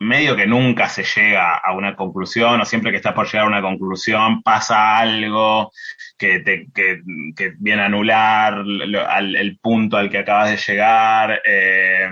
medio 0.00 0.34
que 0.34 0.46
nunca 0.46 0.88
se 0.88 1.04
llega 1.04 1.56
a 1.56 1.74
una 1.74 1.94
conclusión 1.94 2.60
o 2.60 2.64
siempre 2.64 2.90
que 2.90 2.96
estás 2.96 3.12
por 3.12 3.26
llegar 3.26 3.44
a 3.44 3.48
una 3.48 3.62
conclusión 3.62 4.42
pasa 4.42 4.96
algo 4.98 5.70
que, 6.16 6.40
te, 6.40 6.66
que, 6.74 7.00
que 7.36 7.52
viene 7.58 7.82
a 7.82 7.86
anular 7.86 8.62
el 8.64 9.58
punto 9.60 9.96
al 9.96 10.10
que 10.10 10.18
acabas 10.18 10.50
de 10.50 10.56
llegar. 10.56 11.42
eh, 11.44 12.08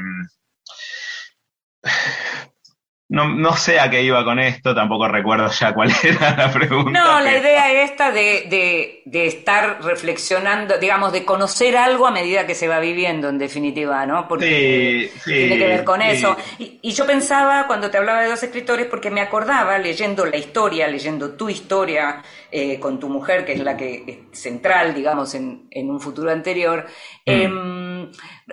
no, 3.08 3.28
no 3.34 3.54
sé 3.56 3.80
a 3.80 3.90
qué 3.90 4.02
iba 4.02 4.24
con 4.24 4.38
esto, 4.38 4.74
tampoco 4.74 5.08
recuerdo 5.08 5.50
ya 5.50 5.72
cuál 5.74 5.90
era 6.02 6.36
la 6.36 6.52
pregunta. 6.52 7.02
No, 7.02 7.20
la 7.20 7.36
idea 7.36 7.82
esta 7.82 8.10
de, 8.12 8.46
de- 8.48 9.02
de 9.04 9.26
estar 9.26 9.82
reflexionando, 9.82 10.78
digamos, 10.78 11.12
de 11.12 11.24
conocer 11.24 11.76
algo 11.76 12.06
a 12.06 12.10
medida 12.10 12.46
que 12.46 12.54
se 12.54 12.68
va 12.68 12.78
viviendo, 12.80 13.28
en 13.28 13.38
definitiva, 13.38 14.06
¿no? 14.06 14.26
Porque 14.28 14.46
Sí, 14.46 15.08
sí, 15.24 15.30
tiene 15.36 15.58
que 15.58 15.66
ver 15.66 15.84
con 15.84 16.00
sí. 16.00 16.08
eso. 16.10 16.36
Y, 16.58 16.78
y 16.82 16.92
yo 16.92 17.04
pensaba, 17.06 17.66
cuando 17.66 17.90
te 17.90 17.98
hablaba 17.98 18.22
de 18.22 18.28
dos 18.30 18.42
escritores, 18.42 18.86
porque 18.86 19.10
me 19.10 19.20
acordaba, 19.20 19.76
leyendo 19.78 20.24
la 20.24 20.36
historia, 20.36 20.88
leyendo 20.88 21.32
tu 21.36 21.48
historia 21.50 22.22
eh, 22.50 22.78
con 22.80 22.98
tu 23.00 23.08
mujer, 23.08 23.44
que 23.44 23.52
es 23.52 23.60
la 23.60 23.76
que 23.76 24.04
es 24.32 24.38
central, 24.40 24.94
digamos, 24.94 25.34
en, 25.34 25.66
en 25.70 25.90
un 25.90 26.00
futuro 26.00 26.30
anterior, 26.30 26.86
Mm. 27.26 27.52
em, 27.52 27.87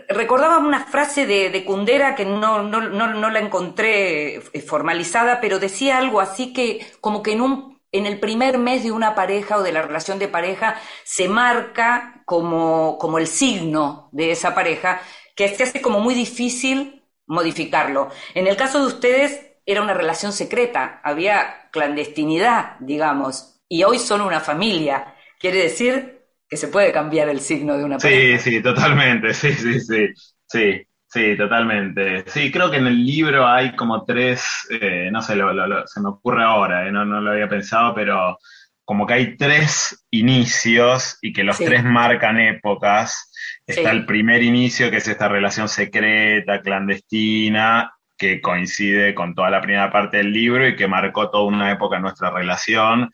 recordaba 0.10 0.58
una 0.58 0.86
frase 0.86 1.26
de, 1.26 1.50
de 1.50 1.66
Kundera 1.66 2.16
que 2.16 2.26
no, 2.26 2.64
no, 2.64 2.82
no, 2.82 3.14
no 3.14 3.30
la 3.30 3.40
encontré 3.40 4.36
eh, 4.38 4.62
formalizada, 4.62 5.40
pero 5.42 5.60
decía 5.60 5.98
algo 5.98 6.20
así 6.22 6.54
que 6.54 6.86
como 7.02 7.24
que 7.24 7.34
en 7.34 7.42
un 7.42 7.76
en 7.92 8.06
el 8.06 8.20
primer 8.20 8.58
mes 8.58 8.84
de 8.84 8.92
una 8.92 9.16
pareja 9.16 9.58
o 9.58 9.64
de 9.64 9.72
la 9.72 9.82
relación 9.82 10.20
de 10.20 10.28
pareja 10.28 10.80
se 11.06 11.30
marca 11.30 12.24
como, 12.26 12.98
como 12.98 13.20
el 13.20 13.28
signo 13.28 14.10
de 14.12 14.32
esa 14.32 14.54
pareja, 14.54 15.02
que 15.36 15.48
se 15.48 15.64
hace 15.64 15.82
como 15.82 16.02
muy 16.02 16.14
difícil 16.14 17.04
modificarlo. 17.26 18.10
En 18.34 18.48
el 18.48 18.58
caso 18.58 18.82
de 18.82 18.88
ustedes 18.88 19.40
era 19.66 19.82
una 19.82 19.94
relación 19.94 20.34
secreta, 20.34 21.00
había 21.04 21.70
clandestinidad, 21.72 22.76
digamos, 22.82 23.62
y 23.70 23.84
hoy 23.84 23.98
son 23.98 24.22
una 24.22 24.42
familia. 24.42 25.16
Quiere 25.40 25.60
decir 25.60 26.15
que 26.50 26.58
se 26.58 26.68
puede 26.70 26.92
cambiar 26.92 27.30
el 27.30 27.40
signo 27.42 27.78
de 27.78 27.84
una 27.86 27.98
Sí, 27.98 28.08
pareja. 28.10 28.40
sí, 28.40 28.62
totalmente, 28.62 29.34
sí, 29.34 29.54
sí, 29.54 29.80
sí, 29.80 30.08
sí, 30.48 30.82
sí, 31.08 31.38
totalmente. 31.38 32.26
Sí, 32.30 32.52
creo 32.52 32.70
que 32.70 32.78
en 32.78 32.88
el 32.88 33.06
libro 33.06 33.48
hay 33.48 33.76
como 33.76 34.04
tres, 34.06 34.44
eh, 34.70 35.10
no 35.12 35.22
sé, 35.22 35.36
lo- 35.36 35.54
lo- 35.54 35.68
lo- 35.68 35.88
se 35.88 36.02
me 36.02 36.10
ocurre 36.10 36.44
ahora, 36.44 36.88
eh, 36.88 36.92
no, 36.92 37.06
no 37.06 37.22
lo 37.22 37.32
había 37.32 37.48
pensado, 37.50 37.96
pero 37.96 38.38
como 38.84 39.08
que 39.08 39.14
hay 39.14 39.38
tres 39.38 40.06
inicios 40.12 41.18
y 41.22 41.34
que 41.34 41.44
los 41.44 41.58
Sí. 41.58 41.66
tres 41.66 41.84
marcan 41.84 42.40
épocas. 42.40 43.32
Está 43.66 43.90
Sí. 43.92 43.98
el 43.98 44.06
primer 44.06 44.44
inicio, 44.44 44.92
que 44.92 44.98
es 44.98 45.08
esta 45.08 45.28
relación 45.28 45.68
secreta, 45.70 46.62
clandestina, 46.62 47.92
que 48.18 48.40
coincide 48.42 49.16
con 49.16 49.34
toda 49.34 49.50
la 49.50 49.62
primera 49.62 49.92
parte 49.92 50.18
del 50.18 50.32
libro 50.32 50.68
y 50.68 50.76
que 50.76 50.88
marcó 50.88 51.30
toda 51.32 51.46
una 51.46 51.72
época 51.72 51.96
en 51.98 52.04
nuestra 52.04 52.30
relación. 52.30 53.10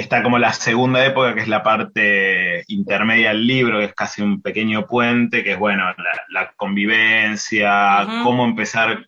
Está 0.00 0.22
como 0.22 0.38
la 0.38 0.54
segunda 0.54 1.04
época, 1.04 1.34
que 1.34 1.42
es 1.42 1.48
la 1.48 1.62
parte 1.62 2.64
intermedia 2.68 3.28
del 3.28 3.46
libro, 3.46 3.78
que 3.78 3.84
es 3.84 3.94
casi 3.94 4.22
un 4.22 4.40
pequeño 4.40 4.86
puente, 4.86 5.44
que 5.44 5.52
es, 5.52 5.58
bueno, 5.58 5.84
la, 5.84 6.22
la 6.30 6.52
convivencia, 6.52 8.06
cómo 8.22 8.46
empezar, 8.46 9.06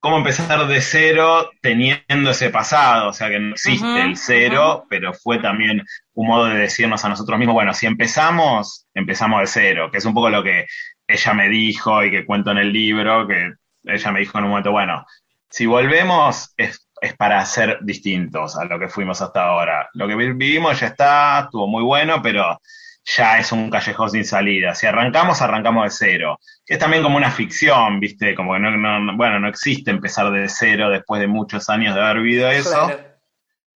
cómo 0.00 0.16
empezar 0.16 0.66
de 0.66 0.80
cero 0.80 1.50
teniendo 1.62 2.30
ese 2.30 2.50
pasado, 2.50 3.10
o 3.10 3.12
sea, 3.12 3.30
que 3.30 3.38
no 3.38 3.52
existe 3.52 4.02
el 4.02 4.16
cero, 4.16 4.86
pero 4.90 5.14
fue 5.14 5.38
también 5.38 5.84
un 6.14 6.26
modo 6.26 6.46
de 6.46 6.58
decirnos 6.58 7.04
a 7.04 7.10
nosotros 7.10 7.38
mismos, 7.38 7.54
bueno, 7.54 7.72
si 7.72 7.86
empezamos, 7.86 8.88
empezamos 8.92 9.40
de 9.40 9.46
cero, 9.46 9.88
que 9.92 9.98
es 9.98 10.04
un 10.04 10.14
poco 10.14 10.30
lo 10.30 10.42
que 10.42 10.66
ella 11.06 11.34
me 11.34 11.48
dijo 11.48 12.02
y 12.02 12.10
que 12.10 12.26
cuento 12.26 12.50
en 12.50 12.58
el 12.58 12.72
libro, 12.72 13.28
que 13.28 13.52
ella 13.84 14.10
me 14.10 14.18
dijo 14.18 14.36
en 14.38 14.44
un 14.44 14.50
momento, 14.50 14.72
bueno, 14.72 15.06
si 15.48 15.66
volvemos 15.66 16.52
es, 16.56 16.83
es 17.04 17.14
para 17.14 17.44
ser 17.44 17.78
distintos 17.82 18.56
a 18.56 18.64
lo 18.64 18.78
que 18.78 18.88
fuimos 18.88 19.20
hasta 19.20 19.44
ahora. 19.44 19.88
Lo 19.94 20.06
que 20.08 20.14
vi- 20.16 20.32
vivimos 20.32 20.80
ya 20.80 20.86
está, 20.88 21.40
estuvo 21.44 21.66
muy 21.66 21.82
bueno, 21.82 22.20
pero 22.22 22.58
ya 23.04 23.38
es 23.38 23.52
un 23.52 23.68
callejón 23.68 24.10
sin 24.10 24.24
salida. 24.24 24.74
Si 24.74 24.86
arrancamos, 24.86 25.42
arrancamos 25.42 25.84
de 25.84 25.90
cero. 25.90 26.38
Es 26.66 26.78
también 26.78 27.02
como 27.02 27.16
una 27.18 27.30
ficción, 27.30 28.00
¿viste? 28.00 28.34
Como 28.34 28.54
que 28.54 28.60
no, 28.60 28.70
no- 28.98 29.16
bueno, 29.16 29.38
no 29.38 29.48
existe 29.48 29.90
empezar 29.90 30.30
de 30.30 30.48
cero 30.48 30.88
después 30.88 31.20
de 31.20 31.26
muchos 31.26 31.68
años 31.68 31.94
de 31.94 32.00
haber 32.00 32.22
vivido 32.22 32.50
eso. 32.50 32.70
Claro. 32.86 33.14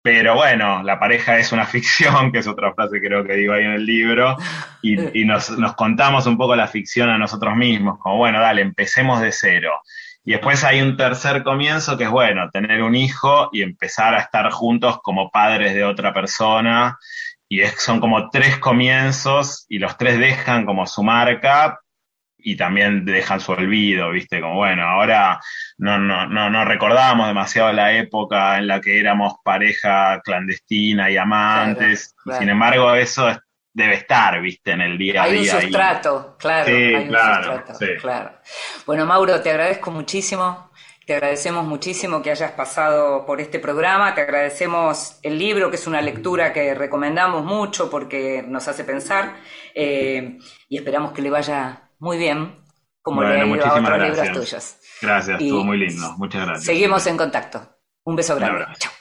Pero 0.01 0.37
bueno, 0.37 0.83
la 0.85 0.99
pareja 0.99 1.39
es 1.39 1.53
una 1.53 1.67
ficción, 1.75 2.33
que 2.33 2.39
es 2.39 2.47
otra 2.47 2.73
frase 2.73 3.01
que 3.01 3.07
creo 3.09 3.25
que 3.25 3.35
digo 3.35 3.53
ahí 3.53 3.65
en 3.65 3.73
el 3.73 3.85
libro, 3.85 4.37
y, 4.81 4.97
y 5.21 5.25
nos, 5.27 5.51
nos 5.51 5.75
contamos 5.75 6.27
un 6.27 6.39
poco 6.39 6.57
la 6.57 6.67
ficción 6.69 7.11
a 7.11 7.19
nosotros 7.19 7.55
mismos, 7.57 7.99
como 7.99 8.17
bueno, 8.17 8.41
dale, 8.41 8.63
empecemos 8.63 9.21
de 9.21 9.33
cero. 9.33 9.73
Y 10.29 10.33
después 10.33 10.63
hay 10.63 10.83
un 10.83 10.95
tercer 10.95 11.43
comienzo 11.43 11.97
que 11.97 12.05
es, 12.05 12.11
bueno, 12.11 12.51
tener 12.51 12.83
un 12.83 12.95
hijo 12.95 13.49
y 13.51 13.63
empezar 13.63 14.15
a 14.15 14.19
estar 14.19 14.51
juntos 14.51 14.99
como 15.03 15.31
padres 15.31 15.73
de 15.73 15.85
otra 15.85 16.13
persona. 16.13 16.99
Y 17.49 17.63
es, 17.63 17.81
son 17.83 17.99
como 17.99 18.29
tres 18.29 18.59
comienzos 18.59 19.65
y 19.71 19.79
los 19.79 19.97
tres 19.97 20.19
dejan 20.19 20.67
como 20.67 20.87
su 20.87 21.03
marca 21.03 21.81
y 22.37 22.59
también 22.59 23.07
dejan 23.07 23.41
su 23.41 23.53
olvido, 23.53 24.11
¿viste? 24.11 24.43
Como 24.43 24.57
bueno, 24.57 24.83
ahora 24.87 25.41
no, 25.79 25.99
no, 25.99 26.27
no, 26.27 26.51
no 26.51 26.63
recordamos 26.67 27.27
demasiado 27.27 27.73
la 27.73 27.95
época 27.95 28.59
en 28.59 28.67
la 28.67 28.83
que 28.83 29.01
éramos 29.01 29.37
pareja 29.43 30.21
clandestina 30.23 31.11
y 31.11 31.17
amantes. 31.17 32.13
Claro, 32.13 32.23
claro. 32.25 32.41
Sin 32.41 32.49
embargo, 32.51 32.95
eso 32.95 33.31
es- 33.31 33.39
debe 33.79 33.95
estar, 33.95 34.41
¿viste? 34.41 34.73
En 34.73 34.81
el 34.83 34.99
día 34.99 35.23
a 35.23 35.25
Hay 35.25 35.37
un 35.39 35.43
día. 35.45 35.59
y- 35.59 35.63
sustrato, 35.63 36.37
claro. 36.39 36.67
Sí, 36.67 36.73
hay 36.73 36.95
un 36.95 37.09
claro, 37.09 37.53
sustrato, 37.55 37.75
sí. 37.79 37.87
claro. 38.01 38.31
Bueno, 38.87 39.07
Mauro, 39.07 39.41
te 39.41 39.51
agradezco 39.51 39.91
muchísimo. 39.91 40.69
Te 41.07 41.15
agradecemos 41.15 41.65
muchísimo 41.65 42.21
que 42.21 42.31
hayas 42.31 42.53
pasado 42.53 43.25
por 43.25 43.41
este 43.41 43.59
programa. 43.59 44.15
Te 44.15 44.21
agradecemos 44.21 45.19
el 45.23 45.39
libro, 45.39 45.71
que 45.71 45.77
es 45.77 45.87
una 45.87 46.03
lectura 46.03 46.53
que 46.53 46.75
recomendamos 46.75 47.43
mucho 47.45 47.89
porque 47.91 48.45
nos 48.47 48.69
hace 48.69 48.85
pensar. 48.85 49.37
eh, 49.75 50.39
y 50.69 50.77
esperamos 50.77 51.13
que 51.13 51.23
le 51.23 51.31
vaya 51.31 51.89
muy 52.01 52.19
bien, 52.19 52.63
como 53.01 53.23
le 53.23 53.41
ha 53.41 53.47
ido 53.47 53.65
a 53.65 53.75
otros 53.75 53.99
libros 53.99 54.17
gracias. 54.17 54.37
tuyos. 54.37 54.77
Gracias, 55.01 55.41
Y 55.41 55.45
estuvo 55.45 55.65
muy 55.65 55.79
lindo. 55.79 56.13
Muchas 56.19 56.45
gracias. 56.45 56.65
Seguimos 56.67 57.07
en 57.07 57.17
contacto. 57.17 57.79
Un 58.05 58.17
beso 58.17 58.35
grande. 58.37 58.67
Chao. 58.79 58.98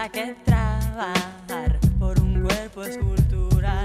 ¿Para 0.00 0.12
qué 0.12 0.34
trabajar 0.46 1.78
por 1.98 2.18
un 2.20 2.42
cuerpo 2.42 2.84
escultural? 2.84 3.84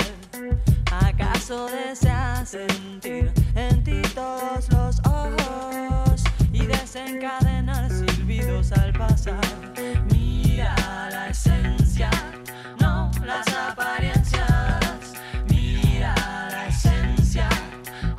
¿Acaso 0.89 1.67
deseas 1.67 2.47
sentir 2.47 3.33
en 3.53 3.83
ti 3.83 4.01
todos 4.13 4.71
los 4.71 4.99
ojos 4.99 6.23
y 6.53 6.65
desencadenar 6.67 7.91
silbidos 7.91 8.71
al 8.71 8.93
pasar? 8.93 9.41
Mira 10.09 10.73
la 11.11 11.31
esencia, 11.31 12.09
no 12.79 13.11
las 13.25 13.45
apariencias. 13.49 15.15
Mira 15.49 16.15
la 16.49 16.67
esencia, 16.69 17.49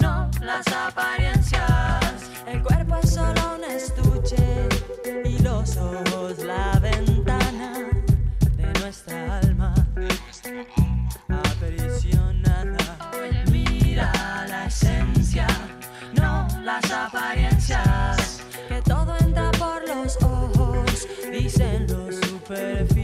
no 0.01 0.31
las 0.43 0.67
apariencias. 0.69 2.31
El 2.47 2.63
cuerpo 2.63 2.97
es 3.03 3.15
solo 3.15 3.55
un 3.57 3.65
estuche 3.65 4.69
y 5.25 5.39
los 5.39 5.79
ojos 5.79 6.45
la 6.45 6.79
nuestra 8.87 9.39
alma 9.41 9.75
apericionada. 11.29 12.99
Mira 13.51 14.13
la 14.49 14.67
esencia, 14.67 15.49
no 16.15 16.47
las 16.63 16.89
apariencias. 16.93 18.43
Que 18.69 18.81
todo 18.83 19.17
entra 19.19 19.51
por 19.59 19.89
los 19.89 20.17
ojos, 20.23 21.09
dicen 21.33 21.89
los 21.89 22.15
superficiales. 22.15 22.96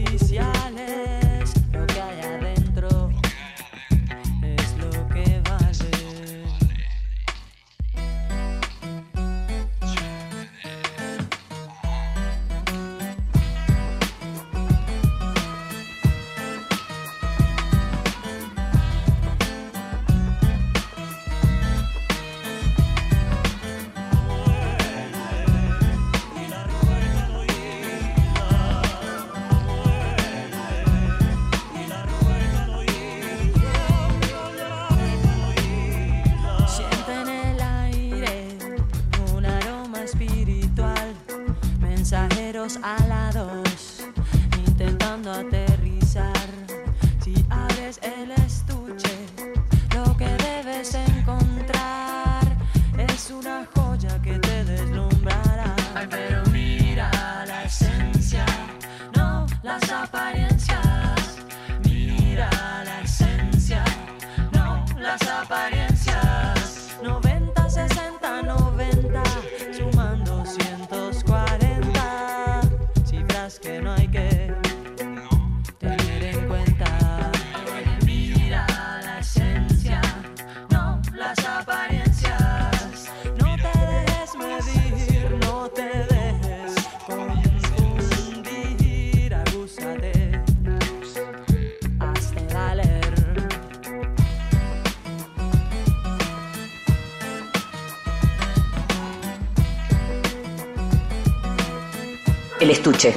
Estuche, 102.83 103.15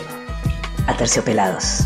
a 0.87 0.97
terciopelados. 0.97 1.81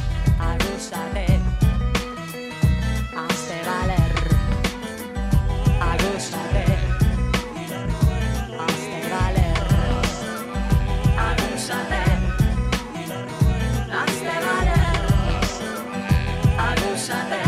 Agúzate, 16.58 17.39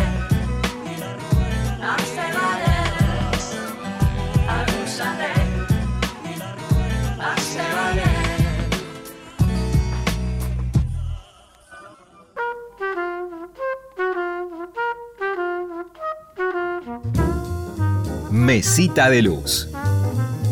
Mesita 18.63 19.11
de 19.11 19.23
Luz. 19.23 19.69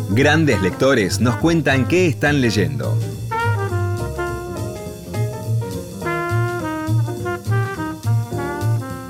Grandes 0.08 0.60
lectores 0.62 1.20
nos 1.20 1.36
cuentan 1.36 1.86
qué 1.86 2.08
están 2.08 2.40
leyendo. 2.40 2.98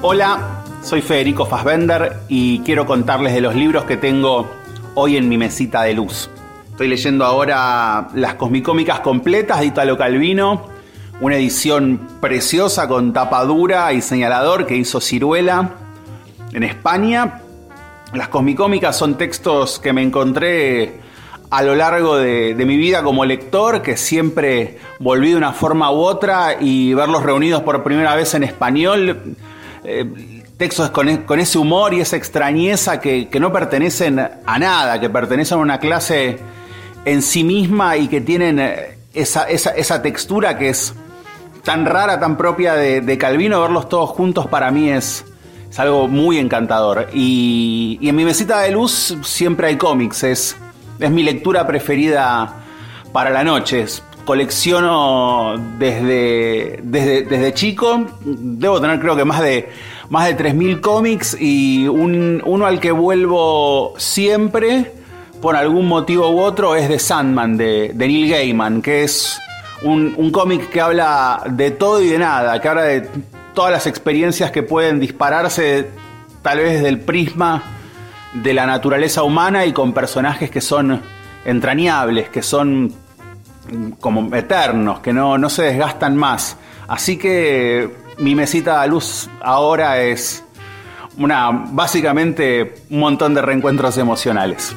Hola, 0.03 0.64
soy 0.82 1.01
Federico 1.01 1.46
Fassbender 1.46 2.18
y 2.28 2.59
quiero 2.59 2.84
contarles 2.84 3.32
de 3.32 3.40
los 3.40 3.55
libros 3.55 3.84
que 3.84 3.96
tengo 3.96 4.51
hoy 4.94 5.16
en 5.16 5.30
mi 5.30 5.38
mesita 5.38 5.84
de 5.84 5.94
luz. 5.94 6.28
Estoy 6.72 6.88
leyendo 6.88 7.24
ahora 7.24 8.09
las 8.12 8.34
cosmicómicas 8.34 9.01
completas 9.01 9.61
de 9.61 9.66
Italo 9.66 9.96
Calvino, 9.96 10.68
una 11.22 11.36
edición 11.36 12.07
preciosa 12.20 12.86
con 12.86 13.14
tapa 13.14 13.42
dura 13.44 13.94
y 13.94 14.03
señalador 14.03 14.66
que 14.66 14.76
hizo 14.76 15.01
Ciruela 15.01 15.70
en 16.53 16.64
España. 16.64 17.44
Las 18.15 18.29
cosmicómicas 18.29 18.97
son 18.97 19.17
textos 19.17 19.79
que 19.79 19.93
me 19.93 20.03
encontré 20.03 20.95
a 21.51 21.63
lo 21.63 21.75
largo 21.75 22.17
de, 22.17 22.55
mi 22.57 22.77
vida 22.77 23.03
como 23.03 23.25
lector, 23.25 23.83
que 23.83 23.97
siempre 23.97 24.79
volví 24.99 25.31
de 25.31 25.37
una 25.37 25.53
forma 25.53 25.93
u 25.93 25.97
otra 25.97 26.57
y 26.61 26.93
verlos 26.95 27.23
reunidos 27.23 27.63
por 27.63 27.83
primera 27.83 28.15
vez 28.15 28.35
en 28.35 28.43
español 28.45 29.37
eh, 29.85 30.43
textos 30.57 30.91
con, 30.91 31.09
e- 31.09 31.25
con 31.25 31.41
ese 31.41 31.59
humor 31.59 31.95
y 31.95 32.01
esa 32.01 32.17
extrañeza 32.17 33.01
que, 33.01 33.29
no 33.41 33.53
pertenecen 33.53 34.19
a 34.19 34.59
nada, 34.59 35.01
que 35.01 35.09
pertenecen 35.09 35.59
a 35.59 35.61
una 35.61 35.79
clase 35.79 36.39
en 37.05 37.23
sí 37.23 37.45
misma 37.45 37.97
y 37.97 38.09
que 38.09 38.21
tienen 38.21 38.59
eh, 38.59 38.99
esa 39.15 40.03
textura 40.03 40.59
que 40.59 40.69
es 40.69 40.95
tan 41.65 41.87
rara, 41.87 42.19
tan 42.19 42.37
propia 42.37 42.75
de, 42.75 43.01
de 43.01 43.19
Calvino, 43.19 43.61
verlos 43.61 43.89
todos 43.89 44.11
juntos 44.11 44.47
para 44.47 44.71
mí 44.71 44.91
es, 44.91 45.25
es 45.71 45.79
algo 45.79 46.09
muy 46.09 46.39
encantador. 46.39 47.09
Y, 47.14 47.99
y 48.01 48.09
en 48.09 48.16
mi 48.16 48.25
mesita 48.25 48.61
de 48.61 48.73
luz 48.73 49.16
siempre 49.23 49.68
hay 49.68 49.77
cómics, 49.77 50.25
es, 50.25 50.57
es 50.99 51.11
mi 51.11 51.23
lectura 51.23 51.66
preferida 51.66 52.55
para 53.12 53.31
la 53.31 53.45
noche. 53.45 53.87
Colecciono 54.25 55.55
desde, 55.79 56.81
desde, 56.83 57.23
desde 57.23 57.55
chico, 57.55 58.05
debo 58.25 58.81
tener 58.81 59.01
creo 59.01 59.16
que 59.16 59.25
más 59.25 59.41
de, 59.41 59.71
más 60.09 60.27
de 60.27 60.37
3.000 60.37 60.81
cómics 60.81 61.37
y 61.41 61.89
un- 61.89 62.43
uno 62.45 62.66
al 62.66 62.79
que 62.81 62.93
vuelvo 62.93 63.95
siempre 63.97 64.93
por 65.41 65.57
algún 65.57 65.87
motivo 65.89 66.29
u 66.31 66.41
otro 66.41 66.77
es 66.77 66.89
de 66.89 66.99
Sandman, 66.99 67.57
de, 67.57 67.93
de 67.95 68.07
Neil 68.09 68.31
Gaiman, 68.31 68.83
que 68.83 69.05
es 69.05 69.39
un, 69.83 70.14
un 70.16 70.31
cómic 70.31 70.68
que 70.71 70.81
habla 70.81 71.43
de 71.49 71.71
todo 71.71 72.03
y 72.03 72.09
de 72.09 72.18
nada, 72.18 72.61
que 72.61 72.68
habla 72.68 72.83
de 72.83 73.09
todas 73.55 73.72
las 73.72 73.86
experiencias 73.86 74.51
que 74.51 74.62
pueden 74.62 75.01
dispararse 75.01 75.88
tal 76.42 76.59
vez 76.59 76.74
desde 76.74 76.88
el 76.88 77.01
prisma 77.01 77.62
de 78.32 78.55
la 78.55 78.66
naturaleza 78.66 79.22
humana 79.22 79.66
y 79.66 79.72
con 79.72 79.92
personajes 79.92 80.51
que 80.51 80.61
son 80.61 81.03
entrañables, 81.44 82.28
que 82.28 82.42
son 82.42 82.94
como 84.01 84.34
eternos, 84.34 85.01
que 85.01 85.12
no, 85.12 85.38
no 85.38 85.48
se 85.48 85.62
desgastan 85.62 86.16
más. 86.16 86.57
Así 86.88 87.16
que 87.16 87.90
mi 88.18 88.34
mesita 88.34 88.82
de 88.82 88.88
luz 88.88 89.28
ahora 89.40 90.01
es 90.01 90.44
una 91.18 91.51
básicamente 91.51 92.74
un 92.90 93.01
montón 93.01 93.34
de 93.34 93.42
reencuentros 93.42 93.98
emocionales. 93.98 94.74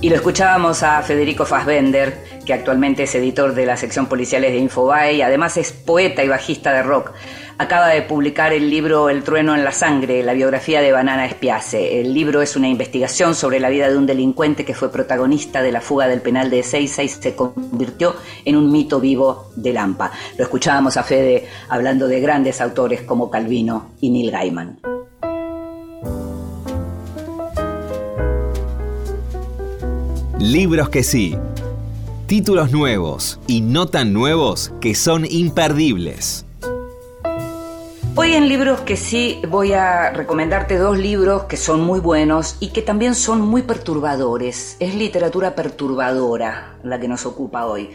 Y 0.00 0.10
lo 0.10 0.16
escuchábamos 0.16 0.82
a 0.82 1.00
Federico 1.00 1.46
Fassbender, 1.46 2.33
que 2.44 2.52
actualmente 2.52 3.04
es 3.04 3.14
editor 3.14 3.54
de 3.54 3.66
la 3.66 3.76
sección 3.76 4.06
policiales 4.06 4.52
de 4.52 4.58
Infobae 4.58 5.14
y 5.14 5.22
además 5.22 5.56
es 5.56 5.72
poeta 5.72 6.22
y 6.22 6.28
bajista 6.28 6.72
de 6.72 6.82
rock. 6.82 7.12
Acaba 7.56 7.88
de 7.88 8.02
publicar 8.02 8.52
el 8.52 8.68
libro 8.68 9.08
El 9.08 9.22
trueno 9.22 9.54
en 9.54 9.62
la 9.62 9.70
sangre, 9.70 10.24
la 10.24 10.32
biografía 10.32 10.80
de 10.80 10.90
Banana 10.90 11.24
Espiace. 11.24 12.00
El 12.00 12.12
libro 12.12 12.42
es 12.42 12.56
una 12.56 12.68
investigación 12.68 13.36
sobre 13.36 13.60
la 13.60 13.68
vida 13.68 13.88
de 13.88 13.96
un 13.96 14.06
delincuente 14.06 14.64
que 14.64 14.74
fue 14.74 14.90
protagonista 14.90 15.62
de 15.62 15.70
la 15.70 15.80
fuga 15.80 16.08
del 16.08 16.20
penal 16.20 16.50
de 16.50 16.60
Ezeiza 16.60 17.04
y 17.04 17.08
se 17.08 17.36
convirtió 17.36 18.16
en 18.44 18.56
un 18.56 18.72
mito 18.72 18.98
vivo 18.98 19.52
de 19.54 19.72
Lampa. 19.72 20.10
Lo 20.36 20.42
escuchábamos 20.42 20.96
a 20.96 21.04
Fede 21.04 21.46
hablando 21.68 22.08
de 22.08 22.20
grandes 22.20 22.60
autores 22.60 23.02
como 23.02 23.30
Calvino 23.30 23.92
y 24.00 24.10
Neil 24.10 24.32
Gaiman. 24.32 24.80
Libros 30.40 30.88
que 30.88 31.04
sí. 31.04 31.38
Títulos 32.26 32.72
nuevos 32.72 33.38
y 33.46 33.60
no 33.60 33.86
tan 33.88 34.14
nuevos 34.14 34.72
que 34.80 34.94
son 34.94 35.26
imperdibles. 35.28 36.46
Hoy 38.14 38.32
en 38.32 38.48
Libros 38.48 38.80
que 38.80 38.96
sí 38.96 39.42
voy 39.46 39.74
a 39.74 40.10
recomendarte 40.10 40.78
dos 40.78 40.96
libros 40.96 41.44
que 41.44 41.58
son 41.58 41.82
muy 41.82 42.00
buenos 42.00 42.56
y 42.60 42.68
que 42.68 42.80
también 42.80 43.14
son 43.14 43.42
muy 43.42 43.60
perturbadores. 43.60 44.78
Es 44.80 44.94
literatura 44.94 45.54
perturbadora 45.54 46.78
la 46.82 46.98
que 46.98 47.08
nos 47.08 47.26
ocupa 47.26 47.66
hoy. 47.66 47.90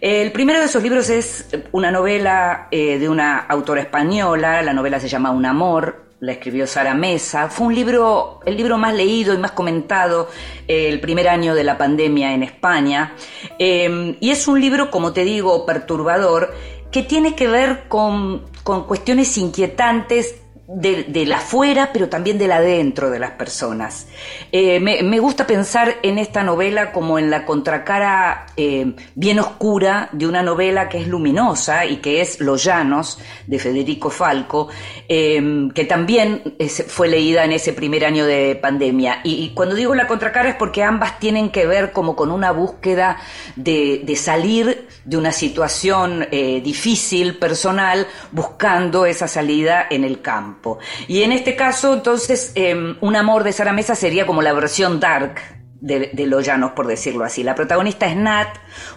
El 0.00 0.32
primero 0.32 0.60
de 0.60 0.64
esos 0.64 0.82
libros 0.82 1.10
es 1.10 1.48
una 1.70 1.90
novela 1.90 2.68
eh, 2.70 2.98
de 2.98 3.10
una 3.10 3.36
autora 3.38 3.82
española, 3.82 4.62
la 4.62 4.72
novela 4.72 4.98
se 4.98 5.08
llama 5.08 5.30
Un 5.30 5.44
amor, 5.44 6.07
la 6.20 6.32
escribió 6.32 6.66
Sara 6.66 6.94
Mesa. 6.94 7.48
Fue 7.48 7.66
un 7.68 7.74
libro, 7.74 8.40
el 8.44 8.56
libro 8.56 8.76
más 8.76 8.94
leído 8.94 9.34
y 9.34 9.38
más 9.38 9.52
comentado 9.52 10.28
eh, 10.66 10.88
el 10.88 11.00
primer 11.00 11.28
año 11.28 11.54
de 11.54 11.64
la 11.64 11.78
pandemia 11.78 12.32
en 12.34 12.42
España. 12.42 13.14
Eh, 13.58 14.16
y 14.20 14.30
es 14.30 14.48
un 14.48 14.60
libro, 14.60 14.90
como 14.90 15.12
te 15.12 15.24
digo, 15.24 15.64
perturbador, 15.64 16.52
que 16.90 17.02
tiene 17.02 17.34
que 17.34 17.48
ver 17.48 17.88
con, 17.88 18.44
con 18.62 18.84
cuestiones 18.84 19.36
inquietantes 19.38 20.36
de, 20.68 21.24
la 21.24 21.38
afuera, 21.38 21.90
pero 21.94 22.10
también 22.10 22.36
de 22.36 22.46
la 22.46 22.56
adentro 22.56 23.08
de 23.08 23.18
las 23.18 23.32
personas. 23.32 24.06
Eh, 24.52 24.78
me, 24.80 25.18
gusta 25.18 25.46
pensar 25.46 25.96
en 26.02 26.18
esta 26.18 26.42
novela 26.42 26.92
como 26.92 27.18
en 27.18 27.30
la 27.30 27.46
contracara 27.46 28.46
eh, 28.56 28.94
bien 29.14 29.40
oscura 29.40 30.10
de 30.12 30.26
una 30.26 30.42
novela 30.42 30.90
que 30.90 30.98
es 30.98 31.08
luminosa 31.08 31.86
y 31.86 31.96
que 31.96 32.20
es 32.20 32.40
Los 32.40 32.64
Llanos, 32.64 33.18
de 33.46 33.58
Federico 33.58 34.10
Falco, 34.10 34.68
eh, 35.08 35.68
que 35.74 35.84
también 35.86 36.42
fue 36.86 37.08
leída 37.08 37.44
en 37.44 37.52
ese 37.52 37.72
primer 37.72 38.04
año 38.04 38.26
de 38.26 38.54
pandemia. 38.60 39.20
Y, 39.24 39.48
cuando 39.54 39.74
digo 39.74 39.94
la 39.94 40.06
contracara 40.06 40.50
es 40.50 40.56
porque 40.56 40.82
ambas 40.82 41.18
tienen 41.18 41.50
que 41.50 41.66
ver 41.66 41.92
como 41.92 42.14
con 42.14 42.30
una 42.30 42.52
búsqueda 42.52 43.16
de, 43.56 44.04
salir 44.16 44.86
de 45.04 45.16
una 45.16 45.32
situación 45.32 46.26
difícil, 46.30 47.38
personal, 47.38 48.06
buscando 48.32 49.06
esa 49.06 49.26
salida 49.28 49.86
en 49.88 50.04
el 50.04 50.20
campo. 50.20 50.57
Y 51.06 51.22
en 51.22 51.32
este 51.32 51.56
caso, 51.56 51.94
entonces, 51.94 52.52
eh, 52.54 52.96
Un 53.00 53.16
amor 53.16 53.44
de 53.44 53.52
Sara 53.52 53.72
Mesa 53.72 53.94
sería 53.94 54.26
como 54.26 54.42
la 54.42 54.52
versión 54.52 55.00
dark 55.00 55.40
de, 55.80 56.26
Los 56.26 56.44
Llanos, 56.44 56.72
por 56.72 56.86
decirlo 56.86 57.24
así. 57.24 57.42
La 57.42 57.54
protagonista 57.54 58.06
es 58.06 58.16
Nat, 58.16 58.48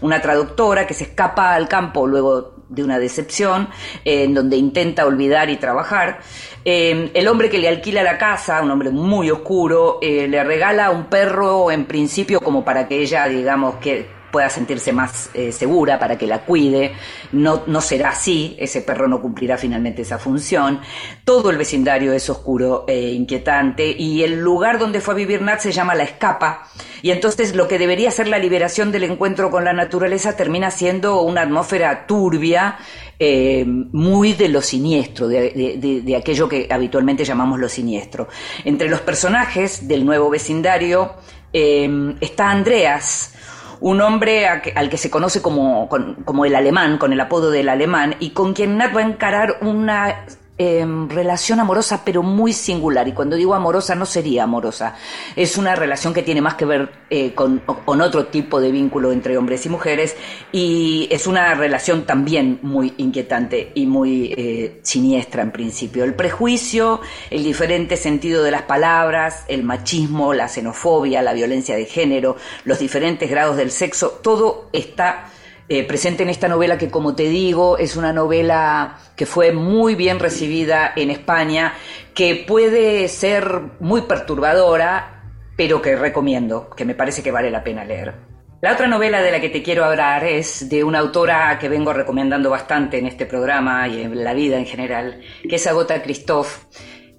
una 0.01 0.21
traductora 0.21 0.87
que 0.87 0.93
se 0.93 1.05
escapa 1.05 1.53
al 1.53 1.67
campo 1.67 2.07
luego 2.07 2.55
de 2.69 2.83
una 2.83 2.99
decepción, 2.99 3.69
eh, 4.05 4.23
en 4.23 4.33
donde 4.33 4.57
intenta 4.57 5.05
olvidar 5.05 5.49
y 5.49 5.57
trabajar. 5.57 6.19
Eh, 6.63 7.11
el 7.13 7.27
hombre 7.27 7.49
que 7.49 7.57
le 7.57 7.67
alquila 7.67 8.01
la 8.01 8.17
casa, 8.17 8.61
un 8.61 8.71
hombre 8.71 8.89
muy 8.91 9.29
oscuro, 9.29 9.99
eh, 10.01 10.27
le 10.27 10.43
regala 10.43 10.89
un 10.89 11.05
perro 11.05 11.69
en 11.71 11.85
principio 11.85 12.39
como 12.39 12.63
para 12.63 12.87
que 12.87 13.01
ella, 13.01 13.27
digamos, 13.27 13.75
que 13.75 14.20
pueda 14.31 14.49
sentirse 14.49 14.91
más 14.93 15.29
eh, 15.33 15.51
segura, 15.51 15.99
para 15.99 16.17
que 16.17 16.27
la 16.27 16.45
cuide. 16.45 16.93
No, 17.31 17.63
no 17.67 17.81
será 17.81 18.09
así, 18.09 18.55
ese 18.59 18.81
perro 18.81 19.07
no 19.07 19.21
cumplirá 19.21 19.57
finalmente 19.57 20.01
esa 20.01 20.17
función. 20.17 20.79
Todo 21.25 21.49
el 21.49 21.57
vecindario 21.57 22.13
es 22.13 22.29
oscuro 22.29 22.85
e 22.87 23.11
inquietante 23.11 23.89
y 23.97 24.23
el 24.23 24.39
lugar 24.39 24.79
donde 24.79 25.01
fue 25.01 25.13
a 25.13 25.17
vivir 25.17 25.41
Nat 25.41 25.59
se 25.59 25.71
llama 25.71 25.95
La 25.95 26.03
Escapa. 26.03 26.67
Y 27.03 27.09
entonces 27.11 27.55
lo 27.55 27.67
que 27.67 27.79
debería 27.79 28.11
ser 28.11 28.27
la 28.27 28.37
liberación 28.37 28.91
del 28.91 29.03
encuentro 29.03 29.49
con 29.49 29.63
la 29.65 29.73
naturaleza 29.73 30.35
termina 30.35 30.69
siendo 30.69 31.21
una 31.21 31.41
atmósfera 31.41 32.05
turbia, 32.05 32.77
eh, 33.17 33.65
muy 33.65 34.33
de 34.33 34.49
lo 34.49 34.61
siniestro, 34.61 35.27
de, 35.27 36.01
de- 36.03 36.15
aquello 36.15 36.47
que 36.47 36.67
habitualmente 36.69 37.23
llamamos 37.25 37.59
lo 37.59 37.69
siniestro. 37.69 38.27
Entre 38.65 38.87
los 38.89 39.01
personajes 39.01 39.87
del 39.87 40.05
nuevo 40.05 40.29
vecindario 40.29 41.15
está 41.53 42.49
Andreas, 42.49 43.33
un 43.81 43.99
hombre 43.99 44.47
que- 44.63 44.71
al 44.75 44.89
que 44.89 44.97
se 44.97 45.09
conoce 45.09 45.41
como, 45.41 45.89
con- 45.89 46.15
como 46.23 46.45
el 46.45 46.55
alemán, 46.55 46.97
con 46.97 47.11
el 47.11 47.19
apodo 47.19 47.51
del 47.51 47.67
alemán, 47.67 48.15
y 48.19 48.29
con 48.29 48.53
quien 48.53 48.77
Nat 48.77 48.95
va 48.95 49.01
a 49.01 49.03
encarar 49.03 49.57
una 49.61 50.25
em, 50.61 51.09
relación 51.09 51.59
amorosa, 51.59 52.03
pero 52.05 52.21
muy 52.23 52.53
singular. 52.53 53.07
Y 53.07 53.13
cuando 53.13 53.35
digo 53.35 53.53
amorosa, 53.55 53.95
no 53.95 54.05
sería 54.05 54.43
amorosa. 54.43 54.95
Es 55.35 55.57
una 55.57 55.75
relación 55.75 56.13
que 56.13 56.23
tiene 56.23 56.41
más 56.41 56.55
que 56.55 56.65
ver 56.65 56.91
eh, 57.09 57.33
con, 57.33 57.61
otro 57.85 58.27
tipo 58.27 58.59
de 58.61 58.71
vínculo 58.71 59.11
entre 59.11 59.37
hombres 59.37 59.65
y 59.65 59.69
mujeres, 59.69 60.15
y 60.51 61.07
es 61.11 61.27
una 61.27 61.53
relación 61.55 62.05
también 62.05 62.59
muy 62.61 62.93
inquietante 62.97 63.71
y 63.75 63.85
muy 63.85 64.33
eh, 64.37 64.79
siniestra 64.83 65.41
en 65.41 65.51
principio. 65.51 66.03
El 66.03 66.13
prejuicio, 66.13 67.01
el 67.29 67.43
diferente 67.43 67.97
sentido 67.97 68.43
de 68.43 68.51
las 68.51 68.63
palabras, 68.63 69.45
el 69.47 69.63
machismo, 69.63 70.33
la 70.33 70.47
xenofobia, 70.47 71.21
la 71.21 71.33
violencia 71.33 71.75
de 71.75 71.85
género, 71.85 72.37
los 72.65 72.79
diferentes 72.79 73.29
grados 73.29 73.57
del 73.57 73.71
sexo, 73.71 74.19
todo 74.21 74.69
está 74.73 75.31
eh, 75.73 75.85
presente 75.85 76.23
en 76.23 76.29
esta 76.29 76.49
novela 76.49 76.77
que, 76.77 76.89
como 76.89 77.15
te 77.15 77.29
digo, 77.29 77.77
es 77.77 77.95
una 77.95 78.11
novela 78.11 78.97
que 79.15 79.25
fue 79.25 79.53
muy 79.53 79.95
bien 79.95 80.19
recibida 80.19 80.91
en 80.97 81.09
España, 81.09 81.75
que 82.13 82.43
puede 82.45 83.07
ser 83.07 83.61
muy 83.79 84.01
perturbadora, 84.01 85.31
pero 85.55 85.81
que 85.81 85.95
recomiendo, 85.95 86.69
que 86.71 86.83
me 86.83 86.93
parece 86.93 87.23
que 87.23 87.31
vale 87.31 87.49
la 87.49 87.63
pena 87.63 87.85
leer. 87.85 88.13
La 88.59 88.73
otra 88.73 88.87
novela 88.87 89.21
de 89.21 89.31
la 89.31 89.39
que 89.39 89.47
te 89.47 89.63
quiero 89.63 89.85
hablar 89.85 90.25
es 90.25 90.67
de 90.67 90.83
una 90.83 90.99
autora 90.99 91.57
que 91.57 91.69
vengo 91.69 91.93
recomendando 91.93 92.49
bastante 92.49 92.99
en 92.99 93.07
este 93.07 93.25
programa 93.25 93.87
y 93.87 94.01
en 94.01 94.25
la 94.25 94.33
vida 94.33 94.57
en 94.57 94.65
general, 94.65 95.21
que 95.47 95.55
es 95.55 95.67
Agota 95.67 96.03
Christoph, 96.03 96.65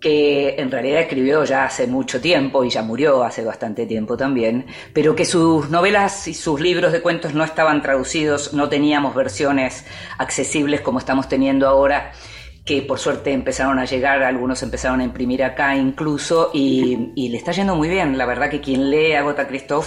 que 0.03 0.57
en 0.59 0.71
realidad 0.71 1.01
escribió 1.01 1.45
ya 1.45 1.65
hace 1.65 1.87
mucho 1.87 2.21
tiempo 2.21 2.65
y 2.65 2.71
ya 2.71 2.83
murió 2.83 3.23
hace 3.23 3.45
bastante 3.45 3.87
tiempo 3.87 4.17
también, 4.17 4.67
pero 4.93 5.15
que 5.15 5.25
sus 5.25 5.71
novelas 5.71 6.27
y 6.27 6.35
sus 6.35 6.61
libros 6.61 6.93
de 6.93 7.01
cuentos 7.01 7.35
no 7.35 7.45
estaban 7.45 7.81
traducidos, 7.81 8.53
no 8.53 8.69
teníamos 8.69 9.15
versiones 9.15 9.87
accesibles 10.19 10.81
como 10.81 10.99
estamos 10.99 11.29
teniendo 11.29 11.69
ahora 11.69 12.13
que 12.65 12.83
por 12.83 12.99
suerte 12.99 13.33
empezaron 13.33 13.79
a 13.79 13.85
llegar, 13.85 14.23
algunos 14.23 14.63
empezaron 14.63 15.01
a 15.01 15.05
imprimir 15.05 15.43
acá 15.43 15.77
incluso, 15.77 16.51
y, 16.53 17.13
le 17.17 17.37
está 17.37 17.53
yendo 17.53 17.75
muy 17.75 17.89
bien. 17.89 18.19
La 18.19 18.27
verdad 18.27 18.51
que 18.51 18.61
quien 18.61 18.91
lee 18.91 19.15
a 19.15 19.23
Gota 19.23 19.49
Christoph, 19.49 19.87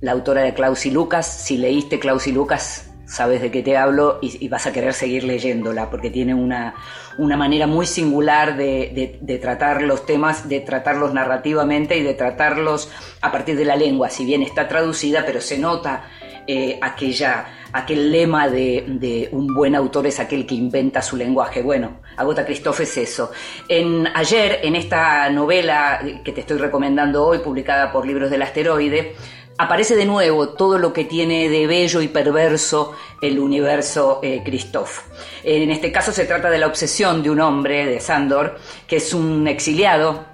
la 0.00 0.12
autora 0.12 0.42
de 0.42 0.54
Klaus 0.54 0.84
y 0.86 0.90
Lucas, 0.90 1.26
si 1.26 1.58
leíste 1.58 2.00
Klaus 2.00 2.26
y 2.26 2.32
Lucas, 2.32 2.91
sabes 3.12 3.42
de 3.42 3.50
qué 3.50 3.62
te 3.62 3.76
hablo 3.76 4.18
y, 4.22 4.48
vas 4.48 4.66
a 4.66 4.72
querer 4.72 4.94
seguir 4.94 5.24
leyéndola, 5.24 5.90
porque 5.90 6.10
tiene 6.10 6.34
una, 6.34 6.74
una 7.18 7.36
manera 7.36 7.66
muy 7.66 7.84
singular 7.84 8.56
de, 8.56 9.18
de- 9.20 9.38
tratar 9.38 9.82
los 9.82 10.06
temas, 10.06 10.48
de 10.48 10.60
tratarlos 10.60 11.12
narrativamente 11.12 11.96
y 11.98 12.02
de 12.02 12.14
tratarlos 12.14 12.90
a 13.20 13.30
partir 13.30 13.56
de 13.56 13.64
la 13.66 13.76
lengua, 13.76 14.08
si 14.08 14.24
bien 14.24 14.42
está 14.42 14.66
traducida, 14.66 15.24
pero 15.26 15.40
se 15.40 15.58
nota 15.58 16.04
eh, 16.46 16.78
aquella, 16.80 17.46
aquel 17.72 18.10
lema 18.10 18.48
de, 18.48 18.84
de 18.88 19.28
un 19.32 19.54
buen 19.54 19.74
autor 19.74 20.06
es 20.06 20.18
aquel 20.18 20.46
que 20.46 20.54
inventa 20.54 21.02
su 21.02 21.16
lenguaje. 21.16 21.62
Bueno, 21.62 22.00
Agota 22.16 22.44
Christoph 22.46 22.80
es 22.80 22.96
eso. 22.96 23.30
En, 23.68 24.08
ayer, 24.14 24.60
en 24.62 24.74
esta 24.74 25.28
novela 25.30 26.00
que 26.24 26.32
te 26.32 26.40
estoy 26.40 26.58
recomendando 26.58 27.26
hoy, 27.26 27.38
publicada 27.38 27.92
por 27.92 28.06
Libros 28.06 28.30
del 28.30 28.42
Asteroide, 28.42 29.14
aparece 29.58 29.96
de 29.96 30.06
nuevo 30.06 30.50
todo 30.50 30.78
lo 30.78 30.92
que 30.92 31.04
tiene 31.04 31.48
de 31.48 31.66
bello 31.66 32.00
y 32.00 32.08
perverso 32.08 32.94
el 33.20 33.38
universo 33.38 34.20
eh, 34.22 34.42
Christoph. 34.44 35.00
En 35.44 35.70
este 35.70 35.92
caso 35.92 36.12
se 36.12 36.24
trata 36.24 36.50
de 36.50 36.58
la 36.58 36.66
obsesión 36.66 37.22
de 37.22 37.30
un 37.30 37.40
hombre, 37.40 37.86
de 37.86 38.00
Sandor, 38.00 38.58
que 38.86 38.96
es 38.96 39.14
un 39.14 39.46
exiliado 39.48 40.31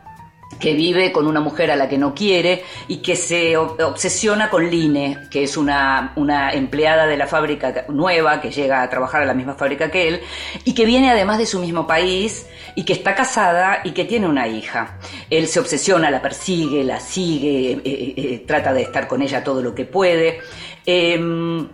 que 0.58 0.74
vive 0.74 1.12
con 1.12 1.26
una 1.26 1.40
mujer 1.40 1.70
a 1.70 1.76
la 1.76 1.88
que 1.88 1.98
no 1.98 2.14
quiere 2.14 2.64
y 2.88 2.98
que 2.98 3.16
se 3.16 3.56
obsesiona 3.56 4.50
con 4.50 4.68
Line, 4.68 5.28
que 5.30 5.44
es 5.44 5.56
una, 5.56 6.12
una 6.16 6.52
empleada 6.52 7.06
de 7.06 7.16
la 7.16 7.26
fábrica 7.26 7.86
nueva 7.88 8.40
que 8.40 8.50
llega 8.50 8.82
a 8.82 8.90
trabajar 8.90 9.22
a 9.22 9.26
la 9.26 9.34
misma 9.34 9.54
fábrica 9.54 9.90
que 9.90 10.08
él 10.08 10.20
y 10.64 10.74
que 10.74 10.84
viene 10.84 11.10
además 11.10 11.38
de 11.38 11.46
su 11.46 11.60
mismo 11.60 11.86
país 11.86 12.46
y 12.74 12.84
que 12.84 12.92
está 12.92 13.14
casada 13.14 13.80
y 13.84 13.92
que 13.92 14.04
tiene 14.04 14.28
una 14.28 14.46
hija. 14.46 14.98
Él 15.30 15.48
se 15.48 15.60
obsesiona, 15.60 16.10
la 16.10 16.22
persigue, 16.22 16.84
la 16.84 17.00
sigue, 17.00 17.72
eh, 17.72 17.80
eh, 17.84 18.14
eh, 18.16 18.44
trata 18.46 18.72
de 18.72 18.82
estar 18.82 19.08
con 19.08 19.22
ella 19.22 19.42
todo 19.42 19.62
lo 19.62 19.74
que 19.74 19.84
puede. 19.84 20.40
Em, 20.86 21.68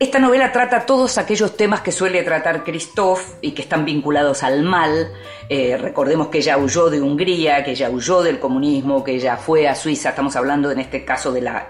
esta 0.00 0.18
novela 0.18 0.50
trata 0.50 0.86
todos 0.86 1.18
aquellos 1.18 1.58
temas 1.58 1.82
que 1.82 1.92
suele 1.92 2.22
tratar 2.22 2.64
Christoph 2.64 3.20
y 3.42 3.50
que 3.52 3.60
están 3.60 3.84
vinculados 3.84 4.42
al 4.42 4.62
mal. 4.62 5.12
Eh, 5.46 5.76
recordemos 5.76 6.28
que 6.28 6.38
ella 6.38 6.56
huyó 6.56 6.88
de 6.88 7.02
Hungría, 7.02 7.62
que 7.62 7.72
ella 7.72 7.90
huyó 7.90 8.22
del 8.22 8.38
comunismo, 8.38 9.04
que 9.04 9.12
ella 9.12 9.36
fue 9.36 9.68
a 9.68 9.74
Suiza. 9.74 10.08
Estamos 10.08 10.36
hablando 10.36 10.70
en 10.70 10.78
este 10.78 11.04
caso 11.04 11.32
de 11.32 11.42
la, 11.42 11.66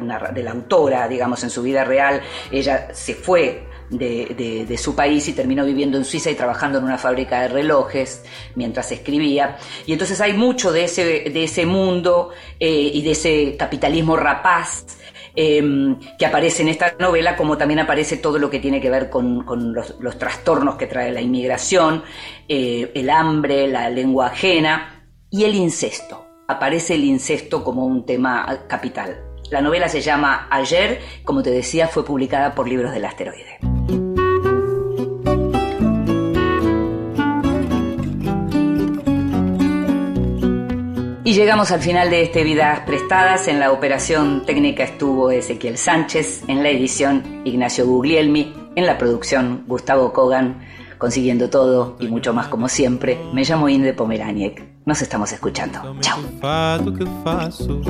autora, 0.49 1.09
digamos, 1.09 1.43
en 1.43 1.51
su 1.51 1.61
vida 1.61 1.83
real. 1.83 2.23
Ella 2.53 2.95
se 2.95 3.17
fue 3.17 3.65
de, 3.91 4.79
su 4.81 4.95
país 4.95 5.27
y 5.27 5.33
terminó 5.33 5.65
viviendo 5.65 5.99
en 5.99 6.05
Suiza 6.05 6.31
y 6.31 6.37
trabajando 6.37 6.79
en 6.79 6.85
una 6.85 6.99
fábrica 6.99 7.43
de 7.43 7.49
relojes 7.49 8.23
mientras 8.55 8.93
escribía. 8.93 9.59
Y 9.87 9.93
entonces 9.93 10.21
hay 10.21 10.35
mucho 10.35 10.71
de 10.71 10.85
ese, 10.85 11.03
de 11.03 11.43
ese 11.43 11.67
mundo 11.67 12.31
eh, 12.61 12.71
y 12.71 13.03
de 13.03 13.11
ese 13.11 13.57
capitalismo 13.59 14.17
rapaz 14.17 15.00
eh, 15.35 15.97
que 16.19 16.27
aparece 16.27 16.63
en 16.63 16.69
esta 16.69 16.95
novela, 16.99 17.37
como 17.37 17.57
también 17.57 17.81
aparece 17.81 18.17
todo 18.17 18.39
lo 18.39 18.51
que 18.51 18.59
tiene 18.59 18.81
que 18.81 18.91
ver 18.91 19.11
con, 19.11 19.45
los 19.75 20.19
trastornos 20.19 20.77
que 20.77 20.87
trae 20.87 21.13
la 21.13 21.21
inmigración, 21.21 22.03
eh, 22.49 22.91
el 22.95 23.11
hambre, 23.11 23.69
la 23.69 23.91
lengua 23.91 24.27
ajena 24.27 25.07
y 25.31 25.45
el 25.45 25.55
incesto. 25.55 26.27
Aparece 26.49 26.95
el 26.95 27.05
incesto 27.05 27.63
como 27.63 27.87
un 27.87 28.05
tema 28.05 28.65
capital. 28.67 29.25
La 29.51 29.61
novela 29.61 29.89
se 29.89 30.01
llama 30.01 30.49
Ayer, 30.51 31.01
como 31.25 31.43
te 31.43 31.51
decía, 31.51 31.89
fue 31.89 32.05
publicada 32.05 32.55
por 32.55 32.69
Libros 32.69 32.93
del 32.93 33.05
Asteroide. 33.05 33.80
Y 41.31 41.35
llegamos 41.35 41.71
al 41.71 41.81
final 41.81 42.11
de 42.11 42.23
este 42.23 42.43
Vidas 42.43 42.81
Prestadas. 42.81 43.47
En 43.47 43.61
la 43.61 43.71
operación 43.71 44.43
técnica 44.45 44.83
estuvo 44.83 45.31
Ezequiel 45.31 45.79
Sánchez, 45.79 46.43
en 46.49 46.65
la 46.65 46.71
edición 46.71 47.43
Ignacio 47.45 47.87
Guglielmi, 47.87 48.53
en 48.75 48.85
la 48.85 48.99
producción 48.99 49.63
Gustavo 49.69 50.13
Kogan, 50.13 50.59
consiguiendo 50.99 51.49
todo 51.49 51.97
y 52.01 52.09
mucho 52.09 52.35
más 52.35 52.49
como 52.49 52.69
siempre. 52.69 53.17
Me 53.33 53.45
llamo 53.45 53.69
Inde 53.69 53.95
Pomeraniec. 53.95 54.61
Nos 54.85 55.03
estamos 55.03 55.31
escuchando. 55.31 55.79
Chao. 56.01 56.19
fado 56.41 56.93
que 56.93 57.05
faço. 57.23 57.81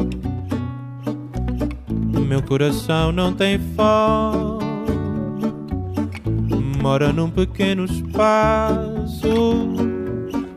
Meu 2.29 2.43
coração 2.43 3.11
não 3.11 3.33
tem 3.33 3.59
foco. 3.75 4.63
Mora 6.83 7.11
num 7.11 7.31
pequeno 7.31 7.87
espaço. 7.87 9.31